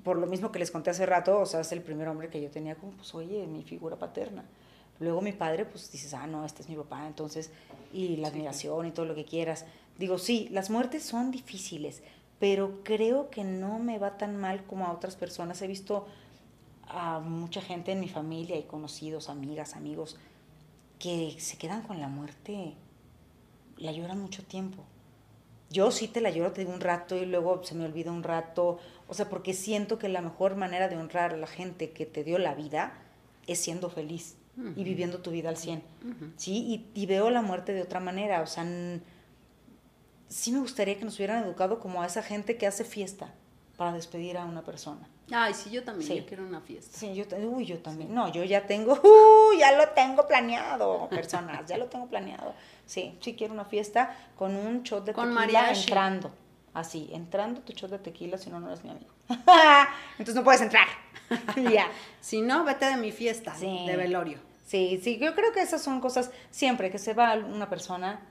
por 0.04 0.18
lo 0.18 0.26
mismo 0.26 0.52
que 0.52 0.60
les 0.60 0.72
conté 0.72 0.90
hace 0.90 1.06
rato, 1.06 1.40
o 1.40 1.46
sea, 1.46 1.62
es 1.62 1.72
el 1.72 1.82
primer 1.82 2.08
hombre 2.08 2.30
que 2.30 2.42
yo 2.42 2.50
tenía 2.50 2.76
como, 2.76 2.94
pues, 2.94 3.14
oye, 3.14 3.46
mi 3.48 3.64
figura 3.64 3.98
paterna. 3.98 4.44
Luego 5.00 5.22
mi 5.22 5.32
padre, 5.32 5.66
pues 5.66 5.92
dices, 5.92 6.14
ah, 6.14 6.28
no, 6.28 6.46
este 6.46 6.62
es 6.62 6.70
mi 6.70 6.76
papá, 6.76 7.08
entonces, 7.08 7.52
y 7.92 8.18
la 8.18 8.28
admiración 8.28 8.86
y 8.86 8.92
todo 8.92 9.06
lo 9.06 9.16
que 9.16 9.26
quieras. 9.26 9.66
Digo, 9.98 10.18
sí, 10.18 10.48
las 10.52 10.70
muertes 10.70 11.04
son 11.04 11.32
difíciles, 11.32 12.04
pero 12.40 12.84
creo 12.84 13.30
que 13.30 13.44
no 13.44 13.80
me 13.80 14.00
va 14.00 14.18
tan 14.18 14.38
mal 14.38 14.64
como 14.64 14.86
a 14.86 14.92
otras 14.92 15.16
personas. 15.16 15.62
He 15.62 15.68
visto 15.68 16.08
a 16.88 17.20
mucha 17.20 17.62
gente 17.62 17.92
en 17.92 18.00
mi 18.00 18.10
familia 18.10 18.58
y 18.58 18.64
conocidos, 18.64 19.30
amigas, 19.30 19.76
amigos, 19.76 20.18
que 21.00 21.36
se 21.40 21.58
quedan 21.58 21.82
con 21.82 22.00
la 22.00 22.08
muerte, 22.08 22.76
la 23.82 23.92
lloran 23.92 24.20
mucho 24.20 24.44
tiempo. 24.44 24.84
Yo 25.70 25.92
sí 25.92 26.08
te 26.08 26.22
la 26.22 26.30
lloro, 26.30 26.52
te 26.52 26.62
digo 26.62 26.74
un 26.74 26.82
rato 26.82 27.16
y 27.16 27.26
luego 27.26 27.64
se 27.64 27.76
me 27.76 27.86
olvida 27.86 28.12
un 28.12 28.24
rato. 28.24 28.80
O 29.08 29.14
sea, 29.14 29.30
porque 29.30 29.54
siento 29.54 29.98
que 29.98 30.10
la 30.10 30.22
mejor 30.22 30.56
manera 30.56 30.90
de 30.90 30.98
honrar 30.98 31.34
a 31.34 31.38
la 31.38 31.48
gente 31.48 31.92
que 31.92 32.06
te 32.06 32.24
dio 32.24 32.38
la 32.38 32.56
vida 32.56 32.94
es 33.48 33.60
siendo 33.60 33.90
feliz 33.90 34.36
y 34.76 34.84
viviendo 34.84 35.20
tu 35.20 35.32
vida 35.32 35.50
al 35.50 35.58
100. 35.58 35.82
¿Sí? 36.36 36.86
Y, 36.94 37.02
y, 37.02 37.06
veo 37.06 37.30
la 37.30 37.42
muerte 37.42 37.74
de 37.74 37.82
otra 37.82 38.00
manera. 38.02 38.42
O 38.42 38.48
sea, 38.48 38.66
sí 40.28 40.52
me 40.52 40.60
gustaría 40.60 40.98
que 40.98 41.06
nos 41.06 41.16
hubieran 41.16 41.44
educado 41.44 41.80
como 41.80 42.02
a 42.02 42.06
esa 42.06 42.22
gente 42.22 42.58
que 42.58 42.68
hace 42.68 42.84
fiesta 42.84 43.34
para 43.78 43.94
despedir 43.94 44.38
a 44.38 44.46
una 44.46 44.64
persona. 44.64 45.08
Ay, 45.32 45.54
sí, 45.54 45.70
yo 45.70 45.84
también, 45.84 46.18
yo 46.18 46.26
quiero 46.26 46.46
una 46.46 46.60
fiesta. 46.60 46.98
Sí, 46.98 47.14
yo, 47.16 47.24
uy, 47.50 47.66
yo 47.66 47.80
también. 47.80 48.14
No, 48.14 48.32
yo 48.32 48.44
ya 48.44 48.68
tengo, 48.68 48.94
uh, 49.04 49.58
ya 49.58 49.78
lo 49.78 49.90
tengo 49.90 50.28
planeado, 50.28 51.08
personas, 51.10 51.66
ya 51.66 51.78
lo 51.78 51.86
tengo 51.86 52.08
planeado. 52.08 52.54
Sí, 52.86 53.18
sí 53.22 53.36
quiero 53.36 53.54
una 53.54 53.66
fiesta 53.66 54.16
con 54.36 54.56
un 54.56 54.84
shot 54.84 55.06
de 55.06 55.14
con 55.14 55.36
tequila 55.36 55.72
entrando. 55.72 56.32
Así, 56.74 57.10
entrando 57.12 57.62
tu 57.62 57.74
shot 57.74 57.92
de 57.92 58.00
tequila, 58.00 58.38
si 58.38 58.50
no, 58.50 58.60
no 58.60 58.68
eres 58.68 58.84
mi 58.84 58.92
amigo. 58.92 59.12
Entonces 60.12 60.36
no 60.36 60.44
puedes 60.44 60.62
entrar. 60.62 60.88
ya. 61.72 61.88
Si 62.20 62.42
no, 62.42 62.64
vete 62.64 62.86
de 62.86 62.98
mi 62.98 63.12
fiesta, 63.12 63.54
de 63.58 63.96
velorio. 63.96 64.40
Sí, 64.66 65.02
sí, 65.04 65.18
yo 65.18 65.36
creo 65.36 65.52
que 65.52 65.62
esas 65.62 65.82
son 65.82 66.00
cosas, 66.00 66.32
siempre 66.50 66.92
que 66.92 66.98
se 66.98 67.14
va 67.14 67.34
una 67.36 67.70
persona, 67.70 68.22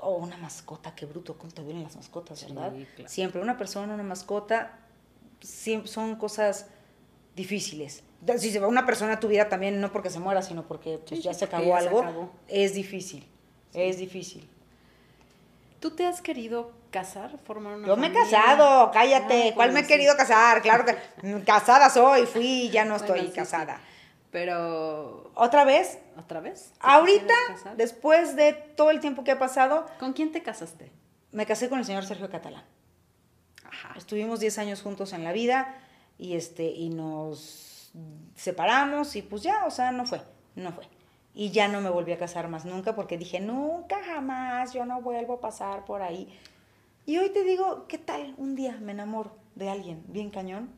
o 0.00 0.16
una 0.16 0.36
mascota, 0.36 0.94
qué 0.94 1.06
bruto, 1.06 1.36
cómo 1.38 1.52
te 1.52 1.62
vienen 1.62 1.84
las 1.84 1.96
mascotas, 1.96 2.44
¿verdad? 2.46 2.72
Siempre 3.06 3.40
una 3.40 3.56
persona, 3.56 3.94
una 3.94 4.02
mascota, 4.02 4.78
siempre 5.40 5.90
son 5.90 6.16
cosas 6.16 6.66
difíciles. 7.34 8.02
Si 8.38 8.50
se 8.50 8.58
va 8.58 8.66
una 8.66 8.84
persona 8.84 9.14
a 9.14 9.20
tu 9.20 9.28
vida 9.28 9.48
también, 9.48 9.80
no 9.80 9.92
porque 9.92 10.10
se 10.10 10.18
muera, 10.18 10.42
sino 10.42 10.66
porque 10.66 10.98
pues, 11.06 11.22
ya 11.22 11.32
se 11.32 11.44
acabó 11.44 11.76
algo, 11.76 12.32
es 12.48 12.74
difícil, 12.74 13.26
es 13.74 13.98
difícil. 13.98 14.48
¿Tú 15.80 15.92
te 15.92 16.06
has 16.06 16.20
querido 16.20 16.72
casar, 16.90 17.38
formar 17.44 17.76
una 17.76 17.86
Yo 17.86 17.96
me 17.96 18.08
he 18.08 18.12
casado, 18.12 18.90
cállate. 18.92 19.52
¿Cuál 19.54 19.72
me 19.72 19.80
he 19.80 19.86
querido 19.86 20.16
casar? 20.16 20.60
Claro 20.62 20.84
que 20.84 21.42
casada 21.46 21.90
soy, 21.90 22.26
fui, 22.26 22.70
ya 22.70 22.84
no 22.84 22.96
estoy 22.96 23.28
casada. 23.28 23.80
Pero. 24.30 25.30
¿Otra 25.34 25.64
vez? 25.64 25.98
¿Otra 26.16 26.40
vez? 26.40 26.72
Ahorita, 26.80 27.34
después 27.76 28.36
de 28.36 28.52
todo 28.52 28.90
el 28.90 29.00
tiempo 29.00 29.24
que 29.24 29.32
ha 29.32 29.38
pasado. 29.38 29.86
¿Con 29.98 30.12
quién 30.12 30.32
te 30.32 30.42
casaste? 30.42 30.90
Me 31.30 31.46
casé 31.46 31.68
con 31.68 31.78
el 31.78 31.84
señor 31.84 32.04
Sergio 32.04 32.28
Catalán. 32.28 32.64
Ajá. 33.64 33.94
Estuvimos 33.96 34.40
10 34.40 34.58
años 34.58 34.82
juntos 34.82 35.12
en 35.12 35.24
la 35.24 35.32
vida 35.32 35.76
y, 36.18 36.34
este, 36.34 36.64
y 36.64 36.88
nos 36.88 37.92
separamos 38.34 39.14
y 39.16 39.22
pues 39.22 39.42
ya, 39.42 39.64
o 39.66 39.70
sea, 39.70 39.92
no 39.92 40.06
fue, 40.06 40.20
no 40.56 40.72
fue. 40.72 40.84
Y 41.38 41.52
ya 41.52 41.68
no 41.68 41.80
me 41.80 41.88
volví 41.88 42.10
a 42.10 42.18
casar 42.18 42.48
más 42.48 42.64
nunca 42.64 42.96
porque 42.96 43.16
dije, 43.16 43.38
nunca 43.38 44.02
jamás, 44.04 44.72
yo 44.72 44.84
no 44.84 45.00
vuelvo 45.00 45.34
a 45.34 45.40
pasar 45.40 45.84
por 45.84 46.02
ahí. 46.02 46.28
Y 47.06 47.18
hoy 47.18 47.30
te 47.30 47.44
digo, 47.44 47.86
¿qué 47.86 47.96
tal? 47.96 48.34
Un 48.38 48.56
día 48.56 48.76
me 48.80 48.90
enamoro 48.90 49.36
de 49.54 49.70
alguien 49.70 50.02
bien 50.08 50.30
cañón 50.30 50.70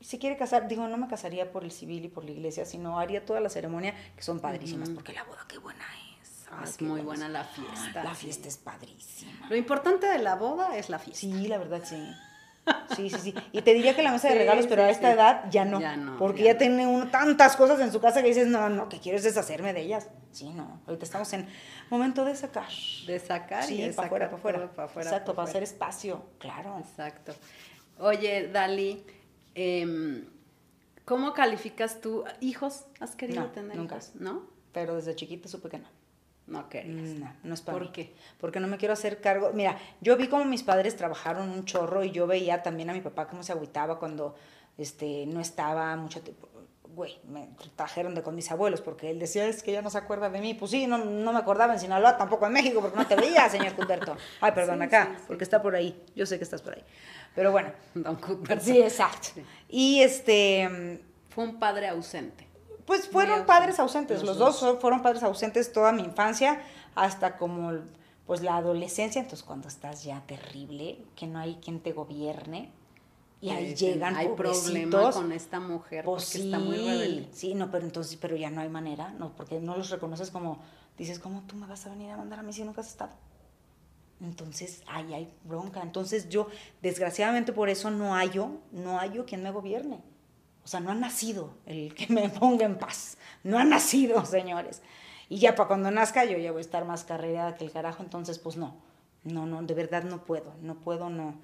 si 0.00 0.18
quiere 0.18 0.36
casar, 0.36 0.66
digo, 0.66 0.88
no 0.88 0.96
me 0.96 1.08
casaría 1.08 1.52
por 1.52 1.64
el 1.64 1.70
civil 1.70 2.04
y 2.06 2.08
por 2.08 2.24
la 2.24 2.30
iglesia, 2.30 2.64
sino 2.64 2.98
haría 2.98 3.24
toda 3.24 3.40
la 3.40 3.50
ceremonia, 3.50 3.94
que 4.16 4.22
son 4.22 4.40
padrísimas, 4.40 4.88
porque 4.90 5.12
la 5.12 5.24
boda 5.24 5.44
qué 5.46 5.58
buena 5.58 5.84
es. 6.22 6.46
Ah, 6.50 6.62
es 6.64 6.80
muy 6.80 7.02
buena 7.02 7.28
la 7.28 7.44
fiesta. 7.44 8.02
la 8.02 8.14
fiesta 8.14 8.48
es 8.48 8.56
padrísima. 8.56 9.46
Lo 9.48 9.56
importante 9.56 10.06
de 10.06 10.18
la 10.18 10.36
boda 10.36 10.76
es 10.76 10.88
la 10.88 10.98
fiesta. 10.98 11.20
Sí, 11.20 11.48
la 11.48 11.58
verdad, 11.58 11.82
sí. 11.84 12.02
Sí, 12.96 13.08
sí, 13.08 13.18
sí. 13.18 13.34
Y 13.52 13.62
te 13.62 13.72
diría 13.72 13.94
que 13.94 14.02
la 14.02 14.12
mesa 14.12 14.28
de 14.28 14.34
regalos, 14.34 14.66
pero 14.66 14.82
a 14.82 14.90
esta 14.90 15.12
edad 15.12 15.44
ya 15.50 15.64
no. 15.64 16.16
porque 16.18 16.42
ya, 16.42 16.58
tiene 16.58 16.86
uno, 16.86 17.08
tantas 17.08 17.56
cosas 17.56 17.80
en 17.80 17.92
su 17.92 18.00
casa 18.00 18.20
que 18.20 18.28
dices, 18.28 18.48
no, 18.48 18.68
no, 18.68 18.88
que 18.88 18.98
quieres 18.98 19.22
deshacerme 19.22 19.72
de 19.72 19.82
ellas. 19.82 20.08
Sí, 20.32 20.50
no. 20.50 20.80
Ahorita 20.86 21.04
estamos 21.04 21.32
en 21.32 21.46
momento 21.88 22.24
de 22.24 22.34
sacar. 22.34 22.68
De 23.06 23.18
sacar 23.18 23.64
sí, 23.64 23.82
y 23.82 23.92
para 23.92 24.06
afuera, 24.06 24.30
para 24.30 24.84
afuera. 24.86 25.08
Exacto, 25.08 25.34
para 25.34 25.48
hacer 25.48 25.62
espacio. 25.62 26.24
Claro. 26.38 26.78
Exacto. 26.78 27.32
Oye, 27.98 28.48
Dali, 28.48 29.04
Em, 29.54 30.24
¿Cómo 31.04 31.32
calificas 31.32 32.00
tú? 32.00 32.24
¿Hijos? 32.40 32.84
¿Has 33.00 33.16
querido 33.16 33.46
tener 33.46 33.76
nunca. 33.76 33.96
hijos? 33.96 34.12
¿No? 34.14 34.46
Pero 34.72 34.94
desde 34.96 35.16
chiquita 35.16 35.48
supe 35.48 35.68
que 35.68 35.78
no. 35.78 35.88
No 36.50 36.68
querías. 36.68 37.10
No, 37.18 37.32
no 37.44 37.54
es 37.54 37.60
para 37.60 37.78
¿Por 37.78 37.92
qué? 37.92 38.12
Porque 38.40 38.58
no 38.58 38.66
me 38.66 38.76
quiero 38.76 38.92
hacer 38.92 39.20
cargo. 39.20 39.52
Mira, 39.54 39.78
yo 40.00 40.16
vi 40.16 40.26
como 40.26 40.44
mis 40.44 40.64
padres 40.64 40.96
trabajaron 40.96 41.48
un 41.48 41.64
chorro 41.64 42.02
y 42.02 42.10
yo 42.10 42.26
veía 42.26 42.62
también 42.62 42.90
a 42.90 42.92
mi 42.92 43.00
papá 43.00 43.28
cómo 43.28 43.44
se 43.44 43.52
agüitaba 43.52 44.00
cuando 44.00 44.34
este, 44.76 45.26
no 45.26 45.40
estaba 45.40 45.94
mucho 45.94 46.20
tiempo. 46.22 46.48
Güey, 46.92 47.20
me 47.28 47.48
trajeron 47.76 48.16
de 48.16 48.22
con 48.22 48.34
mis 48.34 48.50
abuelos 48.50 48.80
porque 48.80 49.10
él 49.10 49.20
decía, 49.20 49.46
es 49.46 49.62
que 49.62 49.70
ya 49.70 49.80
no 49.80 49.90
se 49.90 49.98
acuerda 49.98 50.28
de 50.28 50.40
mí. 50.40 50.54
Pues 50.54 50.72
sí, 50.72 50.88
no, 50.88 50.98
no 50.98 51.32
me 51.32 51.38
acordaba 51.38 51.72
en 51.72 51.78
Sinaloa, 51.78 52.18
tampoco 52.18 52.46
en 52.46 52.52
México, 52.52 52.80
porque 52.80 52.96
no 52.96 53.06
te 53.06 53.14
veía, 53.14 53.48
señor 53.48 53.74
Cumberto. 53.74 54.16
Ay, 54.40 54.50
perdón, 54.50 54.82
acá, 54.82 55.16
porque 55.28 55.44
está 55.44 55.62
por 55.62 55.76
ahí. 55.76 56.04
Yo 56.16 56.26
sé 56.26 56.36
que 56.36 56.44
estás 56.44 56.62
por 56.62 56.74
ahí. 56.74 56.82
Pero 57.36 57.52
bueno. 57.52 57.70
Sí, 58.60 58.82
exacto. 58.82 59.40
Y 59.68 60.02
este... 60.02 61.00
Fue 61.28 61.44
un 61.44 61.60
padre 61.60 61.86
ausente. 61.86 62.49
Pues 62.90 63.06
fueron 63.06 63.46
padres 63.46 63.78
ausentes, 63.78 64.24
los, 64.24 64.36
dos. 64.36 64.58
fueron 64.80 65.00
padres 65.00 65.22
ausentes 65.22 65.72
toda 65.72 65.92
mi 65.92 66.02
infancia, 66.02 66.60
hasta 66.96 67.36
como 67.36 67.70
pues 68.26 68.42
la 68.42 68.56
adolescencia, 68.56 69.20
entonces 69.20 69.46
cuando 69.46 69.68
estás 69.68 70.02
ya 70.02 70.24
terrible, 70.26 70.98
que 71.14 71.28
no 71.28 71.38
hay 71.38 71.60
quien 71.64 71.78
te 71.78 71.92
gobierne, 71.92 72.72
y 73.40 73.50
ahí 73.50 73.76
llegan 73.76 74.16
hay 74.16 74.30
problemas 74.30 75.14
con 75.14 75.30
esta 75.30 75.60
mujer 75.60 76.04
pues 76.04 76.24
porque 76.24 76.44
está 76.46 76.58
muy 76.58 76.78
rebelde. 76.78 77.28
Sí, 77.30 77.54
no, 77.54 77.70
pero 77.70 77.84
entonces, 77.84 78.16
pero 78.20 78.34
ya 78.34 78.50
no 78.50 78.60
hay 78.60 78.68
manera, 78.68 79.10
no, 79.10 79.36
porque 79.36 79.60
no 79.60 79.76
los 79.76 79.90
reconoces 79.90 80.32
como, 80.32 80.58
dices, 80.98 81.20
¿cómo 81.20 81.44
tú 81.46 81.54
me 81.54 81.68
vas 81.68 81.86
a 81.86 81.90
venir 81.90 82.10
a 82.10 82.16
mandar 82.16 82.40
a 82.40 82.42
mí 82.42 82.52
si 82.52 82.64
nunca 82.64 82.80
has 82.80 82.88
estado? 82.88 83.12
Entonces, 84.20 84.82
ahí 84.88 85.14
hay 85.14 85.32
bronca. 85.44 85.80
Entonces 85.82 86.28
yo, 86.28 86.48
desgraciadamente 86.82 87.52
por 87.52 87.68
eso 87.68 87.92
no 87.92 88.16
hallo, 88.16 88.50
no 88.72 88.98
hallo 88.98 89.26
quien 89.26 89.44
me 89.44 89.52
gobierne. 89.52 90.09
O 90.64 90.68
sea, 90.68 90.80
no 90.80 90.90
ha 90.90 90.94
nacido 90.94 91.54
el 91.66 91.94
que 91.94 92.12
me 92.12 92.28
ponga 92.28 92.64
en 92.64 92.78
paz. 92.78 93.16
No 93.42 93.58
ha 93.58 93.64
nacido, 93.64 94.24
señores. 94.26 94.82
Y 95.28 95.38
ya 95.38 95.54
para 95.54 95.68
cuando 95.68 95.90
nazca 95.90 96.24
yo 96.24 96.38
ya 96.38 96.50
voy 96.50 96.58
a 96.58 96.62
estar 96.62 96.84
más 96.84 97.04
carrera 97.04 97.54
que 97.56 97.64
el 97.64 97.72
carajo, 97.72 98.02
entonces 98.02 98.38
pues 98.38 98.56
no. 98.56 98.76
No, 99.22 99.46
no, 99.46 99.62
de 99.62 99.74
verdad 99.74 100.02
no 100.02 100.24
puedo, 100.24 100.54
no 100.62 100.76
puedo, 100.76 101.10
no. 101.10 101.34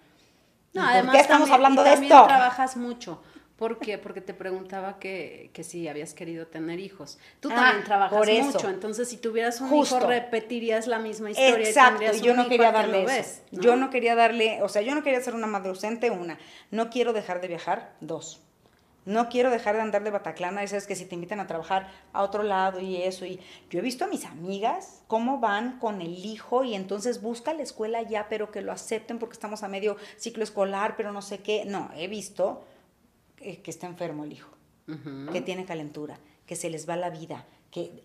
No, 0.72 0.82
además, 0.82 1.14
qué 1.14 1.20
estamos 1.20 1.50
hablando 1.50 1.82
de 1.82 1.92
esto? 1.94 2.24
trabajas 2.26 2.76
mucho. 2.76 3.22
¿Por 3.56 3.78
qué? 3.78 3.96
Porque 3.96 4.20
te 4.20 4.34
preguntaba 4.34 4.98
que, 4.98 5.50
que 5.54 5.64
si 5.64 5.88
habías 5.88 6.12
querido 6.12 6.46
tener 6.46 6.78
hijos. 6.78 7.18
Tú 7.40 7.48
ah, 7.50 7.54
también 7.54 7.84
trabajas 7.84 8.28
mucho, 8.42 8.68
entonces 8.68 9.08
si 9.08 9.16
tuvieras 9.16 9.62
un 9.62 9.74
hijo 9.74 9.98
repetirías 10.00 10.86
la 10.86 10.98
misma 10.98 11.30
historia. 11.30 11.66
Exacto, 11.66 12.04
y 12.14 12.20
yo 12.20 12.34
no 12.34 12.48
quería 12.48 12.72
darle. 12.72 13.06
Yo 13.52 13.76
no 13.76 13.88
quería 13.88 14.14
darle, 14.14 14.62
o 14.62 14.68
sea, 14.68 14.82
yo 14.82 14.94
no 14.94 15.02
quería 15.02 15.22
ser 15.22 15.34
una 15.34 15.46
madre 15.46 15.70
ausente, 15.70 16.10
una. 16.10 16.38
No 16.70 16.90
quiero 16.90 17.14
dejar 17.14 17.40
de 17.40 17.48
viajar, 17.48 17.94
dos. 18.00 18.42
No 19.06 19.28
quiero 19.28 19.50
dejar 19.50 19.76
de 19.76 19.82
andar 19.82 20.04
de 20.04 20.10
Bataclana, 20.10 20.62
esas 20.62 20.86
que 20.86 20.96
si 20.96 21.06
te 21.06 21.14
invitan 21.14 21.40
a 21.40 21.46
trabajar 21.46 21.90
a 22.12 22.22
otro 22.22 22.42
lado 22.42 22.80
y 22.80 22.96
eso. 22.96 23.24
Y 23.24 23.40
yo 23.70 23.78
he 23.78 23.82
visto 23.82 24.04
a 24.04 24.08
mis 24.08 24.24
amigas 24.24 25.02
cómo 25.06 25.38
van 25.38 25.78
con 25.78 26.02
el 26.02 26.26
hijo 26.26 26.64
y 26.64 26.74
entonces 26.74 27.22
busca 27.22 27.54
la 27.54 27.62
escuela 27.62 28.02
ya, 28.02 28.28
pero 28.28 28.50
que 28.50 28.60
lo 28.60 28.72
acepten 28.72 29.18
porque 29.18 29.34
estamos 29.34 29.62
a 29.62 29.68
medio 29.68 29.96
ciclo 30.18 30.42
escolar, 30.42 30.94
pero 30.96 31.12
no 31.12 31.22
sé 31.22 31.38
qué. 31.38 31.64
No, 31.64 31.88
he 31.94 32.08
visto 32.08 32.64
que 33.36 33.62
está 33.70 33.86
enfermo 33.86 34.24
el 34.24 34.32
hijo, 34.32 34.50
que 35.32 35.40
tiene 35.40 35.64
calentura, 35.64 36.18
que 36.44 36.56
se 36.56 36.68
les 36.68 36.88
va 36.88 36.96
la 36.96 37.10
vida, 37.10 37.46
que 37.70 38.02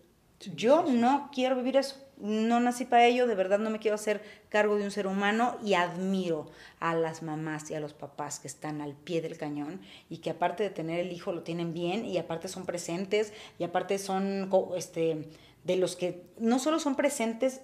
Yo 0.56 0.84
no 0.84 1.30
quiero 1.32 1.56
vivir 1.56 1.76
eso. 1.76 1.96
No 2.18 2.60
nací 2.60 2.84
para 2.84 3.06
ello, 3.06 3.26
de 3.26 3.34
verdad 3.34 3.58
no 3.58 3.70
me 3.70 3.80
quiero 3.80 3.96
hacer 3.96 4.22
cargo 4.48 4.76
de 4.76 4.84
un 4.84 4.92
ser 4.92 5.08
humano 5.08 5.56
y 5.64 5.74
admiro 5.74 6.50
a 6.78 6.94
las 6.94 7.22
mamás 7.22 7.68
y 7.70 7.74
a 7.74 7.80
los 7.80 7.94
papás 7.94 8.38
que 8.38 8.46
están 8.46 8.80
al 8.80 8.94
pie 8.94 9.20
del 9.20 9.38
cañón 9.38 9.80
y 10.08 10.18
que 10.18 10.30
aparte 10.30 10.62
de 10.62 10.70
tener 10.70 11.00
el 11.00 11.10
hijo 11.10 11.32
lo 11.32 11.42
tienen 11.42 11.74
bien 11.74 12.04
y 12.04 12.18
aparte 12.18 12.46
son 12.46 12.64
presentes 12.64 13.32
y 13.58 13.64
aparte 13.64 13.98
son 13.98 14.48
este, 14.76 15.30
de 15.64 15.76
los 15.76 15.96
que 15.96 16.22
no 16.38 16.60
solo 16.60 16.78
son 16.78 16.94
presentes 16.94 17.62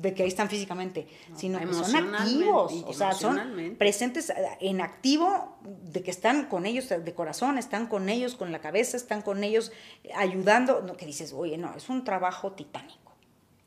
de 0.00 0.14
que 0.14 0.22
ahí 0.22 0.28
están 0.28 0.48
físicamente, 0.48 1.06
sino 1.34 1.58
que 1.58 1.72
son 1.72 2.14
activos, 2.14 2.72
o 2.86 2.92
sea, 2.92 3.12
son 3.12 3.76
presentes 3.78 4.30
eh, 4.30 4.34
en 4.60 4.80
activo, 4.80 5.58
de 5.62 6.02
que 6.02 6.10
están 6.10 6.46
con 6.46 6.66
ellos 6.66 6.88
de 6.88 7.14
corazón, 7.14 7.58
están 7.58 7.86
con 7.86 8.08
ellos 8.08 8.34
con 8.34 8.52
la 8.52 8.60
cabeza, 8.60 8.96
están 8.96 9.22
con 9.22 9.44
ellos 9.44 9.72
ayudando, 10.14 10.82
no 10.82 10.96
que 10.96 11.06
dices, 11.06 11.32
oye, 11.32 11.58
no, 11.58 11.74
es 11.74 11.88
un 11.88 12.04
trabajo 12.04 12.52
titánico. 12.52 13.12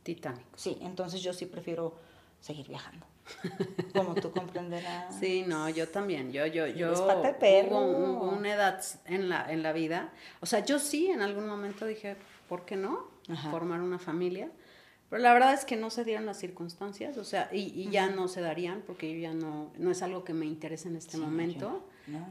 Titánico. 0.03 0.49
Sí, 0.55 0.77
entonces 0.81 1.21
yo 1.21 1.33
sí 1.33 1.45
prefiero 1.45 1.95
seguir 2.39 2.67
viajando. 2.67 3.05
Como 3.93 4.15
tú 4.15 4.31
comprenderás. 4.31 5.19
Sí, 5.19 5.43
no, 5.45 5.67
yo 5.69 5.89
también. 5.89 6.31
Yo, 6.31 6.45
yo, 6.45 6.65
yo. 6.67 6.93
Hubo, 6.93 8.29
una 8.31 8.53
edad 8.53 8.81
en 9.05 9.27
la, 9.27 9.51
en 9.51 9.63
la 9.63 9.73
vida. 9.73 10.13
O 10.39 10.45
sea, 10.45 10.63
yo 10.63 10.79
sí 10.79 11.07
en 11.07 11.21
algún 11.21 11.45
momento 11.45 11.85
dije, 11.85 12.15
¿por 12.47 12.63
qué 12.63 12.77
no? 12.77 13.17
Formar 13.51 13.81
una 13.81 13.99
familia 13.99 14.49
pero 15.09 15.21
la 15.21 15.33
verdad 15.33 15.53
es 15.53 15.63
que 15.63 15.77
no 15.77 15.89
se 15.89 16.03
dieron 16.03 16.25
las 16.25 16.37
circunstancias, 16.37 17.17
o 17.17 17.23
sea, 17.23 17.49
y, 17.51 17.71
y 17.79 17.89
ya 17.89 18.09
no 18.09 18.27
se 18.27 18.41
darían 18.41 18.83
porque 18.85 19.13
yo 19.13 19.19
ya 19.19 19.33
no, 19.33 19.71
no 19.77 19.91
es 19.91 20.01
algo 20.01 20.23
que 20.23 20.33
me 20.33 20.45
interese 20.45 20.89
en 20.89 20.97
este 20.97 21.17
momento. 21.17 21.85
No, 22.07 22.19
no. 22.19 22.27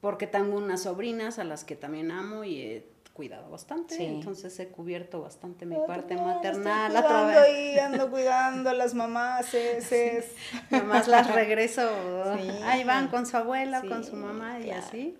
Porque 0.00 0.26
tengo 0.26 0.56
unas 0.56 0.82
sobrinas 0.82 1.38
a 1.38 1.44
las 1.44 1.64
que 1.64 1.74
también 1.74 2.12
amo 2.12 2.44
y 2.44 2.60
he 2.60 2.96
cuidado 3.16 3.50
bastante, 3.50 4.06
entonces 4.06 4.60
he 4.60 4.68
cubierto 4.68 5.22
bastante 5.22 5.64
mi 5.64 5.76
parte 5.86 6.16
maternal. 6.16 6.94
Ando 6.94 7.40
ahí, 7.40 7.78
ando 7.78 8.10
cuidando 8.10 8.68
a 8.68 8.74
las 8.74 8.92
mamás, 8.92 9.54
es, 9.54 10.34
Mamás 10.68 11.08
las 11.08 11.34
regreso, 11.34 11.88
ahí 12.62 12.84
van 12.84 13.08
con 13.08 13.24
su 13.24 13.38
abuela, 13.38 13.80
con 13.80 14.04
su 14.04 14.16
mamá 14.16 14.60
y 14.60 14.70
así. 14.70 15.16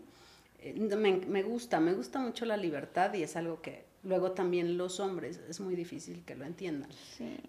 Eh, 0.58 0.74
me, 0.74 1.16
me 1.16 1.42
gusta, 1.42 1.80
me 1.80 1.94
gusta 1.94 2.18
mucho 2.18 2.44
la 2.44 2.58
libertad 2.58 3.14
y 3.14 3.22
es 3.22 3.34
algo 3.34 3.62
que 3.62 3.85
Luego 4.06 4.30
también 4.30 4.78
los 4.78 5.00
hombres, 5.00 5.40
es 5.48 5.58
muy 5.58 5.74
difícil 5.74 6.22
que 6.24 6.36
lo 6.36 6.44
entiendan. 6.44 6.88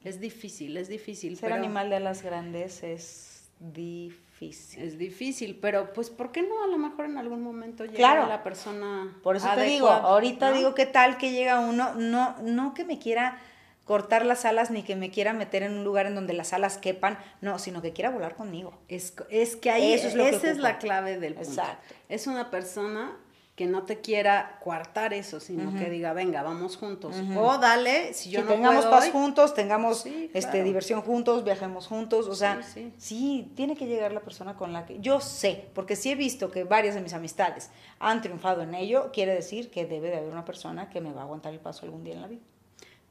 Es 0.03 0.19
difícil, 0.19 0.75
es 0.75 0.87
difícil. 0.87 1.37
Ser 1.37 1.53
animal 1.53 1.91
de 1.91 1.97
alas 1.97 2.23
grandes 2.23 2.81
es 2.81 3.47
difícil. 3.59 4.81
Es 4.81 4.97
difícil, 4.97 5.59
pero 5.61 5.93
pues 5.93 6.09
¿por 6.09 6.31
qué 6.31 6.41
no 6.41 6.63
a 6.63 6.67
lo 6.67 6.79
mejor 6.79 7.05
en 7.05 7.19
algún 7.19 7.43
momento 7.43 7.85
llega 7.85 8.27
la 8.27 8.41
persona 8.41 9.15
Por 9.21 9.35
eso 9.35 9.47
te 9.53 9.63
digo, 9.65 9.87
ahorita 9.87 10.51
digo 10.51 10.73
qué 10.73 10.87
tal 10.87 11.17
que 11.17 11.31
llega 11.31 11.59
uno, 11.59 11.93
no, 11.93 12.35
no 12.41 12.73
que 12.73 12.85
me 12.85 12.97
quiera 12.97 13.39
cortar 13.85 14.25
las 14.25 14.43
alas 14.43 14.71
ni 14.71 14.81
que 14.81 14.95
me 14.95 15.11
quiera 15.11 15.33
meter 15.33 15.61
en 15.61 15.73
un 15.73 15.83
lugar 15.83 16.07
en 16.07 16.15
donde 16.15 16.33
las 16.33 16.53
alas 16.53 16.79
quepan, 16.79 17.19
no, 17.41 17.59
sino 17.59 17.83
que 17.83 17.93
quiera 17.93 18.09
volar 18.09 18.35
conmigo. 18.35 18.73
Es, 18.87 19.13
es 19.29 19.55
que 19.55 19.69
ahí 19.69 19.93
Eso 19.93 20.07
es 20.07 20.15
lo 20.15 20.25
esa 20.25 20.49
es 20.49 20.57
la 20.57 20.79
clave 20.79 21.19
del 21.19 21.35
punto. 21.35 21.49
Exacto. 21.49 21.95
Es 22.09 22.25
una 22.25 22.49
persona 22.49 23.15
que 23.57 23.65
no 23.65 23.85
te 23.85 24.01
quiera 24.01 24.59
coartar 24.63 25.15
eso, 25.15 25.39
sino 25.39 25.73
que 25.73 25.89
diga, 25.89 26.13
venga, 26.13 26.43
vamos 26.43 26.77
juntos. 26.77 27.15
O 27.35 27.57
dale, 27.57 28.13
si 28.13 28.29
yo 28.29 28.43
no 28.43 28.49
tengamos 28.49 28.85
puedo 28.85 28.91
paz 28.91 29.09
juntos, 29.09 29.55
tengamos 29.55 30.05
este, 30.05 30.61
diversión 30.61 31.01
juntos, 31.01 31.43
viajemos 31.43 31.87
juntos, 31.87 32.27
o 32.27 32.35
sea, 32.35 32.61
sí, 32.97 33.51
tiene 33.55 33.75
que 33.75 33.87
llegar 33.87 34.11
la 34.11 34.19
persona 34.19 34.55
con 34.55 34.73
la 34.73 34.85
que 34.85 34.99
yo 34.99 35.19
sé, 35.21 35.69
porque 35.73 35.95
sí 35.95 36.11
he 36.11 36.15
visto 36.15 36.51
que 36.51 36.65
varias 36.65 36.93
de 36.93 37.01
mis 37.01 37.13
amistades 37.13 37.71
han 37.97 38.21
triunfado 38.21 38.61
en 38.61 38.75
ello, 38.75 39.09
quiere 39.11 39.33
decir 39.33 39.71
que 39.71 39.87
debe 39.87 40.11
de 40.11 40.17
haber 40.17 40.31
una 40.31 40.45
persona 40.45 40.91
que 40.91 41.01
me 41.01 41.11
va 41.11 41.21
a 41.21 41.23
aguantar 41.23 41.51
el 41.51 41.59
paso 41.59 41.87
algún 41.87 42.03
día 42.03 42.13
en 42.13 42.21
la 42.21 42.27
vida. 42.27 42.43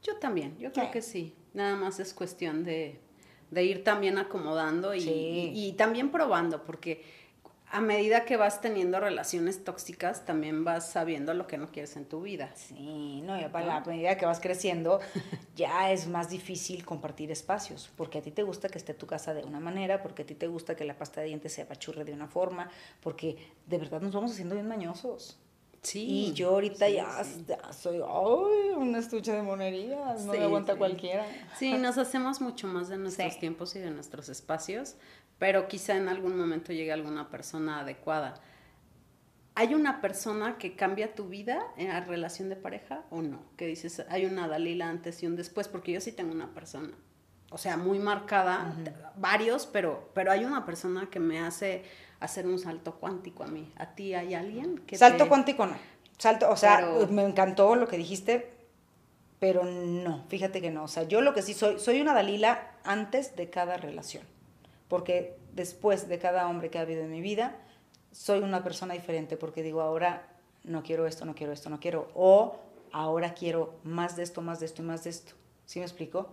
Yo 0.04 0.14
también, 0.18 0.56
yo 0.58 0.72
creo 0.72 0.92
que 0.92 1.02
sí. 1.02 1.34
Nada 1.54 1.74
más 1.74 1.98
es 1.98 2.14
cuestión 2.14 2.62
de, 2.62 3.00
ir 3.50 3.82
también 3.82 4.16
acomodando 4.16 4.94
y, 4.94 5.02
y 5.52 5.72
también 5.72 6.12
probando, 6.12 6.62
porque 6.62 7.25
a 7.70 7.80
medida 7.80 8.24
que 8.24 8.36
vas 8.36 8.60
teniendo 8.60 9.00
relaciones 9.00 9.64
tóxicas, 9.64 10.24
también 10.24 10.64
vas 10.64 10.90
sabiendo 10.90 11.34
lo 11.34 11.46
que 11.46 11.58
no 11.58 11.70
quieres 11.70 11.96
en 11.96 12.04
tu 12.04 12.22
vida. 12.22 12.50
Sí, 12.54 13.22
no, 13.24 13.38
y 13.38 13.42
a 13.42 13.82
medida 13.86 14.16
que 14.16 14.24
vas 14.24 14.40
creciendo, 14.40 15.00
ya 15.56 15.90
es 15.90 16.06
más 16.06 16.30
difícil 16.30 16.84
compartir 16.84 17.30
espacios, 17.32 17.90
porque 17.96 18.18
a 18.18 18.22
ti 18.22 18.30
te 18.30 18.44
gusta 18.44 18.68
que 18.68 18.78
esté 18.78 18.94
tu 18.94 19.06
casa 19.06 19.34
de 19.34 19.44
una 19.44 19.58
manera, 19.58 20.02
porque 20.02 20.22
a 20.22 20.26
ti 20.26 20.34
te 20.34 20.46
gusta 20.46 20.76
que 20.76 20.84
la 20.84 20.96
pasta 20.96 21.20
de 21.20 21.28
dientes 21.28 21.52
se 21.52 21.62
apachurre 21.62 22.04
de 22.04 22.12
una 22.12 22.28
forma, 22.28 22.70
porque 23.00 23.36
de 23.66 23.78
verdad 23.78 24.00
nos 24.00 24.12
vamos 24.12 24.32
haciendo 24.32 24.54
bien 24.54 24.68
mañosos. 24.68 25.38
Sí. 25.82 26.04
Y 26.08 26.32
yo 26.32 26.50
ahorita 26.50 26.88
ya, 26.88 27.22
soy 27.72 27.98
ay, 27.98 28.70
una 28.76 28.98
estucha 28.98 29.34
de 29.34 29.42
monerías, 29.42 30.24
no 30.24 30.32
me 30.32 30.42
aguanta 30.42 30.76
cualquiera. 30.76 31.24
Sí, 31.58 31.74
nos 31.74 31.96
hacemos 31.96 32.40
mucho 32.40 32.66
más 32.66 32.88
de 32.88 32.98
nuestros 32.98 33.38
tiempos 33.38 33.76
y 33.76 33.78
de 33.78 33.90
nuestros 33.92 34.28
espacios, 34.28 34.96
pero 35.38 35.68
quizá 35.68 35.96
en 35.96 36.08
algún 36.08 36.36
momento 36.36 36.72
llegue 36.72 36.92
alguna 36.92 37.30
persona 37.30 37.80
adecuada. 37.80 38.34
¿Hay 39.54 39.74
una 39.74 40.00
persona 40.00 40.58
que 40.58 40.76
cambia 40.76 41.14
tu 41.14 41.28
vida 41.28 41.62
en 41.76 41.88
la 41.88 42.00
relación 42.00 42.48
de 42.48 42.56
pareja 42.56 43.04
o 43.10 43.22
no? 43.22 43.40
Que 43.56 43.66
dices, 43.66 44.04
hay 44.10 44.26
una 44.26 44.48
Dalila 44.48 44.88
antes 44.88 45.22
y 45.22 45.26
un 45.26 45.36
después, 45.36 45.68
porque 45.68 45.92
yo 45.92 46.00
sí 46.00 46.12
tengo 46.12 46.32
una 46.32 46.52
persona, 46.52 46.90
o 47.50 47.56
sea, 47.56 47.76
muy 47.76 47.98
marcada, 47.98 48.74
varios, 49.16 49.66
pero, 49.66 50.10
pero 50.14 50.30
hay 50.30 50.44
una 50.44 50.66
persona 50.66 51.08
que 51.10 51.20
me 51.20 51.40
hace 51.40 51.84
hacer 52.20 52.46
un 52.46 52.58
salto 52.58 52.96
cuántico 52.96 53.44
a 53.44 53.46
mí. 53.46 53.72
¿A 53.76 53.94
ti 53.94 54.14
hay 54.14 54.34
alguien 54.34 54.78
que 54.78 54.96
Salto 54.96 55.28
cuántico 55.28 55.66
no. 55.66 55.76
Salto, 56.18 56.50
o 56.50 56.56
sea, 56.56 56.86
me 57.10 57.24
encantó 57.24 57.76
lo 57.76 57.88
que 57.88 57.96
dijiste, 57.96 58.52
pero 59.38 59.64
no, 59.64 60.24
fíjate 60.28 60.60
que 60.60 60.70
no. 60.70 60.84
O 60.84 60.88
sea, 60.88 61.04
yo 61.04 61.22
lo 61.22 61.32
que 61.32 61.40
sí 61.40 61.54
soy, 61.54 61.78
soy 61.78 62.00
una 62.00 62.12
Dalila 62.12 62.72
antes 62.84 63.36
de 63.36 63.48
cada 63.48 63.76
relación 63.78 64.35
porque 64.88 65.36
después 65.54 66.08
de 66.08 66.18
cada 66.18 66.48
hombre 66.48 66.70
que 66.70 66.78
ha 66.78 66.82
habido 66.82 67.02
en 67.02 67.10
mi 67.10 67.20
vida, 67.20 67.56
soy 68.12 68.40
una 68.40 68.62
persona 68.62 68.94
diferente 68.94 69.36
porque 69.36 69.62
digo, 69.62 69.80
ahora 69.80 70.28
no 70.64 70.82
quiero 70.82 71.06
esto, 71.06 71.24
no 71.24 71.34
quiero 71.34 71.52
esto, 71.52 71.70
no 71.70 71.80
quiero, 71.80 72.08
o 72.14 72.56
ahora 72.92 73.34
quiero 73.34 73.78
más 73.84 74.16
de 74.16 74.22
esto, 74.22 74.42
más 74.42 74.60
de 74.60 74.66
esto 74.66 74.82
y 74.82 74.84
más 74.86 75.04
de 75.04 75.10
esto. 75.10 75.32
¿Sí 75.64 75.80
me 75.80 75.84
explico? 75.84 76.30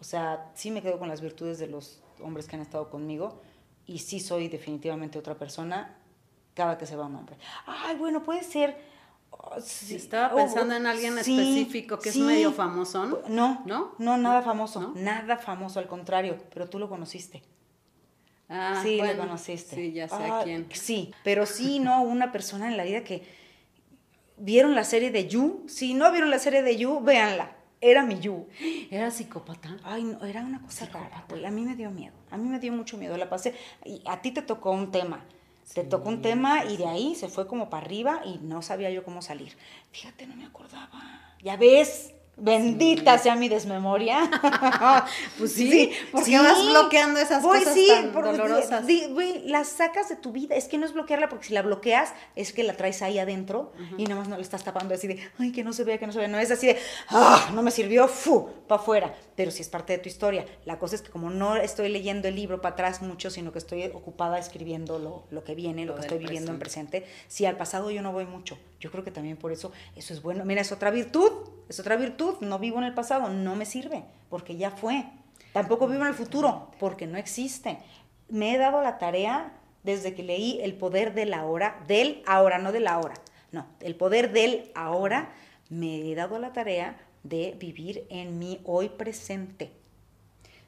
O 0.00 0.04
sea, 0.04 0.50
sí 0.54 0.70
me 0.70 0.82
quedo 0.82 0.98
con 0.98 1.08
las 1.08 1.20
virtudes 1.20 1.58
de 1.58 1.68
los 1.68 2.02
hombres 2.20 2.46
que 2.48 2.56
han 2.56 2.62
estado 2.62 2.90
conmigo 2.90 3.40
y 3.86 4.00
sí 4.00 4.18
soy 4.18 4.48
definitivamente 4.48 5.18
otra 5.18 5.36
persona 5.36 5.96
cada 6.54 6.78
que 6.78 6.86
se 6.86 6.96
va 6.96 7.06
un 7.06 7.16
hombre. 7.16 7.36
Ay, 7.66 7.96
bueno, 7.96 8.22
puede 8.22 8.42
ser... 8.42 8.76
Oh, 9.30 9.56
estaba 9.56 10.34
pensando 10.34 10.74
en 10.74 10.86
alguien 10.86 11.16
específico 11.16 11.98
que 11.98 12.10
es 12.10 12.16
medio 12.16 12.52
famoso. 12.52 13.22
No, 13.28 13.62
no, 13.64 13.94
no, 13.98 14.18
nada 14.18 14.42
famoso, 14.42 14.92
nada 14.94 15.38
famoso, 15.38 15.78
al 15.78 15.86
contrario, 15.86 16.36
pero 16.52 16.68
tú 16.68 16.78
lo 16.78 16.88
conociste. 16.88 17.42
Ah, 18.48 18.80
sí, 18.82 18.98
lo 18.98 19.16
conociste. 19.16 19.76
Sí, 19.76 19.92
ya 19.92 20.08
sé 20.08 20.14
a 20.14 20.40
ah, 20.40 20.44
quién. 20.44 20.66
Sí, 20.72 21.12
pero 21.24 21.46
sí, 21.46 21.78
no, 21.78 22.02
una 22.02 22.32
persona 22.32 22.68
en 22.68 22.76
la 22.76 22.84
vida 22.84 23.02
que 23.02 23.22
vieron 24.36 24.74
la 24.74 24.84
serie 24.84 25.10
de 25.10 25.28
You. 25.28 25.64
Si 25.68 25.94
no 25.94 26.10
vieron 26.10 26.30
la 26.30 26.38
serie 26.38 26.62
de 26.62 26.76
You, 26.76 27.00
véanla. 27.02 27.56
Era 27.80 28.04
mi 28.04 28.20
You. 28.20 28.46
¿Era 28.90 29.10
psicópata? 29.10 29.76
Ay, 29.82 30.04
no, 30.04 30.24
era 30.24 30.42
una 30.42 30.62
cosa 30.62 30.86
rara, 30.86 31.26
A 31.28 31.50
mí 31.50 31.62
me 31.64 31.74
dio 31.74 31.90
miedo. 31.90 32.14
A 32.30 32.36
mí 32.36 32.48
me 32.48 32.60
dio 32.60 32.72
mucho 32.72 32.96
miedo. 32.96 33.16
La 33.16 33.28
pasé. 33.28 33.54
Y 33.84 34.02
a 34.06 34.22
ti 34.22 34.30
te 34.30 34.42
tocó 34.42 34.70
un 34.70 34.92
tema. 34.92 35.24
te 35.74 35.82
tocó 35.82 36.08
un 36.08 36.22
tema 36.22 36.64
y 36.64 36.76
de 36.76 36.86
ahí 36.86 37.14
se 37.14 37.28
fue 37.28 37.46
como 37.46 37.70
para 37.70 37.84
arriba 37.84 38.22
y 38.24 38.38
no 38.38 38.62
sabía 38.62 38.90
yo 38.90 39.02
cómo 39.02 39.22
salir. 39.22 39.56
Fíjate, 39.90 40.26
no 40.26 40.36
me 40.36 40.44
acordaba. 40.44 41.36
Ya 41.42 41.56
ves, 41.56 42.14
Bendita 42.36 43.18
sea 43.18 43.36
mi 43.36 43.48
desmemoria. 43.48 44.30
pues 45.38 45.52
sí, 45.52 45.92
porque 46.10 46.38
vas 46.38 46.64
bloqueando 46.66 47.20
esas 47.20 47.42
cosas 47.42 47.76
tan 47.88 48.12
dolorosas. 48.12 48.84
las 49.44 49.68
sacas 49.68 50.08
de 50.08 50.16
tu 50.16 50.32
vida. 50.32 50.56
Es 50.56 50.66
que 50.66 50.78
no 50.78 50.86
es 50.86 50.94
bloquearla, 50.94 51.28
porque 51.28 51.48
si 51.48 51.52
la 51.52 51.60
bloqueas, 51.60 52.14
es 52.34 52.54
que 52.54 52.62
la 52.62 52.74
traes 52.74 53.02
ahí 53.02 53.18
adentro 53.18 53.72
y 53.98 54.04
nada 54.04 54.16
más 54.16 54.28
no 54.28 54.36
la 54.36 54.42
estás 54.42 54.64
tapando 54.64 54.94
así 54.94 55.08
de, 55.08 55.20
ay, 55.38 55.52
que 55.52 55.62
no 55.62 55.74
se 55.74 55.84
vea, 55.84 55.98
que 55.98 56.06
no 56.06 56.12
se 56.12 56.20
vea. 56.20 56.28
No 56.28 56.38
es 56.38 56.50
así 56.50 56.68
de, 56.68 56.78
ah, 57.10 57.50
no 57.54 57.62
me 57.62 57.70
sirvió, 57.70 58.08
fu, 58.08 58.48
para 58.66 58.80
afuera. 58.80 59.14
Pero 59.36 59.50
si 59.50 59.60
es 59.60 59.68
parte 59.68 59.92
de 59.92 59.98
tu 59.98 60.08
historia. 60.08 60.46
La 60.64 60.78
cosa 60.78 60.96
es 60.96 61.02
que 61.02 61.10
como 61.10 61.28
no 61.28 61.56
estoy 61.56 61.90
leyendo 61.90 62.28
el 62.28 62.34
libro 62.34 62.62
para 62.62 62.72
atrás 62.72 63.02
mucho, 63.02 63.30
sino 63.30 63.52
que 63.52 63.58
estoy 63.58 63.84
ocupada 63.86 64.38
escribiendo 64.38 64.98
lo, 64.98 65.24
lo 65.30 65.44
que 65.44 65.54
viene, 65.54 65.84
lo, 65.84 65.96
que 65.96 66.02
estoy 66.02 66.18
viviendo 66.18 66.50
en 66.50 66.58
presente, 66.58 67.04
si 67.28 67.44
al 67.44 67.56
pasado 67.58 67.90
yo 67.90 68.00
no 68.00 68.10
voy 68.12 68.24
mucho. 68.24 68.58
Yo 68.82 68.90
creo 68.90 69.04
que 69.04 69.12
también 69.12 69.36
por 69.36 69.52
eso 69.52 69.70
eso 69.94 70.12
es 70.12 70.22
bueno. 70.22 70.44
Mira, 70.44 70.60
es 70.60 70.72
otra 70.72 70.90
virtud, 70.90 71.30
es 71.68 71.78
otra 71.78 71.94
virtud. 71.94 72.34
No 72.40 72.58
vivo 72.58 72.78
en 72.78 72.84
el 72.84 72.94
pasado, 72.94 73.28
no 73.28 73.54
me 73.54 73.64
sirve, 73.64 74.02
porque 74.28 74.56
ya 74.56 74.72
fue. 74.72 75.06
Tampoco 75.52 75.86
vivo 75.86 76.02
en 76.02 76.08
el 76.08 76.14
futuro, 76.14 76.68
porque 76.80 77.06
no 77.06 77.16
existe. 77.16 77.78
Me 78.28 78.52
he 78.52 78.58
dado 78.58 78.82
la 78.82 78.98
tarea 78.98 79.52
desde 79.84 80.14
que 80.14 80.24
leí 80.24 80.60
El 80.62 80.74
poder 80.74 81.14
del 81.14 81.32
ahora, 81.32 81.84
del 81.86 82.24
ahora, 82.26 82.58
no 82.58 82.72
del 82.72 82.88
ahora. 82.88 83.14
No, 83.52 83.66
el 83.78 83.94
poder 83.94 84.32
del 84.32 84.72
ahora, 84.74 85.32
me 85.68 86.10
he 86.10 86.14
dado 86.16 86.40
la 86.40 86.52
tarea 86.52 86.98
de 87.22 87.54
vivir 87.60 88.04
en 88.10 88.40
mi 88.40 88.60
hoy 88.64 88.88
presente. 88.88 89.70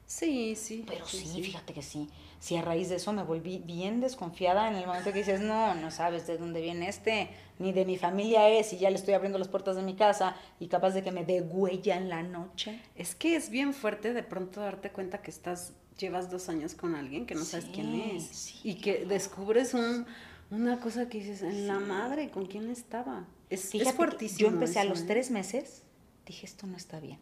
Sí, 0.05 0.55
sí. 0.55 0.85
Pero 0.87 1.05
sí, 1.05 1.41
fíjate 1.43 1.73
que 1.73 1.81
sí. 1.81 2.09
Sí, 2.45 2.55
a 2.57 2.61
raíz 2.61 2.89
de 2.89 2.97
eso 2.97 3.11
me 3.11 3.23
volví 3.23 3.57
bien 3.57 4.01
desconfiada 4.01 4.67
en 4.67 4.75
el 4.75 4.85
momento 4.85 5.11
que 5.11 5.17
dices, 5.17 5.41
no, 5.41 5.73
no 5.73 5.89
sabes 5.89 6.27
de 6.27 6.37
dónde 6.37 6.61
viene 6.61 6.87
este, 6.87 7.27
ni 7.57 7.73
de 7.73 7.85
mi 7.85 7.97
familia 7.97 8.47
es, 8.49 8.71
y 8.71 8.77
ya 8.77 8.91
le 8.91 8.97
estoy 8.97 9.15
abriendo 9.15 9.39
las 9.39 9.47
puertas 9.47 9.75
de 9.77 9.81
mi 9.81 9.95
casa 9.95 10.35
y 10.59 10.67
capaz 10.67 10.91
de 10.91 11.01
que 11.01 11.11
me 11.11 11.25
dé 11.25 11.41
huella 11.41 11.97
en 11.97 12.07
la 12.07 12.21
noche. 12.21 12.79
Es 12.95 13.15
que 13.15 13.35
es 13.35 13.49
bien 13.49 13.73
fuerte 13.73 14.13
de 14.13 14.21
pronto 14.21 14.61
darte 14.61 14.91
cuenta 14.91 15.23
que 15.23 15.31
estás, 15.31 15.73
llevas 15.97 16.29
dos 16.29 16.47
años 16.47 16.75
con 16.75 16.93
alguien 16.93 17.25
que 17.25 17.33
no 17.33 17.43
sabes 17.43 17.65
quién 17.73 17.95
es. 17.95 18.63
y 18.63 18.75
que 18.75 19.05
descubres 19.07 19.73
un, 19.73 20.05
una 20.51 20.79
cosa 20.79 21.09
que 21.09 21.17
dices, 21.17 21.41
en 21.41 21.65
la 21.65 21.79
madre, 21.79 22.29
¿con 22.29 22.45
quién 22.45 22.69
estaba? 22.69 23.25
Es, 23.49 23.73
es 23.73 23.91
fuertísimo. 23.93 24.41
Yo 24.41 24.53
empecé 24.53 24.77
a 24.77 24.83
los 24.83 25.01
¿eh? 25.01 25.05
tres 25.07 25.31
meses, 25.31 25.81
dije, 26.27 26.45
esto 26.45 26.67
no 26.67 26.77
está 26.77 26.99
bien 26.99 27.17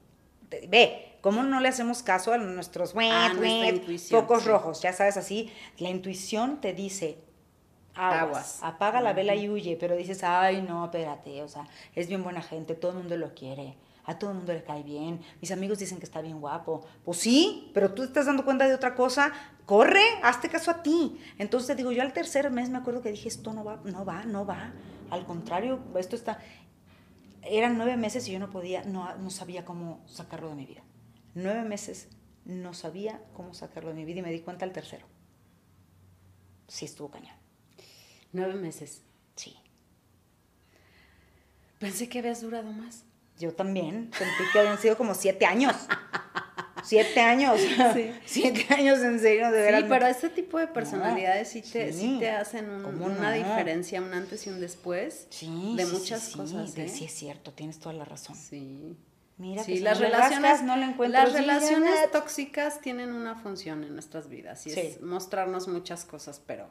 ve, 0.49 1.17
¿cómo 1.21 1.43
no 1.43 1.59
le 1.59 1.69
hacemos 1.69 2.03
caso 2.03 2.33
a 2.33 2.37
nuestros 2.37 2.93
ah, 2.97 3.33
focos 4.09 4.45
rojos? 4.45 4.81
Ya 4.81 4.93
sabes, 4.93 5.17
así, 5.17 5.51
la 5.77 5.89
intuición 5.89 6.61
te 6.61 6.73
dice, 6.73 7.17
aguas, 7.95 8.59
apaga 8.61 9.01
la 9.01 9.13
vela 9.13 9.35
y 9.35 9.49
huye, 9.49 9.77
pero 9.79 9.95
dices, 9.95 10.23
ay, 10.23 10.61
no, 10.61 10.85
espérate, 10.85 11.41
o 11.43 11.47
sea, 11.47 11.67
es 11.95 12.07
bien 12.07 12.23
buena 12.23 12.41
gente, 12.41 12.75
todo 12.75 12.91
el 12.91 12.97
mundo 12.97 13.17
lo 13.17 13.33
quiere. 13.33 13.75
A 14.05 14.19
todo 14.19 14.31
el 14.31 14.37
mundo 14.37 14.51
le 14.51 14.63
cae 14.63 14.83
bien. 14.83 15.21
Mis 15.39 15.51
amigos 15.51 15.79
dicen 15.79 15.97
que 15.97 16.03
está 16.03 16.19
bien 16.19 16.41
guapo. 16.41 16.85
Pues 17.05 17.19
sí, 17.19 17.71
pero 17.73 17.93
tú 17.93 18.01
te 18.01 18.09
estás 18.09 18.25
dando 18.25 18.43
cuenta 18.43 18.67
de 18.67 18.73
otra 18.73 18.95
cosa. 18.95 19.31
Corre, 19.65 20.03
hazte 20.21 20.49
caso 20.49 20.71
a 20.71 20.83
ti. 20.83 21.17
Entonces 21.37 21.67
te 21.67 21.75
digo, 21.75 21.93
yo 21.93 22.01
al 22.01 22.11
tercer 22.11 22.51
mes 22.51 22.69
me 22.69 22.77
acuerdo 22.77 23.01
que 23.01 23.11
dije, 23.11 23.29
esto 23.29 23.53
no 23.53 23.63
va, 23.63 23.79
no 23.85 24.03
va, 24.03 24.25
no 24.25 24.45
va. 24.45 24.73
Al 25.09 25.25
contrario, 25.25 25.79
esto 25.95 26.17
está 26.17 26.39
eran 27.45 27.77
nueve 27.77 27.97
meses 27.97 28.27
y 28.27 28.31
yo 28.31 28.39
no 28.39 28.49
podía, 28.49 28.83
no, 28.83 29.15
no 29.17 29.29
sabía 29.29 29.65
cómo 29.65 30.03
sacarlo 30.07 30.49
de 30.49 30.55
mi 30.55 30.65
vida. 30.65 30.83
Nueve 31.35 31.63
meses 31.63 32.09
no 32.45 32.73
sabía 32.73 33.23
cómo 33.33 33.53
sacarlo 33.53 33.89
de 33.89 33.95
mi 33.95 34.05
vida 34.05 34.19
y 34.19 34.23
me 34.23 34.31
di 34.31 34.41
cuenta 34.41 34.65
al 34.65 34.73
tercero. 34.73 35.05
Sí, 36.67 36.85
estuvo 36.85 37.09
cañón. 37.09 37.35
Nueve 38.31 38.55
meses. 38.55 39.03
Sí. 39.35 39.55
Pensé 41.79 42.09
que 42.09 42.19
habías 42.19 42.41
durado 42.41 42.71
más. 42.71 43.03
Yo 43.39 43.53
también. 43.53 44.11
Sentí 44.17 44.43
que 44.51 44.59
habían 44.59 44.77
sido 44.77 44.97
como 44.97 45.13
siete 45.13 45.45
años. 45.45 45.75
Siete 46.83 47.21
años. 47.21 47.59
Sí. 47.93 48.11
Siete 48.25 48.73
años 48.73 48.99
en 48.99 49.19
serio, 49.19 49.51
de 49.51 49.61
verdad. 49.61 49.79
Sí, 49.79 49.85
pero 49.89 50.07
este 50.07 50.29
tipo 50.29 50.59
de 50.59 50.67
personalidades 50.67 51.49
sí, 51.49 51.61
te, 51.61 51.91
sí. 51.93 52.17
te 52.19 52.29
hacen 52.29 52.69
una 52.69 53.31
diferencia, 53.31 54.01
un 54.01 54.13
antes 54.13 54.45
y 54.47 54.49
un 54.49 54.59
después 54.59 55.27
de 55.41 55.85
muchas 55.85 56.29
cosas. 56.29 56.77
¿eh? 56.77 56.89
Sí, 56.89 57.05
es 57.05 57.13
cierto, 57.13 57.51
tienes 57.51 57.79
toda 57.79 57.93
la 57.93 58.05
razón. 58.05 58.35
Sí. 58.35 58.95
Mira, 59.37 59.63
sí, 59.63 59.79
las 59.79 59.99
relaciones, 59.99 60.61
no 60.61 60.75
las 60.75 61.33
relaciones 61.33 62.11
tóxicas 62.11 62.81
tienen 62.81 63.11
una 63.13 63.35
función 63.35 63.83
en 63.83 63.93
nuestras 63.93 64.29
vidas 64.29 64.67
y 64.67 64.71
es 64.71 65.01
mostrarnos 65.01 65.67
muchas 65.67 66.05
cosas, 66.05 66.39
pero 66.45 66.67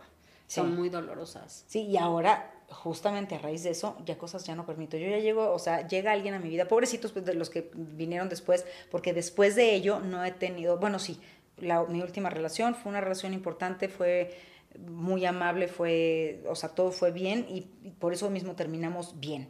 son 0.47 0.75
muy 0.77 0.89
dolorosas. 0.89 1.65
Sí, 1.67 1.83
y 1.83 1.97
ahora, 1.97 2.52
justamente 2.73 3.35
a 3.35 3.39
raíz 3.39 3.63
de 3.63 3.71
eso, 3.71 3.97
ya 4.05 4.19
cosas 4.19 4.45
ya 4.45 4.55
no 4.55 4.67
permito. 4.67 4.97
Yo 4.97 5.09
ya 5.09 5.19
llego, 5.19 5.53
o 5.53 5.59
sea, 5.59 5.87
llega 5.87 6.13
alguien 6.13 6.35
a 6.35 6.39
mi 6.39 6.49
vida, 6.49 6.69
pobrecitos 6.69 7.13
pues, 7.13 7.25
de 7.25 7.35
los 7.35 7.51
que 7.51 7.71
vinieron 7.75 8.29
después, 8.29 8.65
porque 8.91 9.13
después 9.13 9.55
de 9.55 9.75
ello 9.75 10.01
no 10.01 10.25
he 10.25 10.33
tenido, 10.33 10.79
bueno, 10.79 10.99
sí, 10.99 11.21
mi 11.61 12.01
última 12.01 12.31
relación 12.31 12.75
fue 12.75 12.91
una 12.91 13.01
relación 13.01 13.35
importante, 13.35 13.89
fue 13.89 14.37
muy 14.79 15.25
amable, 15.25 15.69
fue, 15.69 16.43
o 16.49 16.55
sea, 16.55 16.71
todo 16.71 16.93
fue 16.93 17.13
bien 17.13 17.47
y, 17.49 17.63
por 17.99 18.13
eso 18.13 18.31
mismo 18.31 18.55
terminamos 18.55 19.21
bien. 19.21 19.49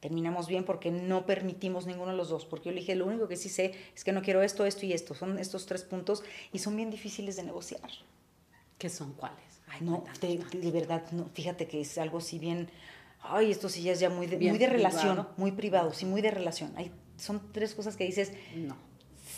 Terminamos 0.00 0.48
bien 0.48 0.64
porque 0.64 0.90
no 0.90 1.26
permitimos 1.26 1.86
ninguno 1.86 2.10
de 2.10 2.16
los 2.16 2.28
dos, 2.28 2.44
porque 2.44 2.66
yo 2.66 2.72
le 2.72 2.80
dije, 2.80 2.96
lo 2.96 3.06
único 3.06 3.28
que 3.28 3.36
sí 3.36 3.48
sé 3.48 3.74
es 3.94 4.02
que 4.02 4.12
no 4.12 4.22
quiero 4.22 4.42
esto, 4.42 4.66
esto 4.66 4.84
y 4.84 4.92
esto, 4.92 5.14
son 5.14 5.38
estos 5.38 5.66
tres 5.66 5.84
puntos 5.84 6.24
y 6.52 6.58
son 6.58 6.74
bien 6.76 6.90
difíciles 6.90 7.36
de 7.36 7.44
negociar. 7.44 7.88
¿Qué 8.78 8.88
son 8.88 9.12
cuáles? 9.12 9.51
No, 9.80 10.04
de, 10.20 10.70
verdad, 10.70 11.02
no, 11.12 11.28
fíjate 11.32 11.66
que 11.66 11.80
es 11.80 11.98
algo 11.98 12.18
así 12.18 12.38
bien, 12.38 12.68
ay, 13.22 13.50
esto 13.50 13.68
sí 13.68 13.82
ya 13.82 13.92
es 13.92 14.00
ya 14.00 14.10
muy 14.10 14.26
de, 14.26 14.36
muy 14.36 14.58
de 14.58 14.66
relación, 14.66 15.28
muy 15.36 15.52
privado, 15.52 15.92
sí, 15.92 16.04
muy 16.04 16.20
de 16.20 16.30
relación. 16.30 16.72
Hay, 16.76 16.92
son 17.16 17.52
tres 17.52 17.74
cosas 17.74 17.96
que 17.96 18.04
dices, 18.04 18.32
no. 18.56 18.76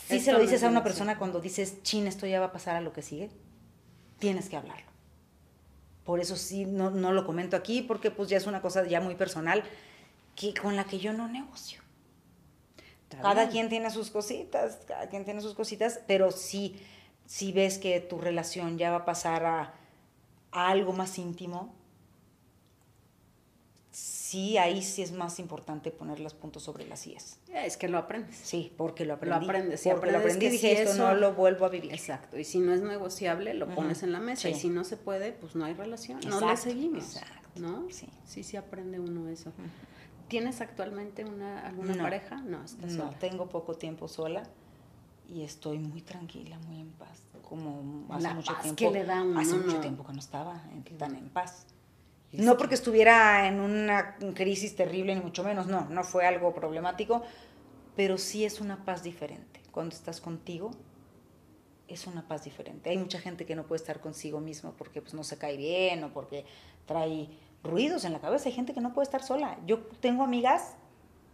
Si 0.07 0.19
se 0.19 0.31
lo 0.33 0.39
dices 0.39 0.63
a 0.63 0.69
una 0.69 0.83
persona 0.83 1.17
cuando 1.17 1.39
dices, 1.39 1.81
chin, 1.81 2.05
esto 2.05 2.27
ya 2.27 2.39
va 2.39 2.47
a 2.47 2.51
pasar 2.51 2.75
a 2.75 2.81
lo 2.81 2.93
que 2.93 3.01
sigue, 3.01 3.29
tienes 4.19 4.49
que 4.49 4.57
hablarlo. 4.57 4.85
Por 6.03 6.19
eso 6.19 6.35
sí, 6.35 6.65
no, 6.65 6.91
no 6.91 7.11
lo 7.11 7.25
comento 7.25 7.55
aquí, 7.55 7.81
porque 7.81 8.11
pues 8.11 8.29
ya 8.29 8.37
es 8.37 8.45
una 8.45 8.61
cosa 8.61 8.85
ya 8.85 9.01
muy 9.01 9.15
personal, 9.15 9.63
que, 10.35 10.53
con 10.53 10.75
la 10.75 10.83
que 10.83 10.99
yo 10.99 11.13
no 11.13 11.27
negocio. 11.27 11.81
Cada 13.21 13.49
quien 13.49 13.69
tiene 13.69 13.89
sus 13.89 14.11
cositas, 14.11 14.79
cada 14.87 15.07
quien 15.07 15.25
tiene 15.25 15.41
sus 15.41 15.53
cositas, 15.53 16.01
pero 16.05 16.31
sí, 16.31 16.79
si 17.25 17.51
ves 17.51 17.77
que 17.77 17.99
tu 18.01 18.19
relación 18.19 18.77
ya 18.77 18.91
va 18.91 18.97
a 18.97 19.05
pasar 19.05 19.45
a 19.45 19.73
algo 20.55 20.93
más 20.93 21.17
íntimo, 21.17 21.73
sí, 23.91 24.57
ahí 24.57 24.81
sí 24.81 25.01
es 25.01 25.11
más 25.11 25.39
importante 25.39 25.91
poner 25.91 26.19
los 26.19 26.33
puntos 26.33 26.63
sobre 26.63 26.87
las 26.87 27.05
IES. 27.07 27.39
Es 27.53 27.77
que 27.77 27.89
lo 27.89 27.97
aprendes. 27.97 28.37
Sí, 28.37 28.73
porque 28.77 29.05
lo 29.05 29.15
aprendí. 29.15 29.39
Lo 29.39 29.45
aprendes. 29.45 29.81
Sí, 29.81 29.89
porque 29.89 30.11
lo 30.11 30.19
aprendí 30.19 30.45
y 30.45 30.49
dije, 30.49 30.81
esto 30.81 30.95
no 30.97 31.13
lo 31.13 31.33
vuelvo 31.33 31.65
a 31.65 31.69
vivir. 31.69 31.93
Exacto. 31.93 32.37
Y 32.37 32.43
si 32.43 32.59
no 32.59 32.73
es 32.73 32.81
negociable, 32.81 33.53
lo 33.53 33.67
pones 33.73 34.03
en 34.03 34.11
la 34.11 34.19
mesa. 34.19 34.49
Y 34.49 34.55
si 34.55 34.69
no 34.69 34.83
se 34.83 34.97
puede, 34.97 35.33
pues 35.33 35.55
no 35.55 35.65
hay 35.65 35.73
relación. 35.73 36.19
no 36.27 36.39
le 36.39 36.57
seguimos. 36.57 37.17
Exacto. 37.17 37.59
¿No? 37.59 37.87
Sí. 37.89 38.07
Sí, 38.25 38.43
sí 38.43 38.57
aprende 38.57 38.99
uno 38.99 39.29
eso. 39.29 39.53
¿Tienes 40.27 40.59
actualmente 40.59 41.23
una, 41.23 41.65
alguna 41.67 41.95
pareja? 41.95 42.37
No, 42.41 42.63
estás 42.63 42.93
sola. 42.93 43.05
No, 43.05 43.19
tengo 43.19 43.47
poco 43.47 43.75
tiempo 43.75 44.07
sola 44.07 44.43
y 45.29 45.43
estoy 45.43 45.79
muy 45.79 46.01
tranquila, 46.01 46.57
muy 46.67 46.79
en 46.79 46.91
paz 46.91 47.24
como 47.47 48.05
hace 48.13 48.33
mucho 48.33 48.53
tiempo. 48.61 48.91
le 48.91 49.05
da 49.05 49.23
hace 49.37 49.55
mucho 49.55 49.79
tiempo 49.79 50.05
que 50.05 50.13
no 50.13 50.19
estaba 50.19 50.61
tan 50.97 51.15
en 51.15 51.29
paz. 51.29 51.67
No 52.31 52.57
porque 52.57 52.75
estuviera 52.75 53.47
en 53.47 53.61
una 53.61 54.17
crisis 54.33 54.75
terrible, 54.75 55.15
ni 55.15 55.21
mucho 55.21 55.43
menos, 55.43 55.67
no, 55.67 55.87
no 55.89 56.03
fue 56.03 56.25
algo 56.25 56.53
problemático, 56.53 57.23
pero 57.95 58.17
sí 58.17 58.43
es 58.43 58.59
una 58.59 58.83
paz 58.83 59.03
diferente. 59.03 59.61
Cuando 59.71 59.95
estás 59.95 60.19
contigo, 60.19 60.71
es 61.87 62.07
una 62.07 62.27
paz 62.27 62.43
diferente. 62.43 62.89
Hay 62.89 62.97
mucha 62.97 63.19
gente 63.19 63.45
que 63.45 63.55
no 63.55 63.65
puede 63.65 63.81
estar 63.81 64.01
consigo 64.01 64.39
mismo 64.41 64.73
porque 64.77 65.01
pues, 65.01 65.13
no 65.13 65.23
se 65.23 65.37
cae 65.37 65.55
bien 65.55 66.03
o 66.03 66.11
porque 66.11 66.45
trae 66.85 67.29
ruidos 67.63 68.05
en 68.05 68.13
la 68.13 68.19
cabeza. 68.19 68.49
Hay 68.49 68.55
gente 68.55 68.73
que 68.73 68.81
no 68.81 68.93
puede 68.93 69.05
estar 69.05 69.23
sola. 69.23 69.57
Yo 69.65 69.79
tengo 69.99 70.23
amigas 70.23 70.75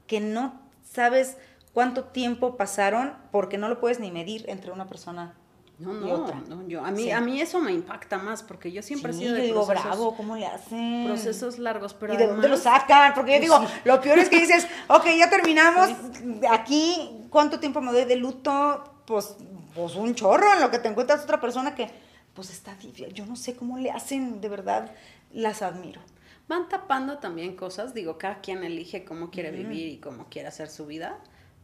que 0.08 0.20
no 0.20 0.60
sabes 0.84 1.38
cuánto 1.74 2.06
tiempo 2.06 2.58
pasaron 2.58 3.16
porque 3.32 3.58
no 3.58 3.70
lo 3.70 3.80
puedes 3.80 4.00
ni 4.00 4.12
medir 4.12 4.46
entre 4.50 4.72
una 4.72 4.88
persona 4.88 5.36
no, 5.82 5.94
no, 5.94 6.42
no 6.48 6.68
yo, 6.68 6.86
a, 6.86 6.92
mí, 6.92 7.12
a 7.12 7.20
mí 7.22 7.42
eso 7.42 7.60
me 7.60 7.72
impacta 7.72 8.20
más 8.20 8.44
porque 8.44 8.72
yo 8.72 8.84
siempre 8.84 9.12
he 9.12 9.16
sido 9.16 9.34
de 9.34 9.42
digo, 9.42 9.66
bravo, 9.66 10.16
¿cómo 10.16 10.36
le 10.36 10.46
hacen? 10.46 11.06
Procesos 11.08 11.58
largos, 11.58 11.96
pero 11.96 12.14
¿Y 12.14 12.18
de 12.18 12.28
dónde 12.28 12.48
lo 12.48 12.58
sacan? 12.58 13.14
Porque 13.16 13.32
yo 13.32 13.48
pues 13.48 13.62
digo, 13.62 13.80
lo 13.86 14.00
peor 14.00 14.20
es 14.20 14.30
que 14.30 14.40
dices, 14.40 14.68
ok, 14.88 15.06
ya 15.18 15.30
terminamos, 15.30 15.90
aquí, 16.52 17.26
¿cuánto 17.30 17.60
tiempo 17.60 17.82
me 17.82 17.92
doy 17.92 18.06
de 18.06 18.16
luto? 18.16 18.84
Pues, 19.06 19.36
pues 19.74 19.96
un 19.96 20.14
chorro 20.14 20.54
en 20.54 20.62
lo 20.62 20.70
que 20.70 20.78
te 20.78 20.88
encuentras 20.88 21.24
otra 21.24 21.42
persona 21.42 21.74
que, 21.74 21.90
pues 22.34 22.52
está 22.52 22.78
yo 23.14 23.26
no 23.26 23.36
sé 23.36 23.56
cómo 23.56 23.78
le 23.78 23.92
hacen, 23.92 24.40
de 24.40 24.50
verdad, 24.50 24.92
las 25.32 25.62
admiro. 25.62 26.02
Van 26.48 26.70
tapando 26.70 27.18
también 27.18 27.56
cosas, 27.56 27.94
digo, 27.94 28.18
cada 28.18 28.40
quien 28.42 28.64
elige 28.64 29.04
cómo 29.04 29.32
quiere 29.32 29.52
vivir 29.52 29.88
y 29.88 29.98
cómo 29.98 30.28
quiere 30.30 30.48
hacer 30.48 30.70
su 30.70 30.86
vida 30.86 31.18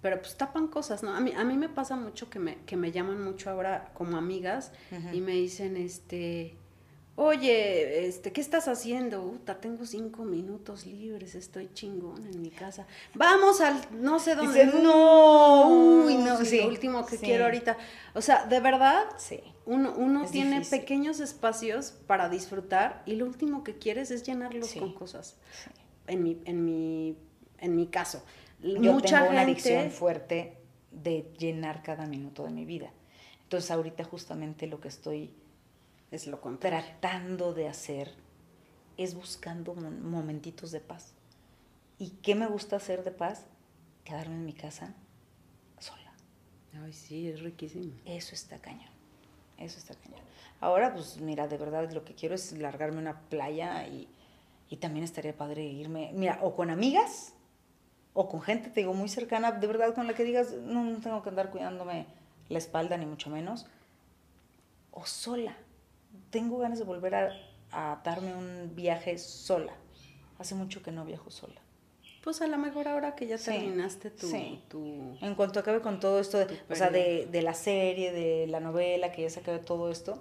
pero 0.07 0.21
pues 0.21 0.35
tapan 0.35 0.67
cosas, 0.67 1.03
¿no? 1.03 1.13
A 1.13 1.19
mí, 1.19 1.33
a 1.35 1.43
mí 1.43 1.57
me 1.57 1.67
pasa 1.67 1.97
mucho 1.97 2.29
que 2.29 2.39
me, 2.39 2.59
que 2.65 2.77
me 2.77 2.93
llaman 2.93 3.21
mucho 3.21 3.49
ahora 3.49 3.91
como 3.93 4.15
amigas 4.15 4.71
y 5.11 5.19
me 5.19 5.33
dicen, 5.33 5.75
este, 5.75 6.55
oye, 7.15 8.07
este, 8.07 8.31
¿qué 8.31 8.39
estás 8.39 8.69
haciendo? 8.69 9.21
Uta, 9.21 9.59
tengo 9.59 9.85
cinco 9.85 10.23
minutos 10.23 10.85
libres, 10.85 11.35
estoy 11.35 11.69
chingón 11.73 12.25
en 12.25 12.41
mi 12.41 12.51
casa. 12.51 12.87
Vamos 13.15 13.59
al, 13.59 13.81
no 13.99 14.17
sé 14.19 14.35
dónde. 14.35 14.63
Dice, 14.63 14.79
no, 14.81 15.67
uy, 16.05 16.15
no, 16.15 16.37
sí, 16.45 16.61
Lo 16.61 16.69
último 16.69 17.05
que 17.05 17.17
quiero 17.17 17.43
ahorita. 17.43 17.75
O 18.13 18.21
sea, 18.21 18.45
de 18.45 18.61
verdad, 18.61 19.07
sí. 19.17 19.41
uno, 19.65 19.93
uno 19.97 20.25
tiene 20.25 20.61
pequeños 20.61 21.19
espacios 21.19 21.91
para 21.91 22.29
disfrutar 22.29 23.03
y 23.05 23.15
lo 23.15 23.25
último 23.25 23.65
que 23.65 23.77
quieres 23.77 24.09
es 24.11 24.23
llenarlos 24.23 24.71
con 24.71 24.93
cosas. 24.93 25.35
En 26.07 26.23
mi, 26.23 26.41
en 26.45 26.63
mi, 26.63 27.17
en 27.57 27.75
mi 27.75 27.87
caso 27.87 28.23
yo 28.61 28.93
Mucha 28.93 29.19
tengo 29.19 29.31
una 29.31 29.41
adicción 29.41 29.91
fuerte 29.91 30.57
de 30.91 31.31
llenar 31.37 31.83
cada 31.83 32.05
minuto 32.05 32.43
de 32.43 32.51
mi 32.51 32.65
vida. 32.65 32.91
Entonces 33.43 33.71
ahorita 33.71 34.03
justamente 34.03 34.67
lo 34.67 34.79
que 34.79 34.87
estoy 34.87 35.33
es 36.11 36.27
lo 36.27 36.39
tratando 36.59 37.53
de 37.53 37.67
hacer 37.67 38.13
es 38.97 39.13
buscando 39.13 39.75
momentitos 39.75 40.71
de 40.71 40.79
paz. 40.79 41.13
¿Y 41.99 42.09
qué 42.21 42.35
me 42.35 42.47
gusta 42.47 42.77
hacer 42.77 43.03
de 43.03 43.11
paz? 43.11 43.45
Quedarme 44.03 44.35
en 44.35 44.45
mi 44.45 44.53
casa 44.53 44.95
sola. 45.79 46.13
Ay, 46.83 46.93
sí, 46.93 47.27
es 47.27 47.41
riquísimo. 47.41 47.93
Eso 48.05 48.33
está 48.33 48.59
cañón. 48.59 48.89
Eso 49.57 49.79
está 49.79 49.95
cañón. 49.95 50.21
Ahora, 50.59 50.93
pues 50.93 51.19
mira, 51.19 51.47
de 51.47 51.57
verdad 51.57 51.91
lo 51.91 52.03
que 52.03 52.15
quiero 52.15 52.35
es 52.35 52.51
largarme 52.53 52.97
a 52.97 53.01
una 53.01 53.21
playa 53.21 53.87
y, 53.87 54.07
y 54.69 54.77
también 54.77 55.03
estaría 55.03 55.35
padre 55.35 55.63
irme, 55.63 56.11
mira, 56.13 56.39
o 56.41 56.55
con 56.55 56.69
amigas 56.69 57.33
o 58.19 58.27
con 58.27 58.41
gente, 58.41 58.69
te 58.71 58.79
digo, 58.79 58.95
muy 58.95 59.09
cercana, 59.09 59.51
de 59.51 59.67
verdad, 59.67 59.93
con 59.93 60.07
la 60.07 60.15
que 60.15 60.23
digas, 60.23 60.51
no, 60.53 60.99
tengo 61.01 61.21
que 61.21 61.29
andar 61.29 61.51
cuidándome 61.51 62.07
la 62.49 62.57
espalda, 62.57 62.97
ni 62.97 63.05
mucho 63.05 63.29
menos. 63.29 63.67
O 64.91 65.05
sola. 65.05 65.55
Tengo 66.31 66.57
ganas 66.57 66.79
de 66.79 66.85
volver 66.85 67.13
a, 67.13 67.31
a 67.71 68.01
darme 68.03 68.33
un 68.33 68.71
viaje 68.75 69.19
sola. 69.19 69.73
Hace 70.39 70.55
mucho 70.55 70.81
que 70.81 70.91
no 70.91 71.05
viajo 71.05 71.29
sola. 71.29 71.61
Pues 72.23 72.41
a 72.41 72.47
lo 72.47 72.57
mejor 72.57 72.87
ahora 72.87 73.13
que 73.15 73.27
ya 73.27 73.37
Sí, 73.37 73.51
terminaste 73.51 74.09
tu, 74.09 74.27
sí. 74.27 74.61
tu- 74.67 75.15
En 75.21 75.35
cuanto 75.35 75.59
acabe 75.59 75.81
con 75.81 75.99
todo 75.99 76.19
esto, 76.19 76.39
de, 76.39 76.45
o 76.69 76.75
sea, 76.75 76.89
de, 76.89 77.27
de 77.31 77.41
la 77.43 77.53
serie, 77.53 78.11
de 78.11 78.47
la 78.47 78.59
novela, 78.59 79.11
que 79.11 79.21
ya 79.21 79.29
se 79.29 79.41
acabe 79.41 79.59
todo 79.59 79.91
esto, 79.91 80.19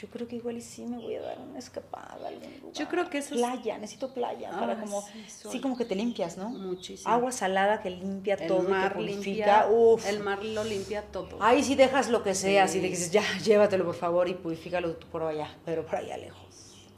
yo 0.00 0.08
creo 0.08 0.26
que 0.28 0.36
igual 0.36 0.56
y 0.56 0.60
sí 0.62 0.86
me 0.86 0.96
voy 0.98 1.14
a 1.16 1.20
dar 1.20 1.38
una 1.40 1.58
escapada 1.58 2.12
a 2.24 2.28
algún 2.28 2.42
lugar. 2.60 2.72
Yo 2.74 2.88
creo 2.88 3.10
que 3.10 3.18
eso 3.18 3.34
es- 3.34 3.40
Playa, 3.40 3.76
necesito 3.78 4.14
playa 4.14 4.50
para 4.50 4.72
Ah, 4.74 4.80
como... 4.80 5.04
sí, 5.26 5.60
como 5.60 5.76
que 5.76 5.84
te 5.84 5.94
limpias, 5.94 6.38
¿no? 6.38 6.48
muchísimo. 6.48 7.12
Agua 7.12 7.32
salada 7.32 7.82
que 7.82 7.90
limpia 7.90 8.34
el 8.34 8.46
todo 8.48 8.62
mar 8.68 8.92
que 8.92 8.98
purifica. 9.00 9.64
limpia, 9.64 9.66
Uf. 9.70 10.06
el 10.08 10.20
mar 10.20 10.44
lo 10.44 10.64
limpia 10.64 11.02
todo. 11.02 11.36
Ahí 11.42 11.62
sí 11.62 11.74
dejas 11.74 12.08
lo 12.08 12.22
que 12.22 12.34
sea, 12.34 12.66
Sí. 12.68 12.80
que 12.80 12.88
dices, 12.88 13.10
ya, 13.10 13.22
llévatelo 13.44 13.84
por 13.84 13.94
favor 13.94 14.28
y 14.28 14.34
purifícalo 14.34 14.94
tú 14.96 15.06
por 15.08 15.22
allá, 15.22 15.48
pero 15.64 15.84
por 15.84 15.96
allá 15.96 16.16
lejos. 16.16 16.88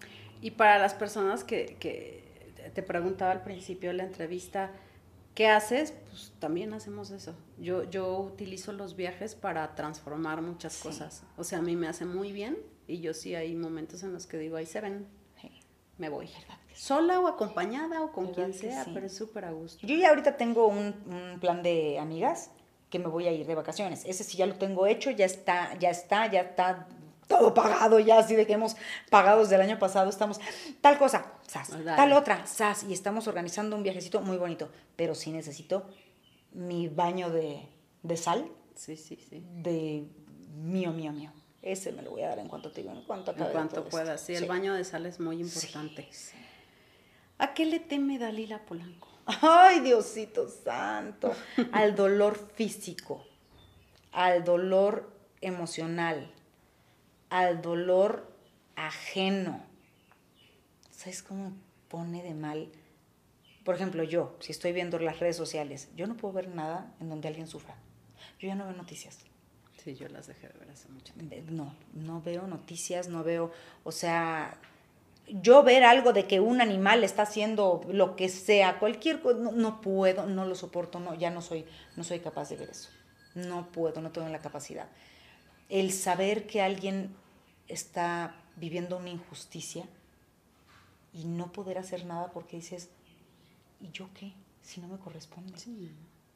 Y 0.40 0.53
para 0.53 0.78
las 0.78 0.94
personas 0.94 1.44
que, 1.44 1.76
que 1.80 2.22
te 2.74 2.82
preguntaba 2.82 3.32
al 3.32 3.42
principio 3.42 3.90
de 3.90 3.94
la 3.96 4.05
entrevista, 4.05 4.70
¿qué 5.34 5.48
haces? 5.48 5.92
Pues 6.11 6.32
también 6.38 6.72
hacemos 6.74 7.11
eso. 7.11 7.34
Yo, 7.59 7.84
yo 7.84 8.18
utilizo 8.18 8.72
los 8.72 8.96
viajes 8.96 9.34
para 9.34 9.74
transformar 9.74 10.42
muchas 10.42 10.72
Sí. 10.74 10.82
cosas. 10.82 11.22
O 11.36 11.44
sea, 11.44 11.59
a 11.59 11.62
mí 11.62 11.74
me 11.76 11.88
hace 11.88 12.05
muy 12.05 12.32
bien 12.32 12.57
y 12.87 13.01
yo 13.01 13.14
sí 13.14 13.35
hay 13.35 13.55
momentos 13.55 14.03
en 14.03 14.12
los 14.12 14.26
que 14.26 14.39
digo, 14.39 14.57
ahí 14.57 14.66
se 14.66 14.80
ven, 14.80 15.07
me 15.99 16.09
voy. 16.09 16.28
Sola 16.74 17.20
o 17.20 17.28
acompañada 17.28 18.03
o 18.03 18.12
con 18.12 18.26
¿Verdad 18.28 18.47
quien 18.47 18.55
sea, 18.55 18.85
sí? 18.85 18.91
pero 18.95 19.07
es 19.07 19.14
súper 19.16 19.45
a 19.45 19.53
gusto. 19.53 19.87
Yo 19.87 19.95
ya 19.95 20.09
ahorita 20.09 20.37
tengo 20.37 20.66
un, 20.66 20.95
un 21.07 21.39
plan 21.39 21.62
de 21.62 21.99
amigas 21.99 22.51
que 22.91 22.99
me 22.99 23.07
voy 23.07 23.26
a 23.28 23.33
ir 23.33 23.47
de 23.47 23.55
vacaciones. 23.55 24.05
Ese 24.05 24.24
sí 24.24 24.37
ya 24.39 24.47
lo 24.47 24.57
tengo 24.57 24.87
hecho, 24.87 25.11
ya 25.11 25.26
está, 25.26 25.78
ya 25.78 25.91
está, 25.91 26.30
ya 26.30 26.41
está 26.41 26.89
todo 27.28 27.55
pagado, 27.55 27.99
ya 28.01 28.18
así 28.18 28.35
de 28.35 28.47
que 28.47 28.55
hemos 28.55 28.76
pagado 29.11 29.41
desde 29.41 29.55
el 29.55 29.61
año 29.62 29.78
pasado, 29.78 30.11
estamos 30.11 30.41
tal 30.80 30.99
cosa, 30.99 31.33
sas, 31.47 31.70
dale. 31.70 31.97
tal 31.97 32.12
otra, 32.12 32.47
sas, 32.47 32.85
y 32.85 32.93
estamos 32.93 33.26
organizando 33.28 33.76
un 33.76 33.83
viajecito 33.83 34.20
muy 34.20 34.37
bonito, 34.37 34.68
pero 34.97 35.14
sí 35.14 35.30
necesito 35.30 35.87
mi 36.53 36.89
baño 36.89 37.30
de, 37.30 37.68
de 38.03 38.16
sal, 38.16 38.51
Sí, 38.74 38.97
sí, 38.97 39.16
sí. 39.16 39.43
de 39.62 40.05
mío, 40.55 40.93
mío, 40.93 41.12
mío. 41.12 41.33
Ese 41.63 41.93
me 41.93 42.03
lo 42.03 42.11
voy 42.11 42.23
a 42.23 42.29
dar 42.31 42.39
en 42.41 42.49
cuanto 42.49 42.71
te 42.73 42.81
en 42.81 43.03
cuanto 43.03 43.31
En 43.31 43.37
cuanto 43.53 43.77
esto. 43.79 43.89
puedas. 43.89 44.21
Sí, 44.21 44.35
el 44.35 44.47
baño 44.47 44.75
de 44.75 44.85
sal 44.85 45.07
es 45.07 45.21
muy 45.21 45.37
Sí, 45.37 45.43
importante. 45.43 46.09
sí. 46.11 46.37
¿A 47.39 47.55
qué 47.55 47.65
le 47.67 47.79
teme 47.81 48.19
Dalila 48.19 48.65
Polanco? 48.67 49.09
Ay, 49.27 49.81
Diosito 49.81 50.49
santo. 50.49 51.33
Al 51.73 51.95
dolor 51.95 52.37
físico, 52.55 53.25
al 54.11 54.45
dolor 54.45 55.11
emocional, 55.41 56.31
al 57.31 57.63
dolor 57.63 58.29
ajeno. 58.77 59.63
¿Sabes 60.91 61.23
cómo 61.23 61.53
pone 61.89 62.23
de 62.23 62.35
mal? 62.35 62.69
Por 63.65 63.77
ejemplo, 63.77 64.03
yo, 64.03 64.37
si 64.41 64.51
estoy 64.53 64.73
viendo 64.73 64.99
las 64.99 65.21
redes 65.21 65.37
sociales, 65.37 65.89
yo 65.97 66.07
no 66.09 66.17
puedo 66.17 66.35
ver 66.35 66.49
nada 66.49 66.93
en 67.01 67.09
donde 67.09 67.29
alguien 67.29 67.47
sufra. 67.47 67.77
Yo 68.41 68.49
ya 68.49 68.55
no 68.57 68.65
veo 68.67 68.75
noticias. 68.77 69.19
Sí, 69.83 69.95
yo 69.97 70.09
las 70.09 70.26
dejé 70.28 70.49
de 70.49 70.59
ver 70.59 70.70
hace 70.70 70.89
mucho 70.89 71.12
tiempo. 71.14 71.35
Eh, 71.35 71.45
No, 71.51 71.74
no 71.95 72.20
veo 72.22 72.47
noticias, 72.47 73.09
no 73.09 73.24
veo, 73.24 73.51
o 73.85 73.91
sea, 73.93 74.57
yo 75.28 75.62
ver 75.62 75.85
algo 75.85 76.12
de 76.12 76.26
que 76.26 76.41
un 76.41 76.61
animal 76.61 77.03
está 77.05 77.22
haciendo 77.22 77.80
lo 77.89 78.14
que 78.16 78.28
sea, 78.28 78.78
cualquier 78.78 79.20
cosa, 79.20 79.39
no, 79.39 79.53
no 79.53 79.80
puedo, 79.80 80.26
no 80.26 80.45
lo 80.47 80.55
soporto, 80.55 81.01
no, 81.01 81.14
ya 81.14 81.30
no 81.30 81.43
soy, 81.43 81.64
no 81.97 82.05
soy 82.05 82.20
capaz 82.20 82.49
de 82.51 82.57
ver 82.57 82.70
eso. 82.70 82.91
No 83.35 83.68
puedo, 83.72 84.01
no 84.01 84.11
tengo 84.12 84.28
la 84.28 84.41
capacidad. 84.41 84.89
El 85.68 85.93
saber 85.93 86.47
que 86.47 86.62
alguien 86.62 87.14
está 87.68 88.37
viviendo 88.57 88.99
una 88.99 89.11
injusticia 89.11 89.85
y 91.12 91.24
no 91.24 91.53
poder 91.53 91.78
hacer 91.78 92.05
nada 92.07 92.30
porque 92.33 92.57
dices, 92.57 92.89
¿y 93.80 93.91
yo 93.91 94.09
qué? 94.14 94.33
Si 94.62 94.80
no 94.80 94.89
me 94.89 94.99
corresponde. 94.99 95.59
Sí. 95.59 95.91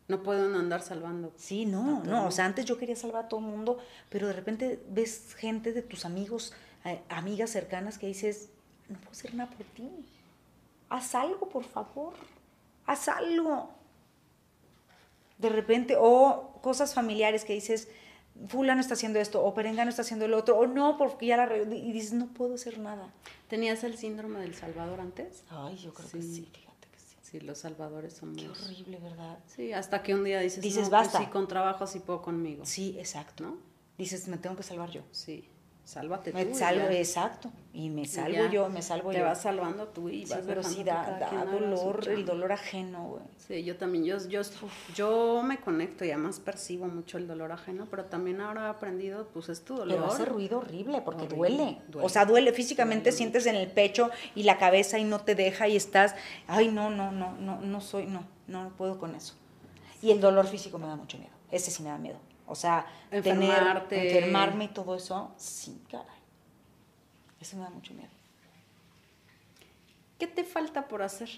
No 0.09 0.23
pueden 0.23 0.55
andar 0.55 0.83
salvando. 0.83 1.33
Sí, 1.37 1.67
no, 1.67 2.03
no, 2.05 2.27
o 2.27 2.31
sea, 2.31 2.45
antes 2.45 2.65
yo 2.65 2.79
quería 2.79 2.95
salvar 2.97 3.25
a 3.25 3.29
todo 3.29 3.41
el 3.41 3.47
mundo, 3.47 3.79
pero 4.09 4.29
de 4.29 4.33
repente 4.35 4.81
ves 4.89 5.35
gente 5.35 5.73
de 5.73 5.83
tus 5.83 6.05
amigos, 6.05 6.53
eh, 6.85 7.03
amigas 7.09 7.51
cercanas 7.51 7.99
que 7.99 8.07
dices, 8.07 8.51
no 8.89 8.99
puedo 8.99 9.11
hacer 9.11 9.35
nada 9.35 9.51
por 9.51 9.67
ti. 9.67 9.91
Haz 10.89 11.15
algo, 11.17 11.49
por 11.49 11.65
favor. 11.65 12.15
Haz 12.87 13.09
algo. 13.09 13.71
De 15.39 15.49
repente, 15.49 15.97
o 15.99 16.61
cosas 16.63 16.95
familiares 16.95 17.45
que 17.45 17.53
dices, 17.55 17.89
fulano 18.49 18.81
está 18.81 18.95
haciendo 18.95 19.19
esto, 19.19 19.45
o 19.45 19.55
perengano 19.55 19.91
está 19.91 20.03
haciendo 20.03 20.25
el 20.25 20.35
otro, 20.35 20.57
o 20.57 20.67
no, 20.69 20.97
porque 20.97 21.27
ya 21.27 21.37
la... 21.37 21.47
re-", 21.47 21.65
Y 21.65 21.91
dices, 21.93 22.13
no 22.13 22.29
puedo 22.29 22.55
hacer 22.55 22.79
nada. 22.79 23.13
¿Tenías 23.49 23.83
el 23.83 23.99
síndrome 23.99 24.39
del 24.41 24.55
Salvador 24.55 25.01
antes? 25.01 25.43
Ay, 25.51 25.77
yo 25.77 25.93
creo 25.93 26.09
Sí. 26.09 26.17
que 26.19 26.23
sí. 26.23 26.53
Sí, 27.31 27.41
los 27.41 27.59
salvadores 27.59 28.13
son 28.13 28.37
Qué 28.37 28.47
muy... 28.47 28.53
horrible, 28.57 28.99
¿verdad? 29.01 29.39
Sí, 29.47 29.73
hasta 29.73 30.01
que 30.03 30.15
un 30.15 30.23
día 30.23 30.39
dices, 30.39 30.63
Dices, 30.63 30.85
no, 30.85 30.91
pues 30.91 31.07
basta. 31.07 31.19
sí, 31.19 31.27
con 31.27 31.49
trabajo 31.49 31.85
sí 31.89 31.99
puedo 31.99 32.23
conmigo. 32.23 32.65
Sí, 32.65 32.95
exacto. 33.01 33.43
¿No? 33.43 33.57
Dices, 33.99 34.29
me 34.29 34.37
tengo 34.39 34.55
que 34.55 34.63
salvar 34.63 34.91
yo. 34.91 35.03
Sí, 35.11 35.49
sálvate 35.87 36.33
tú. 36.33 36.37
Me 36.37 36.53
salvo, 36.55 36.89
exacto. 36.91 37.51
Y 37.73 37.91
me 37.91 38.07
salvo 38.07 38.51
yo, 38.51 38.69
me 38.69 38.83
salvo 38.83 39.13
Te 39.13 39.19
yo. 39.19 39.25
vas 39.25 39.41
salvando 39.43 39.87
tú 39.89 40.09
y 40.09 40.27
Sí, 40.27 40.33
vas 40.33 40.43
pero 40.47 40.63
sí 40.63 40.83
da, 40.83 41.17
da 41.21 41.45
dolor, 41.45 42.09
el 42.09 42.25
dolor 42.27 42.51
ajeno, 42.53 43.07
güey. 43.09 43.23
Sí, 43.37 43.63
yo 43.63 43.77
también, 43.77 44.05
yo, 44.05 44.17
yo, 44.29 44.41
yo 44.95 45.43
me 45.45 45.59
conecto 45.61 46.05
y 46.05 46.11
además 46.11 46.41
percibo 46.41 46.87
mucho 46.87 47.19
el 47.19 47.29
dolor 47.29 47.53
ajeno, 47.53 47.87
pero 47.89 48.07
también 48.07 48.41
ahora 48.41 48.67
he 48.67 48.69
aprendido, 48.69 49.29
pues 49.33 49.49
es 49.49 49.63
tu 49.63 49.77
dolor. 49.77 49.95
Pero 49.97 50.07
hace 50.13 50.25
ruido 50.25 50.59
horrible 50.59 51.03
porque 51.03 51.25
Horrible, 51.25 51.37
duele. 51.37 51.79
duele. 51.89 52.07
O 52.07 52.09
sea, 52.09 52.25
duele 52.25 52.53
físicamente, 52.53 53.11
Duele 53.11 53.17
sientes 53.17 53.47
en 53.47 53.55
el 53.55 53.69
pecho 53.71 54.11
y 54.35 54.43
la 54.43 54.59
cabeza 54.59 54.99
y 54.99 55.05
no 55.05 55.21
te 55.21 55.35
deja 55.37 55.69
y 55.69 55.77
estás, 55.77 56.17
ay, 56.49 56.69
no, 56.69 56.91
no, 56.91 57.13
no, 57.13 57.37
no, 57.37 57.61
no 57.61 57.81
soy, 57.81 58.07
no, 58.07 58.25
no 58.49 58.71
puedo 58.77 58.99
con 58.99 59.15
eso. 59.15 59.35
Y 60.03 60.11
el 60.11 60.21
dolor 60.21 60.47
físico 60.49 60.79
me 60.79 60.87
da 60.89 60.97
mucho 60.97 61.17
miedo. 61.19 61.33
Ese 61.51 61.71
sí 61.71 61.83
me 61.83 61.91
da 61.91 61.99
miedo. 61.99 62.19
O 62.47 62.55
sea, 62.55 62.87
Enfermarte. 63.11 63.97
tener, 63.97 64.17
enfermarme 64.17 64.65
y 64.65 64.69
todo 64.69 64.95
eso, 64.95 65.33
sí, 65.37 65.83
caray. 65.91 66.07
Eso 67.41 67.57
me 67.57 67.63
da 67.65 67.71
mucho 67.71 67.93
miedo. 67.95 68.11
¿Qué 70.19 70.27
te 70.27 70.45
falta 70.45 70.87
por 70.89 71.03
hacer? 71.03 71.29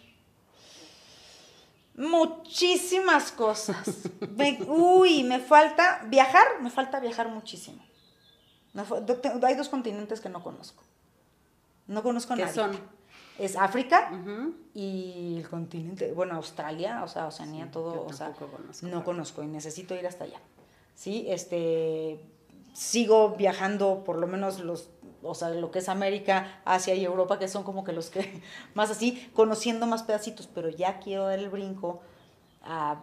Muchísimas 1.97 3.33
cosas. 3.33 3.89
Me- 4.37 4.63
uy, 4.69 5.25
me 5.25 5.41
falta 5.41 6.03
viajar, 6.07 6.47
me 6.61 6.71
falta 6.71 7.01
viajar 7.01 7.29
muchísimo. 7.29 7.83
Me 8.73 8.83
hay 9.47 9.55
dos 9.57 9.69
continentes 9.69 10.21
que 10.21 10.29
no 10.29 10.43
conozco. 10.43 10.83
No 11.89 12.03
conozco 12.03 12.35
¿Qué 12.35 12.43
nadie. 12.43 12.55
son? 12.55 12.79
Es 13.39 13.57
África 13.57 14.11
y 14.75 15.37
el 15.39 15.49
continente, 15.49 16.13
bueno, 16.13 16.35
Australia, 16.35 17.03
o 17.05 17.09
sea, 17.09 17.27
Oceanía, 17.29 17.65
Sí, 17.67 17.71
todo, 17.73 17.95
yo 17.95 18.03
o 18.05 18.13
sea, 18.13 18.33
conozco, 18.33 18.87
no 18.87 19.05
conozco 19.05 19.43
y 19.43 19.47
necesito 19.47 19.95
ir 19.95 20.07
hasta 20.07 20.25
allá. 20.25 20.41
Sí, 20.99 21.27
este, 21.29 22.19
sigo 22.73 23.37
viajando 23.37 24.03
por 24.03 24.19
lo 24.19 24.27
menos 24.27 24.59
los, 24.59 24.91
o 25.23 25.33
sea, 25.37 25.51
lo 25.51 25.71
que 25.71 25.79
es 25.79 25.89
América, 25.89 26.61
Asia 26.65 26.93
y 26.97 27.05
Europa, 27.05 27.39
que 27.39 27.47
son 27.47 27.63
como 27.63 27.85
que 27.85 27.93
los 27.93 28.11
que 28.11 28.43
más 28.75 28.91
así, 28.91 29.31
conociendo 29.33 29.87
más 29.87 30.03
pedacitos, 30.03 30.49
pero 30.53 30.69
ya 30.71 30.99
quiero 30.99 31.29
dar 31.29 31.39
el 31.39 31.51
brinco 31.51 32.01
a, 32.65 33.01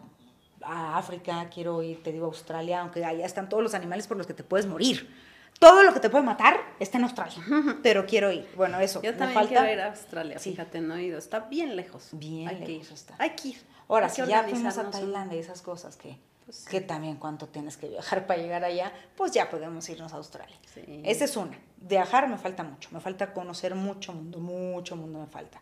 a 0.62 0.98
África, 0.98 1.50
quiero 1.54 1.82
ir, 1.84 2.04
te 2.04 2.12
digo, 2.12 2.26
a 2.26 2.28
Australia, 2.28 2.82
aunque 2.82 3.06
allá 3.06 3.26
están 3.26 3.48
todos 3.48 3.64
los 3.64 3.74
animales 3.74 4.08
por 4.08 4.18
los 4.18 4.28
que 4.28 4.34
te 4.34 4.44
puedes 4.44 4.66
morir. 4.68 5.10
Todo 5.58 5.84
lo 5.84 5.94
que 5.94 6.02
te 6.02 6.10
puede 6.10 6.26
matar 6.26 6.58
está 6.82 6.98
en 6.98 7.06
Australia, 7.06 7.38
pero 7.82 8.06
quiero 8.06 8.30
ir. 8.30 8.46
Bueno, 8.58 8.78
eso. 8.82 9.02
Yo 9.02 9.14
me 9.14 9.18
también 9.18 9.36
falta- 9.40 9.62
quiero 9.62 9.72
ir 9.74 9.80
a 9.80 9.88
Australia, 9.92 10.38
Sí. 10.38 10.52
fíjate, 10.52 10.82
no 10.82 10.96
he 10.96 11.04
ido. 11.04 11.18
Está 11.18 11.40
bien 11.40 11.78
lejos. 11.78 12.10
Bien 12.12 12.50
Hay 12.50 12.58
que 12.58 12.72
ir. 12.74 12.80
lejos 12.82 12.92
está. 12.92 13.16
Hay 13.20 13.30
que 13.38 13.48
ir. 13.50 13.58
Ahora, 13.88 14.08
Hay 14.08 14.12
si 14.12 14.26
ya 14.26 14.44
fuimos 14.44 14.78
a 14.78 14.92
Tailandia 14.92 15.38
y 15.38 15.40
esas 15.40 15.62
cosas 15.62 15.96
que, 15.96 16.18
Pues 16.46 16.58
sí. 16.58 16.68
que 16.70 16.80
también 16.82 17.16
cuánto 17.18 17.48
tienes 17.48 17.76
que 17.76 17.88
viajar 17.90 18.28
para 18.28 18.40
llegar 18.42 18.64
allá, 18.64 18.92
pues 19.18 19.32
ya 19.32 19.50
podemos 19.50 19.90
irnos 19.90 20.14
a 20.14 20.18
Australia. 20.18 20.56
Sí. 20.74 21.02
Esa 21.04 21.26
es 21.26 21.36
una. 21.38 21.58
Viajar 21.78 22.28
me 22.30 22.38
falta 22.38 22.64
mucho, 22.64 22.90
me 22.92 23.00
falta 23.00 23.34
conocer 23.34 23.74
mucho 23.74 24.14
mundo, 24.14 24.40
mucho 24.40 24.96
mundo 24.96 25.20
me 25.20 25.28
falta. 25.28 25.60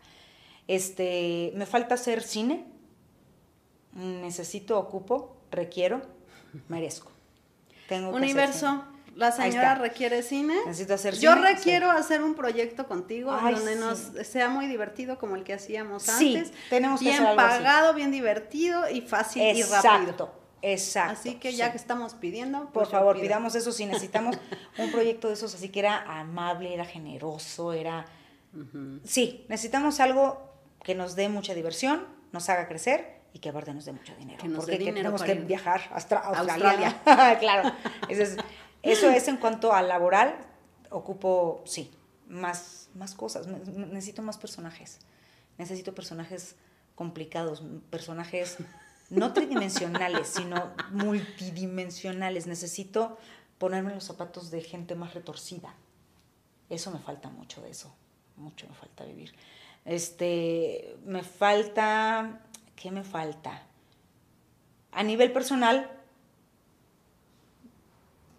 Este, 0.68 1.52
me 1.54 1.64
falta 1.66 1.94
hacer 1.94 2.22
cine. 2.22 2.66
Necesito, 3.92 4.78
ocupo, 4.78 5.36
requiero, 5.50 6.02
merezco. 6.68 7.10
Tengo 7.88 8.10
que 8.10 8.16
hacer 8.16 8.22
Universo, 8.24 8.68
cine. 8.70 9.14
la 9.16 9.30
señora 9.32 9.74
requiere 9.76 10.22
cine. 10.22 10.56
Necesito 10.66 10.94
hacer 10.94 11.14
Yo 11.14 11.34
cine, 11.34 11.48
requiero 11.54 11.90
hacer 11.90 12.22
un 12.22 12.34
proyecto 12.34 12.86
contigo 12.88 13.30
Ay, 13.38 13.54
donde 13.54 13.74
sí. 13.74 13.78
nos 13.80 13.98
sea 14.26 14.48
muy 14.48 14.66
divertido 14.66 15.18
como 15.18 15.36
el 15.36 15.44
que 15.44 15.52
hacíamos 15.54 16.02
Sí, 16.02 16.36
antes. 16.36 16.52
tenemos 16.70 16.98
que 16.98 17.04
bien 17.06 17.16
hacer 17.22 17.28
algo 17.28 17.40
así. 17.40 17.58
pagado, 17.62 17.94
bien 17.94 18.10
divertido 18.10 18.88
y 18.90 19.00
fácil 19.00 19.42
y 19.42 19.62
rápido. 19.62 20.43
Exacto. 20.72 21.12
Así 21.20 21.34
que 21.34 21.52
ya 21.52 21.66
sí. 21.66 21.70
que 21.72 21.76
estamos 21.76 22.14
pidiendo, 22.14 22.60
Por 22.64 22.72
pues 22.72 22.86
yo 22.88 22.92
favor, 22.92 23.16
pido. 23.16 23.24
pidamos 23.26 23.54
eso 23.54 23.70
si 23.72 23.84
necesitamos 23.86 24.36
un 24.78 24.90
proyecto 24.90 25.28
de 25.28 25.34
esos, 25.34 25.54
así 25.54 25.68
que 25.68 25.80
era 25.80 26.02
amable, 26.18 26.72
era 26.72 26.84
generoso, 26.84 27.72
era... 27.72 28.06
Sí, 29.04 29.44
necesitamos 29.48 29.98
algo 30.00 30.48
que 30.84 30.94
nos 30.94 31.16
dé 31.16 31.28
mucha 31.28 31.54
diversión, 31.54 32.06
nos 32.32 32.48
haga 32.48 32.68
crecer 32.68 33.20
y 33.32 33.40
que 33.40 33.48
aparte 33.48 33.74
nos 33.74 33.84
dé 33.84 33.92
mucho 33.92 34.14
dinero. 34.16 34.38
Que 34.42 34.48
porque 34.48 34.78
que 34.78 34.92
tenemos 34.92 35.22
que 35.22 35.32
ir. 35.32 35.44
viajar 35.44 35.80
hasta 35.92 36.18
Australia. 36.18 37.00
claro. 37.40 37.72
Eso 38.08 38.22
es, 38.22 38.36
eso 38.82 39.10
es 39.10 39.26
en 39.28 39.38
cuanto 39.38 39.72
a 39.72 39.82
laboral, 39.82 40.36
ocupo, 40.90 41.62
sí, 41.66 41.90
más, 42.28 42.88
más 42.94 43.14
cosas. 43.16 43.48
Ne- 43.48 43.58
Necesito 43.88 44.22
más 44.22 44.38
personajes. 44.38 45.00
Necesito 45.58 45.92
personajes 45.94 46.54
complicados, 46.94 47.64
personajes 47.90 48.58
no 49.10 49.32
tridimensionales, 49.32 50.28
sino 50.28 50.72
multidimensionales. 50.90 52.46
Necesito 52.46 53.18
ponerme 53.58 53.90
en 53.90 53.96
los 53.96 54.04
zapatos 54.04 54.50
de 54.50 54.62
gente 54.62 54.94
más 54.94 55.14
retorcida. 55.14 55.74
Eso 56.70 56.90
me 56.90 56.98
falta 56.98 57.28
mucho 57.28 57.60
de 57.62 57.70
eso. 57.70 57.94
Mucho 58.36 58.66
me 58.68 58.74
falta 58.74 59.04
vivir. 59.04 59.32
Este, 59.84 60.96
me 61.04 61.22
falta, 61.22 62.40
¿qué 62.74 62.90
me 62.90 63.04
falta? 63.04 63.62
A 64.92 65.02
nivel 65.02 65.32
personal, 65.32 65.90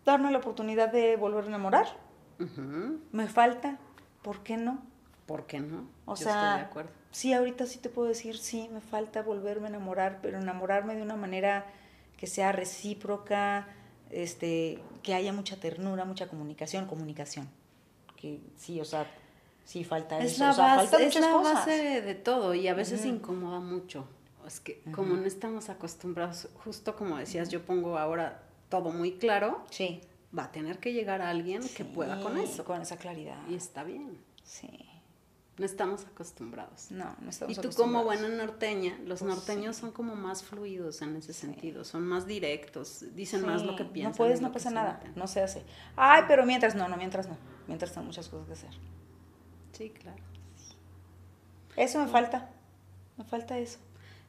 darme 0.05 0.31
la 0.31 0.39
oportunidad 0.39 0.91
de 0.91 1.15
volver 1.15 1.45
a 1.45 1.47
enamorar. 1.47 1.87
Me 3.11 3.27
falta, 3.27 3.77
¿por 4.21 4.43
qué 4.43 4.57
no? 4.57 4.79
¿Por 5.25 5.45
qué 5.45 5.59
no? 5.59 5.87
O 6.05 6.15
Yo 6.15 6.23
sea, 6.23 6.33
estoy 6.33 6.59
de 6.59 6.65
acuerdo. 6.65 6.91
Sí, 7.15 7.31
ahorita 7.33 7.65
sí 7.65 7.79
te 7.79 7.87
puedo 7.89 8.09
decir, 8.09 8.37
sí, 8.37 8.67
me 8.73 8.81
falta 8.81 9.21
volverme 9.21 9.67
a 9.67 9.69
enamorar, 9.69 10.19
pero 10.21 10.37
enamorarme 10.39 10.95
de 10.95 11.01
una 11.01 11.15
manera 11.15 11.65
que 12.17 12.27
sea 12.27 12.51
recíproca, 12.51 13.67
este, 14.11 14.79
que 15.01 15.13
haya 15.13 15.31
mucha 15.31 15.55
ternura, 15.57 16.03
mucha 16.03 16.27
comunicación, 16.27 16.85
comunicación. 16.87 17.47
Que 18.17 18.39
sí, 18.57 18.81
o 18.81 18.85
sea, 18.85 19.07
sí 19.63 19.83
falta 19.85 20.19
Es 20.19 20.33
eso. 20.33 20.43
la, 20.43 20.51
o 20.51 20.53
sea, 20.53 20.75
base, 20.75 20.87
faltan 20.87 21.07
es 21.07 21.19
la 21.19 21.31
cosas. 21.31 21.53
base 21.53 22.01
de 22.01 22.15
todo 22.15 22.53
y 22.53 22.67
a 22.67 22.73
veces 22.73 23.05
incomoda 23.05 23.59
mucho. 23.61 24.05
Es 24.45 24.59
que 24.59 24.81
como 24.93 25.15
no 25.15 25.25
estamos 25.25 25.69
acostumbrados, 25.69 26.49
justo 26.65 26.95
como 26.97 27.17
decías, 27.17 27.49
yo 27.49 27.65
pongo 27.65 27.97
ahora 27.97 28.43
todo 28.69 28.91
muy 28.91 29.13
claro, 29.13 29.63
Sí. 29.71 30.01
va 30.37 30.43
a 30.45 30.51
tener 30.51 30.79
que 30.79 30.91
llegar 30.93 31.21
a 31.21 31.29
alguien 31.29 31.61
que 31.75 31.85
pueda 31.85 32.19
con 32.21 32.37
eso. 32.37 32.63
Con 32.65 32.81
esa 32.81 32.97
claridad. 32.97 33.39
Y 33.49 33.55
está 33.55 33.83
bien. 33.83 34.17
Sí. 34.43 34.67
No 35.57 35.65
estamos 35.65 36.05
acostumbrados. 36.05 36.91
No, 36.91 37.15
no 37.21 37.29
estamos 37.29 37.57
Y 37.57 37.61
tú 37.61 37.69
como 37.71 38.03
buena 38.03 38.27
norteña, 38.27 38.97
los 39.05 39.19
Pues 39.21 39.35
norteños 39.35 39.77
sí. 39.77 39.81
son 39.83 39.91
como 39.91 40.15
más 40.15 40.43
fluidos 40.43 41.01
en 41.01 41.15
ese 41.15 41.31
sentido, 41.31 41.85
son 41.85 42.05
más 42.05 42.27
directos, 42.27 43.05
dicen 43.15 43.45
más 43.45 43.63
lo 43.63 43.77
que 43.77 43.85
piensan. 43.85 44.11
No 44.11 44.17
puedes, 44.17 44.41
no 44.41 44.51
pasa 44.51 44.69
nada, 44.69 44.99
sienten. 44.99 45.19
no 45.19 45.27
se 45.27 45.41
hace. 45.41 45.63
Ay, 45.95 46.23
pero 46.27 46.45
mientras 46.45 46.75
no, 46.75 46.89
no, 46.89 46.97
mientras 46.97 47.29
no. 47.29 47.37
Mientras 47.67 47.93
tengo 47.93 48.05
muchas 48.05 48.27
cosas 48.27 48.47
que 48.47 48.53
hacer. 48.53 48.69
Sí, 49.71 49.89
claro. 49.91 50.21
Eso 51.77 51.99
me 51.99 52.07
falta. 52.07 52.49
Me 53.17 53.23
falta 53.23 53.57
eso. 53.57 53.79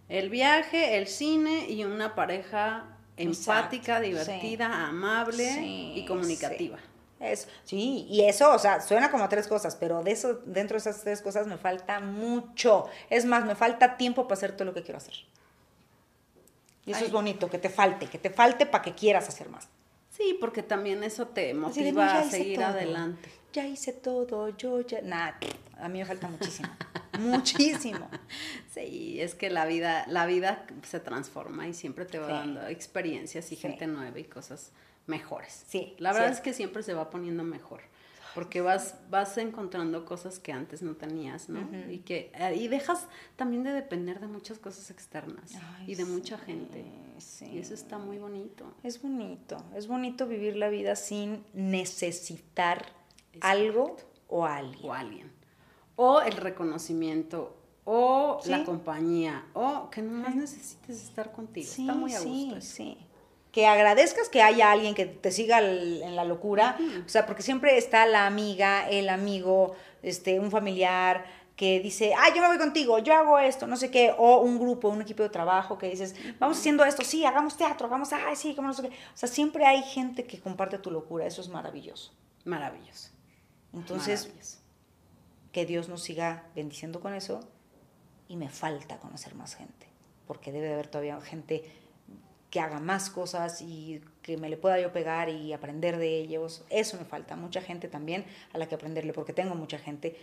El 0.08 0.30
viaje, 0.30 0.96
el 0.96 1.08
cine 1.08 1.68
y 1.68 1.84
una 1.84 2.14
pareja 2.14 2.96
empática, 3.16 3.96
Exacto, 3.98 4.02
divertida, 4.02 4.86
amable 4.86 5.64
y 5.64 6.04
comunicativa. 6.06 6.78
Eso, 7.18 7.48
sí, 7.64 8.06
y 8.10 8.22
eso, 8.24 8.52
o 8.52 8.58
sea, 8.58 8.80
suena 8.82 9.10
como 9.10 9.26
tres 9.28 9.48
cosas, 9.48 9.74
pero 9.76 10.02
de 10.02 10.10
eso, 10.12 10.34
dentro 10.44 10.74
de 10.74 10.78
esas 10.80 11.00
tres 11.02 11.22
cosas 11.22 11.46
me 11.46 11.56
falta 11.56 11.98
mucho. 12.00 12.86
Es 13.08 13.24
más, 13.24 13.44
me 13.46 13.54
falta 13.54 13.96
tiempo 13.96 14.24
para 14.24 14.34
hacer 14.34 14.52
todo 14.52 14.66
lo 14.66 14.74
que 14.74 14.82
quiero 14.82 14.98
hacer. 14.98 15.14
Y 16.84 16.90
eso 16.92 17.00
Ay. 17.00 17.06
es 17.06 17.12
bonito, 17.12 17.48
que 17.50 17.58
te 17.58 17.70
falte, 17.70 18.06
que 18.06 18.18
te 18.18 18.30
falte 18.30 18.66
para 18.66 18.82
que 18.84 18.94
quieras 18.94 19.28
hacer 19.28 19.48
más. 19.48 19.68
Sí, 20.10 20.36
porque 20.40 20.62
también 20.62 21.02
eso 21.02 21.26
te 21.28 21.46
de, 21.46 21.54
motiva 21.54 22.04
"No, 22.06 22.12
ya 22.12 22.20
a 22.20 22.24
seguir 22.30 22.56
todo. 22.56 22.66
adelante. 22.66 23.28
Ya 23.52 23.66
hice 23.66 23.92
todo, 23.92 24.50
yo 24.56 24.80
ya. 24.82 25.00
Nada, 25.02 25.38
a 25.78 25.88
mí 25.88 25.98
me 25.98 26.04
falta 26.04 26.28
muchísimo. 26.28 26.68
muchísimo. 27.18 28.08
Sí, 28.72 29.20
es 29.20 29.34
que 29.34 29.48
la 29.50 29.64
vida, 29.66 30.04
la 30.08 30.26
vida 30.26 30.66
se 30.86 31.00
transforma 31.00 31.66
y 31.66 31.72
siempre 31.74 32.04
te 32.04 32.18
va 32.18 32.26
Sí. 32.26 32.32
dando 32.32 32.66
experiencias 32.68 33.46
y 33.52 33.56
Sí. 33.56 33.62
gente 33.62 33.86
nueva 33.86 34.18
y 34.18 34.24
cosas 34.24 34.70
mejores. 35.06 35.64
Sí, 35.66 35.94
La 35.98 36.12
verdad 36.12 36.28
sí. 36.28 36.34
es 36.34 36.40
que 36.40 36.52
siempre 36.52 36.82
se 36.82 36.94
va 36.94 37.10
poniendo 37.10 37.42
mejor. 37.44 37.80
Porque 38.34 38.60
vas, 38.60 38.96
vas 39.08 39.38
encontrando 39.38 40.04
cosas 40.04 40.38
que 40.38 40.52
antes 40.52 40.82
no 40.82 40.94
tenías, 40.94 41.48
¿no? 41.48 41.66
Y 41.90 42.00
que 42.00 42.30
eh, 42.34 42.54
y 42.54 42.68
dejas 42.68 43.06
también 43.36 43.62
de 43.62 43.70
depender 43.72 44.20
de 44.20 44.26
muchas 44.26 44.58
cosas 44.58 44.90
externas 44.90 45.54
Ay, 45.78 45.92
y 45.92 45.94
de 45.94 46.04
mucha 46.04 46.36
sí, 46.40 46.44
gente. 46.44 46.84
sí. 47.16 47.46
Y 47.46 47.58
eso 47.60 47.72
está 47.72 47.96
muy 47.96 48.18
bonito. 48.18 48.70
Es 48.82 49.00
bonito, 49.00 49.56
es 49.74 49.86
bonito 49.86 50.26
vivir 50.26 50.54
la 50.56 50.68
vida 50.68 50.96
sin 50.96 51.46
necesitar 51.54 52.84
Es 53.32 53.40
algo 53.42 53.96
o 54.28 54.44
alguien. 54.44 54.84
O 54.84 54.92
alguien. 54.92 55.32
O 55.96 56.20
el 56.20 56.32
reconocimiento, 56.32 57.56
o 57.86 58.40
la 58.46 58.58
Sí. 58.58 58.64
compañía, 58.64 59.46
o 59.54 59.88
que 59.88 60.02
nomás 60.02 60.34
necesites 60.34 61.02
estar 61.02 61.32
contigo. 61.32 61.66
está 61.66 61.94
muy 61.94 62.12
a 62.12 62.18
sí, 62.20 62.28
gusto. 62.44 62.56
eso. 62.58 62.74
sí. 62.76 62.98
Que 63.56 63.66
agradezcas 63.66 64.28
que 64.28 64.42
haya 64.42 64.70
alguien 64.70 64.94
que 64.94 65.06
te 65.06 65.30
siga 65.32 65.60
el- 65.60 66.02
en 66.02 66.14
la 66.14 66.24
locura, 66.24 66.76
o 67.06 67.08
sea, 67.08 67.24
porque 67.24 67.42
siempre 67.42 67.78
está 67.78 68.04
la 68.04 68.26
amiga, 68.26 68.86
el 68.90 69.08
amigo, 69.08 69.74
este, 70.02 70.38
un 70.38 70.50
familiar 70.50 71.24
que 71.56 71.80
dice, 71.80 72.12
ah, 72.18 72.26
yo 72.34 72.42
me 72.42 72.48
voy 72.48 72.58
contigo, 72.58 72.98
yo 72.98 73.14
hago 73.14 73.38
esto, 73.38 73.66
no 73.66 73.78
sé 73.78 73.90
qué, 73.90 74.14
o 74.18 74.40
un 74.42 74.58
grupo, 74.58 74.90
un 74.90 75.00
equipo 75.00 75.22
de 75.22 75.30
trabajo 75.30 75.78
que 75.78 75.88
dices, 75.88 76.14
vamos 76.38 76.58
haciendo 76.58 76.84
esto, 76.84 77.02
sí, 77.02 77.24
hagamos 77.24 77.56
teatro, 77.56 77.86
hagamos, 77.86 78.12
ay, 78.12 78.36
sí, 78.36 78.54
como 78.54 78.68
no 78.68 78.74
sé 78.74 78.82
qué. 78.82 78.88
O 78.88 79.16
sea, 79.16 79.26
siempre 79.26 79.64
hay 79.64 79.82
gente 79.84 80.24
que 80.26 80.38
comparte 80.38 80.76
tu 80.76 80.90
locura, 80.90 81.24
eso 81.24 81.40
es 81.40 81.48
maravilloso. 81.48 82.12
Maravilloso. 82.44 83.08
Entonces, 83.72 84.24
maravilloso. 84.26 84.58
que 85.52 85.64
Dios 85.64 85.88
nos 85.88 86.02
siga 86.02 86.44
bendiciendo 86.54 87.00
con 87.00 87.14
eso 87.14 87.40
y 88.28 88.36
me 88.36 88.50
falta 88.50 88.98
conocer 88.98 89.34
más 89.34 89.54
gente, 89.54 89.86
porque 90.26 90.52
debe 90.52 90.66
de 90.66 90.74
haber 90.74 90.88
todavía 90.88 91.18
gente 91.22 91.64
que 92.50 92.60
haga 92.60 92.80
más 92.80 93.10
cosas 93.10 93.60
y 93.60 94.00
que 94.22 94.36
me 94.36 94.48
le 94.48 94.56
pueda 94.56 94.80
yo 94.80 94.92
pegar 94.92 95.28
y 95.28 95.52
aprender 95.52 95.98
de 95.98 96.18
ellos. 96.18 96.64
Eso 96.70 96.96
me 96.96 97.04
falta, 97.04 97.36
mucha 97.36 97.60
gente 97.60 97.88
también 97.88 98.24
a 98.52 98.58
la 98.58 98.68
que 98.68 98.74
aprenderle, 98.74 99.12
porque 99.12 99.32
tengo 99.32 99.54
mucha 99.54 99.78
gente 99.78 100.16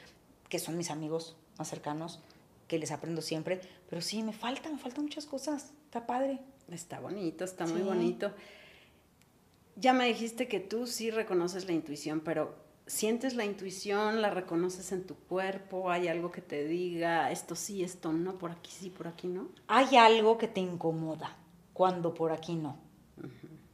que 0.49 0.59
son 0.59 0.77
mis 0.77 0.89
amigos 0.89 1.35
más 1.57 1.69
cercanos, 1.69 2.21
que 2.67 2.79
les 2.79 2.91
aprendo 2.91 3.21
siempre, 3.21 3.61
pero 3.89 4.01
sí, 4.01 4.23
me 4.23 4.33
falta, 4.33 4.69
me 4.69 4.77
faltan 4.77 5.03
muchas 5.03 5.25
cosas, 5.25 5.73
está 5.85 6.05
padre. 6.05 6.39
Está 6.71 6.99
bonito, 6.99 7.43
está 7.43 7.65
muy 7.65 7.81
bonito. 7.81 8.31
Ya 9.75 9.93
me 9.93 10.07
dijiste 10.07 10.47
que 10.47 10.59
tú 10.59 10.87
sí 10.87 11.11
reconoces 11.11 11.65
la 11.65 11.73
intuición, 11.73 12.21
pero 12.21 12.55
¿sientes 12.87 13.35
la 13.35 13.43
intuición? 13.43 14.21
¿La 14.21 14.29
reconoces 14.29 14.91
en 14.91 15.05
tu 15.05 15.15
cuerpo? 15.15 15.91
¿Hay 15.91 16.07
algo 16.07 16.31
que 16.31 16.41
te 16.41 16.65
diga 16.65 17.31
esto 17.31 17.55
sí, 17.55 17.83
esto 17.83 18.13
no, 18.13 18.37
por 18.37 18.51
aquí 18.51 18.71
sí, 18.71 18.89
por 18.89 19.07
aquí 19.07 19.27
no? 19.27 19.49
Hay 19.67 19.97
algo 19.97 20.37
que 20.37 20.47
te 20.47 20.61
incomoda 20.61 21.37
cuando 21.73 22.13
por 22.13 22.31
aquí 22.31 22.55
no. 22.55 22.77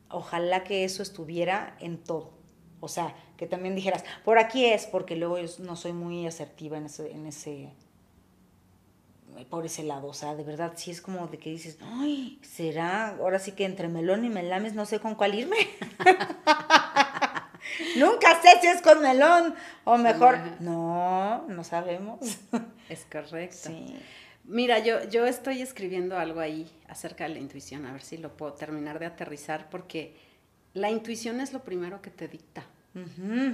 Ojalá 0.09 0.63
que 0.63 0.83
eso 0.83 1.03
estuviera 1.03 1.75
en 1.79 1.97
todo. 1.97 2.31
O 2.79 2.87
sea, 2.87 3.13
que 3.37 3.45
también 3.45 3.75
dijeras, 3.75 4.03
por 4.23 4.39
aquí 4.39 4.65
es, 4.65 4.85
porque 4.85 5.15
luego 5.15 5.37
yo 5.37 5.47
no 5.59 5.75
soy 5.75 5.93
muy 5.93 6.25
asertiva 6.25 6.77
en 6.77 6.85
ese, 6.85 7.11
en 7.11 7.25
ese, 7.27 7.69
por 9.49 9.65
ese 9.65 9.83
lado. 9.83 10.07
O 10.07 10.13
sea, 10.13 10.35
de 10.35 10.43
verdad, 10.43 10.73
sí 10.75 10.91
es 10.91 11.01
como 11.01 11.27
de 11.27 11.37
que 11.37 11.49
dices, 11.49 11.77
ay, 11.81 12.39
será, 12.41 13.09
ahora 13.17 13.39
sí 13.39 13.51
que 13.51 13.65
entre 13.65 13.89
melón 13.89 14.23
y 14.25 14.29
melames 14.29 14.73
no 14.73 14.85
sé 14.85 14.99
con 14.99 15.15
cuál 15.15 15.35
irme. 15.35 15.57
Nunca 17.97 18.41
sé 18.41 18.49
si 18.61 18.67
es 18.67 18.81
con 18.81 19.01
melón 19.01 19.55
o 19.83 19.97
mejor. 19.97 20.39
No, 20.59 21.45
no 21.47 21.63
sabemos. 21.63 22.19
Es 22.87 23.05
correcto. 23.11 23.69
Sí. 23.69 23.95
Mira, 24.49 24.79
yo, 24.79 25.03
yo 25.09 25.25
estoy 25.27 25.61
escribiendo 25.61 26.17
algo 26.17 26.39
ahí 26.39 26.67
acerca 26.87 27.25
de 27.25 27.29
la 27.35 27.39
intuición, 27.39 27.85
a 27.85 27.91
ver 27.93 28.01
si 28.01 28.17
lo 28.17 28.35
puedo 28.35 28.53
terminar 28.53 28.97
de 28.97 29.05
aterrizar, 29.05 29.69
porque 29.69 30.17
la 30.73 30.89
intuición 30.89 31.39
es 31.39 31.53
lo 31.53 31.63
primero 31.63 32.01
que 32.01 32.09
te 32.09 32.27
dicta. 32.27 32.63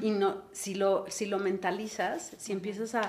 Y 0.01 0.09
no, 0.11 0.43
si 0.53 0.73
lo, 0.75 1.05
si 1.09 1.25
lo 1.25 1.37
mentalizas, 1.37 2.31
si 2.37 2.53
empiezas 2.53 2.95
a, 2.95 3.01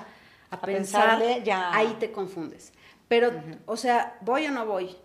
a 0.49 0.55
A 0.57 0.61
pensar, 0.61 1.19
pensarle, 1.19 1.43
ya. 1.45 1.73
ahí 1.73 1.95
te 1.99 2.11
confundes. 2.11 2.73
Pero, 3.07 3.31
o 3.65 3.77
sea, 3.77 4.17
¿voy 4.21 4.45
o 4.47 4.51
no 4.51 4.65
voy? 4.65 4.95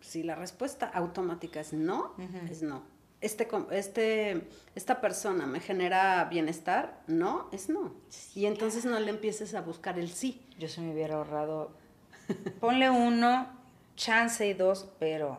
Si 0.00 0.24
la 0.24 0.34
respuesta 0.34 0.86
automática 0.86 1.60
es 1.60 1.72
no, 1.72 2.14
es 2.50 2.62
no. 2.62 2.82
Este, 3.20 3.46
este, 3.70 4.48
esta 4.74 5.00
persona 5.00 5.46
me 5.46 5.60
genera 5.60 6.24
bienestar, 6.24 7.02
no, 7.06 7.48
es 7.52 7.68
no. 7.68 7.94
Y 8.34 8.46
entonces 8.46 8.84
no 8.84 8.98
le 8.98 9.10
empieces 9.10 9.54
a 9.54 9.60
buscar 9.60 9.98
el 9.98 10.10
sí. 10.10 10.44
Yo 10.58 10.68
se 10.68 10.80
me 10.80 10.92
hubiera 10.92 11.14
ahorrado. 11.14 11.78
Ponle 12.60 12.90
uno, 12.90 13.48
chance 13.96 14.46
y 14.46 14.54
dos, 14.54 14.88
pero 14.98 15.38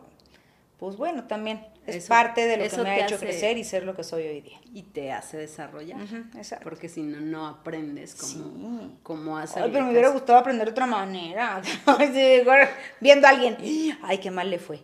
pues 0.78 0.96
bueno, 0.96 1.24
también 1.24 1.64
es 1.86 1.96
Eso- 1.96 2.08
parte 2.08 2.46
de 2.46 2.56
lo 2.56 2.68
que 2.68 2.76
me 2.82 2.90
ha 2.90 3.04
hecho 3.04 3.16
hace- 3.16 3.26
crecer 3.26 3.58
y 3.58 3.64
ser 3.64 3.84
lo 3.84 3.94
que 3.96 4.04
soy 4.04 4.22
hoy 4.26 4.40
día. 4.40 4.58
y 4.74 4.82
te 4.84 5.12
hace 5.12 5.36
desarrollar. 5.36 6.00
Exacto. 6.34 6.64
Porque 6.64 6.88
si 6.88 7.02
no, 7.02 7.20
no 7.20 7.46
aprendes 7.46 8.14
como, 8.14 8.80
Sí. 8.80 8.96
como. 9.02 9.36
Ay, 9.36 9.46
pero 9.70 9.84
me 9.84 9.90
hubiera 9.90 10.08
gustado 10.08 10.38
aprender 10.38 10.66
de 10.68 10.72
otra 10.72 10.86
manera. 10.86 11.60
Viendo 13.00 13.26
a 13.26 13.30
alguien, 13.30 13.56
ay, 14.02 14.18
qué 14.18 14.30
mal 14.30 14.48
le 14.50 14.58
fue. 14.58 14.82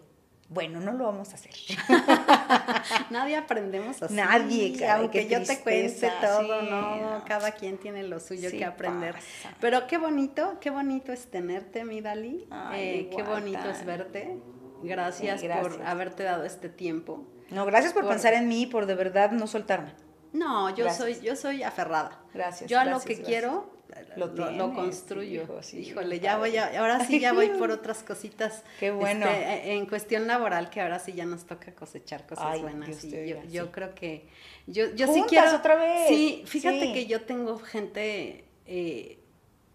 Bueno, 0.50 0.80
no 0.80 0.92
lo 0.92 1.04
vamos 1.04 1.30
a 1.32 1.34
hacer. 1.34 1.50
Nadie 3.10 3.36
aprendemos 3.36 4.02
así. 4.02 4.14
Nadie, 4.14 4.72
caray, 4.78 5.00
aunque 5.02 5.28
yo 5.28 5.42
te 5.42 5.60
cuente 5.60 6.10
todo, 6.20 6.60
sí, 6.60 6.66
no, 6.70 6.96
no. 6.96 7.24
cada 7.26 7.52
quien 7.52 7.76
tiene 7.78 8.02
lo 8.04 8.18
suyo 8.20 8.48
Sí 8.50 8.58
que 8.58 8.64
aprender. 8.64 9.14
pasa. 9.14 9.54
Pero 9.60 9.86
qué 9.86 9.98
bonito, 9.98 10.58
qué 10.60 10.70
bonito 10.70 11.12
es 11.12 11.26
tenerte, 11.30 11.84
mi 11.84 12.00
Dali. 12.00 12.46
Ay, 12.50 12.80
Eh, 12.80 13.10
qué 13.14 13.22
bonito 13.22 13.68
es 13.68 13.84
verte. 13.84 14.38
Gracias, 14.82 15.40
Sí, 15.40 15.48
por 15.48 15.82
haberte 15.84 16.22
dado 16.22 16.44
este 16.44 16.68
tiempo. 16.68 17.26
No, 17.50 17.66
gracias 17.66 17.92
por, 17.92 18.02
Por- 18.02 18.12
pensar 18.12 18.34
en 18.34 18.48
mí 18.48 18.62
y 18.62 18.66
por 18.66 18.86
de 18.86 18.94
verdad 18.94 19.32
no 19.32 19.46
soltarme. 19.46 19.92
No, 20.32 20.68
yo 20.70 20.84
Gracias. 20.84 20.96
soy, 21.18 21.20
yo 21.26 21.36
soy 21.36 21.62
aferrada. 21.62 22.20
Gracias, 22.34 22.70
Yo 22.70 22.78
a 22.78 22.84
lo 22.84 23.00
que 23.00 23.20
quiero 23.22 23.70
Lo 24.16 24.72
construyo. 24.74 25.42
hijo, 25.42 25.62
sí, 25.62 25.78
Híjole, 25.78 26.20
ya 26.20 26.38
voy 26.38 26.56
a, 26.56 26.78
ahora 26.78 27.04
sí 27.06 27.20
ya 27.20 27.32
voy 27.32 27.48
por 27.50 27.70
otras 27.70 28.02
cositas. 28.02 28.62
Qué 28.80 28.90
bueno. 28.90 29.26
este, 29.26 29.72
en 29.72 29.86
cuestión 29.86 30.26
laboral, 30.26 30.70
que 30.70 30.80
ahora 30.80 30.98
sí 30.98 31.12
ya 31.12 31.24
nos 31.24 31.44
toca 31.46 31.74
cosechar 31.74 32.26
cosas 32.26 32.44
Ay, 32.48 32.62
buenas. 32.62 32.98
Te 32.98 33.28
yo, 33.50 33.64
sí. 33.64 33.70
creo 33.72 33.94
que 33.94 34.28
yo, 34.66 34.94
yo 34.94 35.12
sí 35.12 35.24
quiero. 35.28 35.54
otra 35.56 35.76
vez. 35.76 36.08
Sí, 36.08 36.42
fíjate 36.46 36.80
Sí. 36.86 36.92
que 36.92 37.06
yo 37.06 37.22
tengo 37.22 37.58
gente 37.58 38.44
eh, 38.66 39.18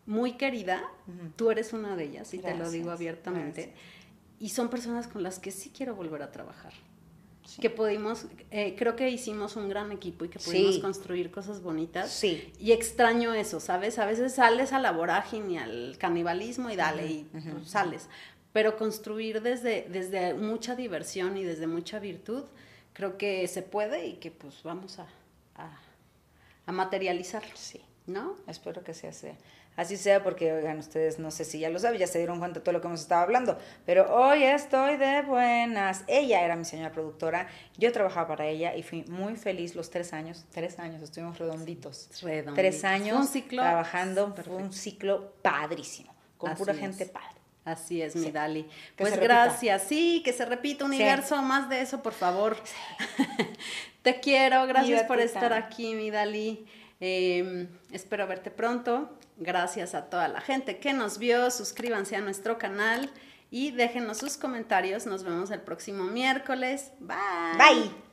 muy 0.05 0.33
querida. 0.33 0.83
Ujú. 1.07 1.29
Tú 1.35 1.51
eres 1.51 1.73
una 1.73 1.95
de 1.95 2.03
ellas 2.05 2.33
y 2.33 2.39
te 2.39 2.53
lo 2.55 2.69
digo 2.69 2.91
abiertamente. 2.91 3.61
gracias. 3.67 3.83
Y 4.39 4.49
son 4.49 4.69
personas 4.69 5.07
con 5.07 5.23
las 5.23 5.39
que 5.39 5.51
sí 5.51 5.71
quiero 5.75 5.95
volver 5.95 6.21
a 6.21 6.31
trabajar 6.31 6.73
Sí. 7.45 7.61
que 7.61 7.69
pudimos, 7.69 8.25
eh, 8.51 8.75
creo 8.77 8.95
que 8.95 9.09
hicimos 9.09 9.55
un 9.57 9.67
gran 9.67 9.91
equipo 9.91 10.23
y 10.25 10.29
que 10.29 10.39
pudimos 10.39 10.75
Sí. 10.75 10.81
construir 10.81 11.29
cosas 11.31 11.61
bonitas. 11.61 12.09
Sí. 12.11 12.51
Y 12.59 12.71
extraño 12.71 13.33
eso, 13.33 13.59
¿sabes? 13.59 13.99
A 13.99 14.05
veces 14.05 14.35
sales 14.35 14.71
a 14.73 14.79
la 14.79 14.91
vorágine, 14.91 15.59
al 15.59 15.97
canibalismo 15.97 16.69
y 16.69 16.75
dale, 16.75 17.05
y 17.07 17.23
pues, 17.31 17.67
sales. 17.69 18.07
Pero 18.53 18.77
construir 18.77 19.41
desde, 19.41 19.87
desde 19.89 20.33
mucha 20.35 20.75
diversión 20.75 21.35
y 21.37 21.43
desde 21.43 21.67
mucha 21.67 21.99
virtud, 21.99 22.43
creo 22.93 23.17
que 23.17 23.47
se 23.47 23.61
puede 23.61 24.05
y 24.07 24.13
que 24.13 24.29
pues 24.31 24.61
vamos 24.63 24.99
a, 24.99 25.07
a, 25.55 25.77
a 26.65 26.71
materializarlo, 26.71 27.49
Sí. 27.55 27.81
¿no? 28.05 28.35
Espero 28.47 28.83
que 28.83 28.93
sea 28.93 29.09
así. 29.09 29.27
Así 29.75 29.97
sea 29.97 30.23
porque, 30.23 30.53
oigan, 30.53 30.77
ustedes 30.77 31.17
no 31.19 31.31
sé 31.31 31.45
si 31.45 31.59
ya 31.59 31.69
lo 31.69 31.79
saben, 31.79 31.99
ya 31.99 32.07
se 32.07 32.19
dieron 32.19 32.39
cuenta 32.39 32.59
de 32.59 32.63
todo 32.63 32.73
lo 32.73 32.81
que 32.81 32.87
hemos 32.87 33.01
estado 33.01 33.21
hablando, 33.21 33.57
pero 33.85 34.13
hoy 34.15 34.43
estoy 34.43 34.97
de 34.97 35.21
buenas. 35.23 36.03
Ella 36.07 36.43
era 36.45 36.55
mi 36.55 36.65
señora 36.65 36.91
productora, 36.91 37.47
yo 37.77 37.91
trabajaba 37.91 38.27
para 38.27 38.45
ella 38.45 38.75
y 38.75 38.83
fui 38.83 39.03
muy 39.07 39.35
feliz 39.35 39.75
los 39.75 39.89
tres 39.89 40.13
años, 40.13 40.45
tres 40.51 40.77
años, 40.79 41.01
estuvimos 41.01 41.39
redonditos. 41.39 42.09
Redonditos. 42.21 42.55
Tres 42.55 42.81
Fue 42.81 42.89
años 42.89 43.17
un 43.17 43.27
ciclo 43.27 43.61
trabajando, 43.63 44.27
fue 44.27 44.35
perfecto. 44.35 44.57
un 44.57 44.73
ciclo 44.73 45.33
padrísimo, 45.41 46.13
con 46.37 46.51
Así 46.51 46.59
pura 46.59 46.73
es. 46.73 46.79
gente 46.79 47.05
padre. 47.07 47.27
Así 47.65 48.01
es, 48.01 48.15
mi. 48.15 48.29
Dali. 48.29 48.67
Pues 48.97 49.17
gracias. 49.17 49.83
Sí, 49.83 50.21
que 50.25 50.33
se 50.33 50.45
repita 50.45 50.83
universo, 50.83 51.41
más 51.41 51.69
de 51.69 51.79
eso, 51.81 52.03
por 52.03 52.11
favor. 52.11 52.57
Te 54.01 54.19
quiero, 54.19 54.67
gracias 54.67 55.03
por 55.03 55.19
estar 55.19 55.53
aquí, 55.53 55.95
mi 55.95 56.11
Dali. 56.11 56.65
Eh, 56.99 57.67
espero 57.91 58.27
verte 58.27 58.51
pronto. 58.51 59.17
Gracias 59.37 59.95
a 59.95 60.05
toda 60.09 60.27
la 60.27 60.41
gente 60.41 60.79
que 60.79 60.93
nos 60.93 61.17
vio. 61.17 61.49
Suscríbanse 61.51 62.15
a 62.15 62.21
nuestro 62.21 62.57
canal 62.57 63.11
y 63.49 63.71
déjenos 63.71 64.17
sus 64.17 64.37
comentarios. 64.37 65.05
Nos 65.05 65.23
vemos 65.23 65.51
el 65.51 65.61
próximo 65.61 66.03
miércoles. 66.05 66.91
Bye. 66.99 67.17
Bye. 67.57 68.12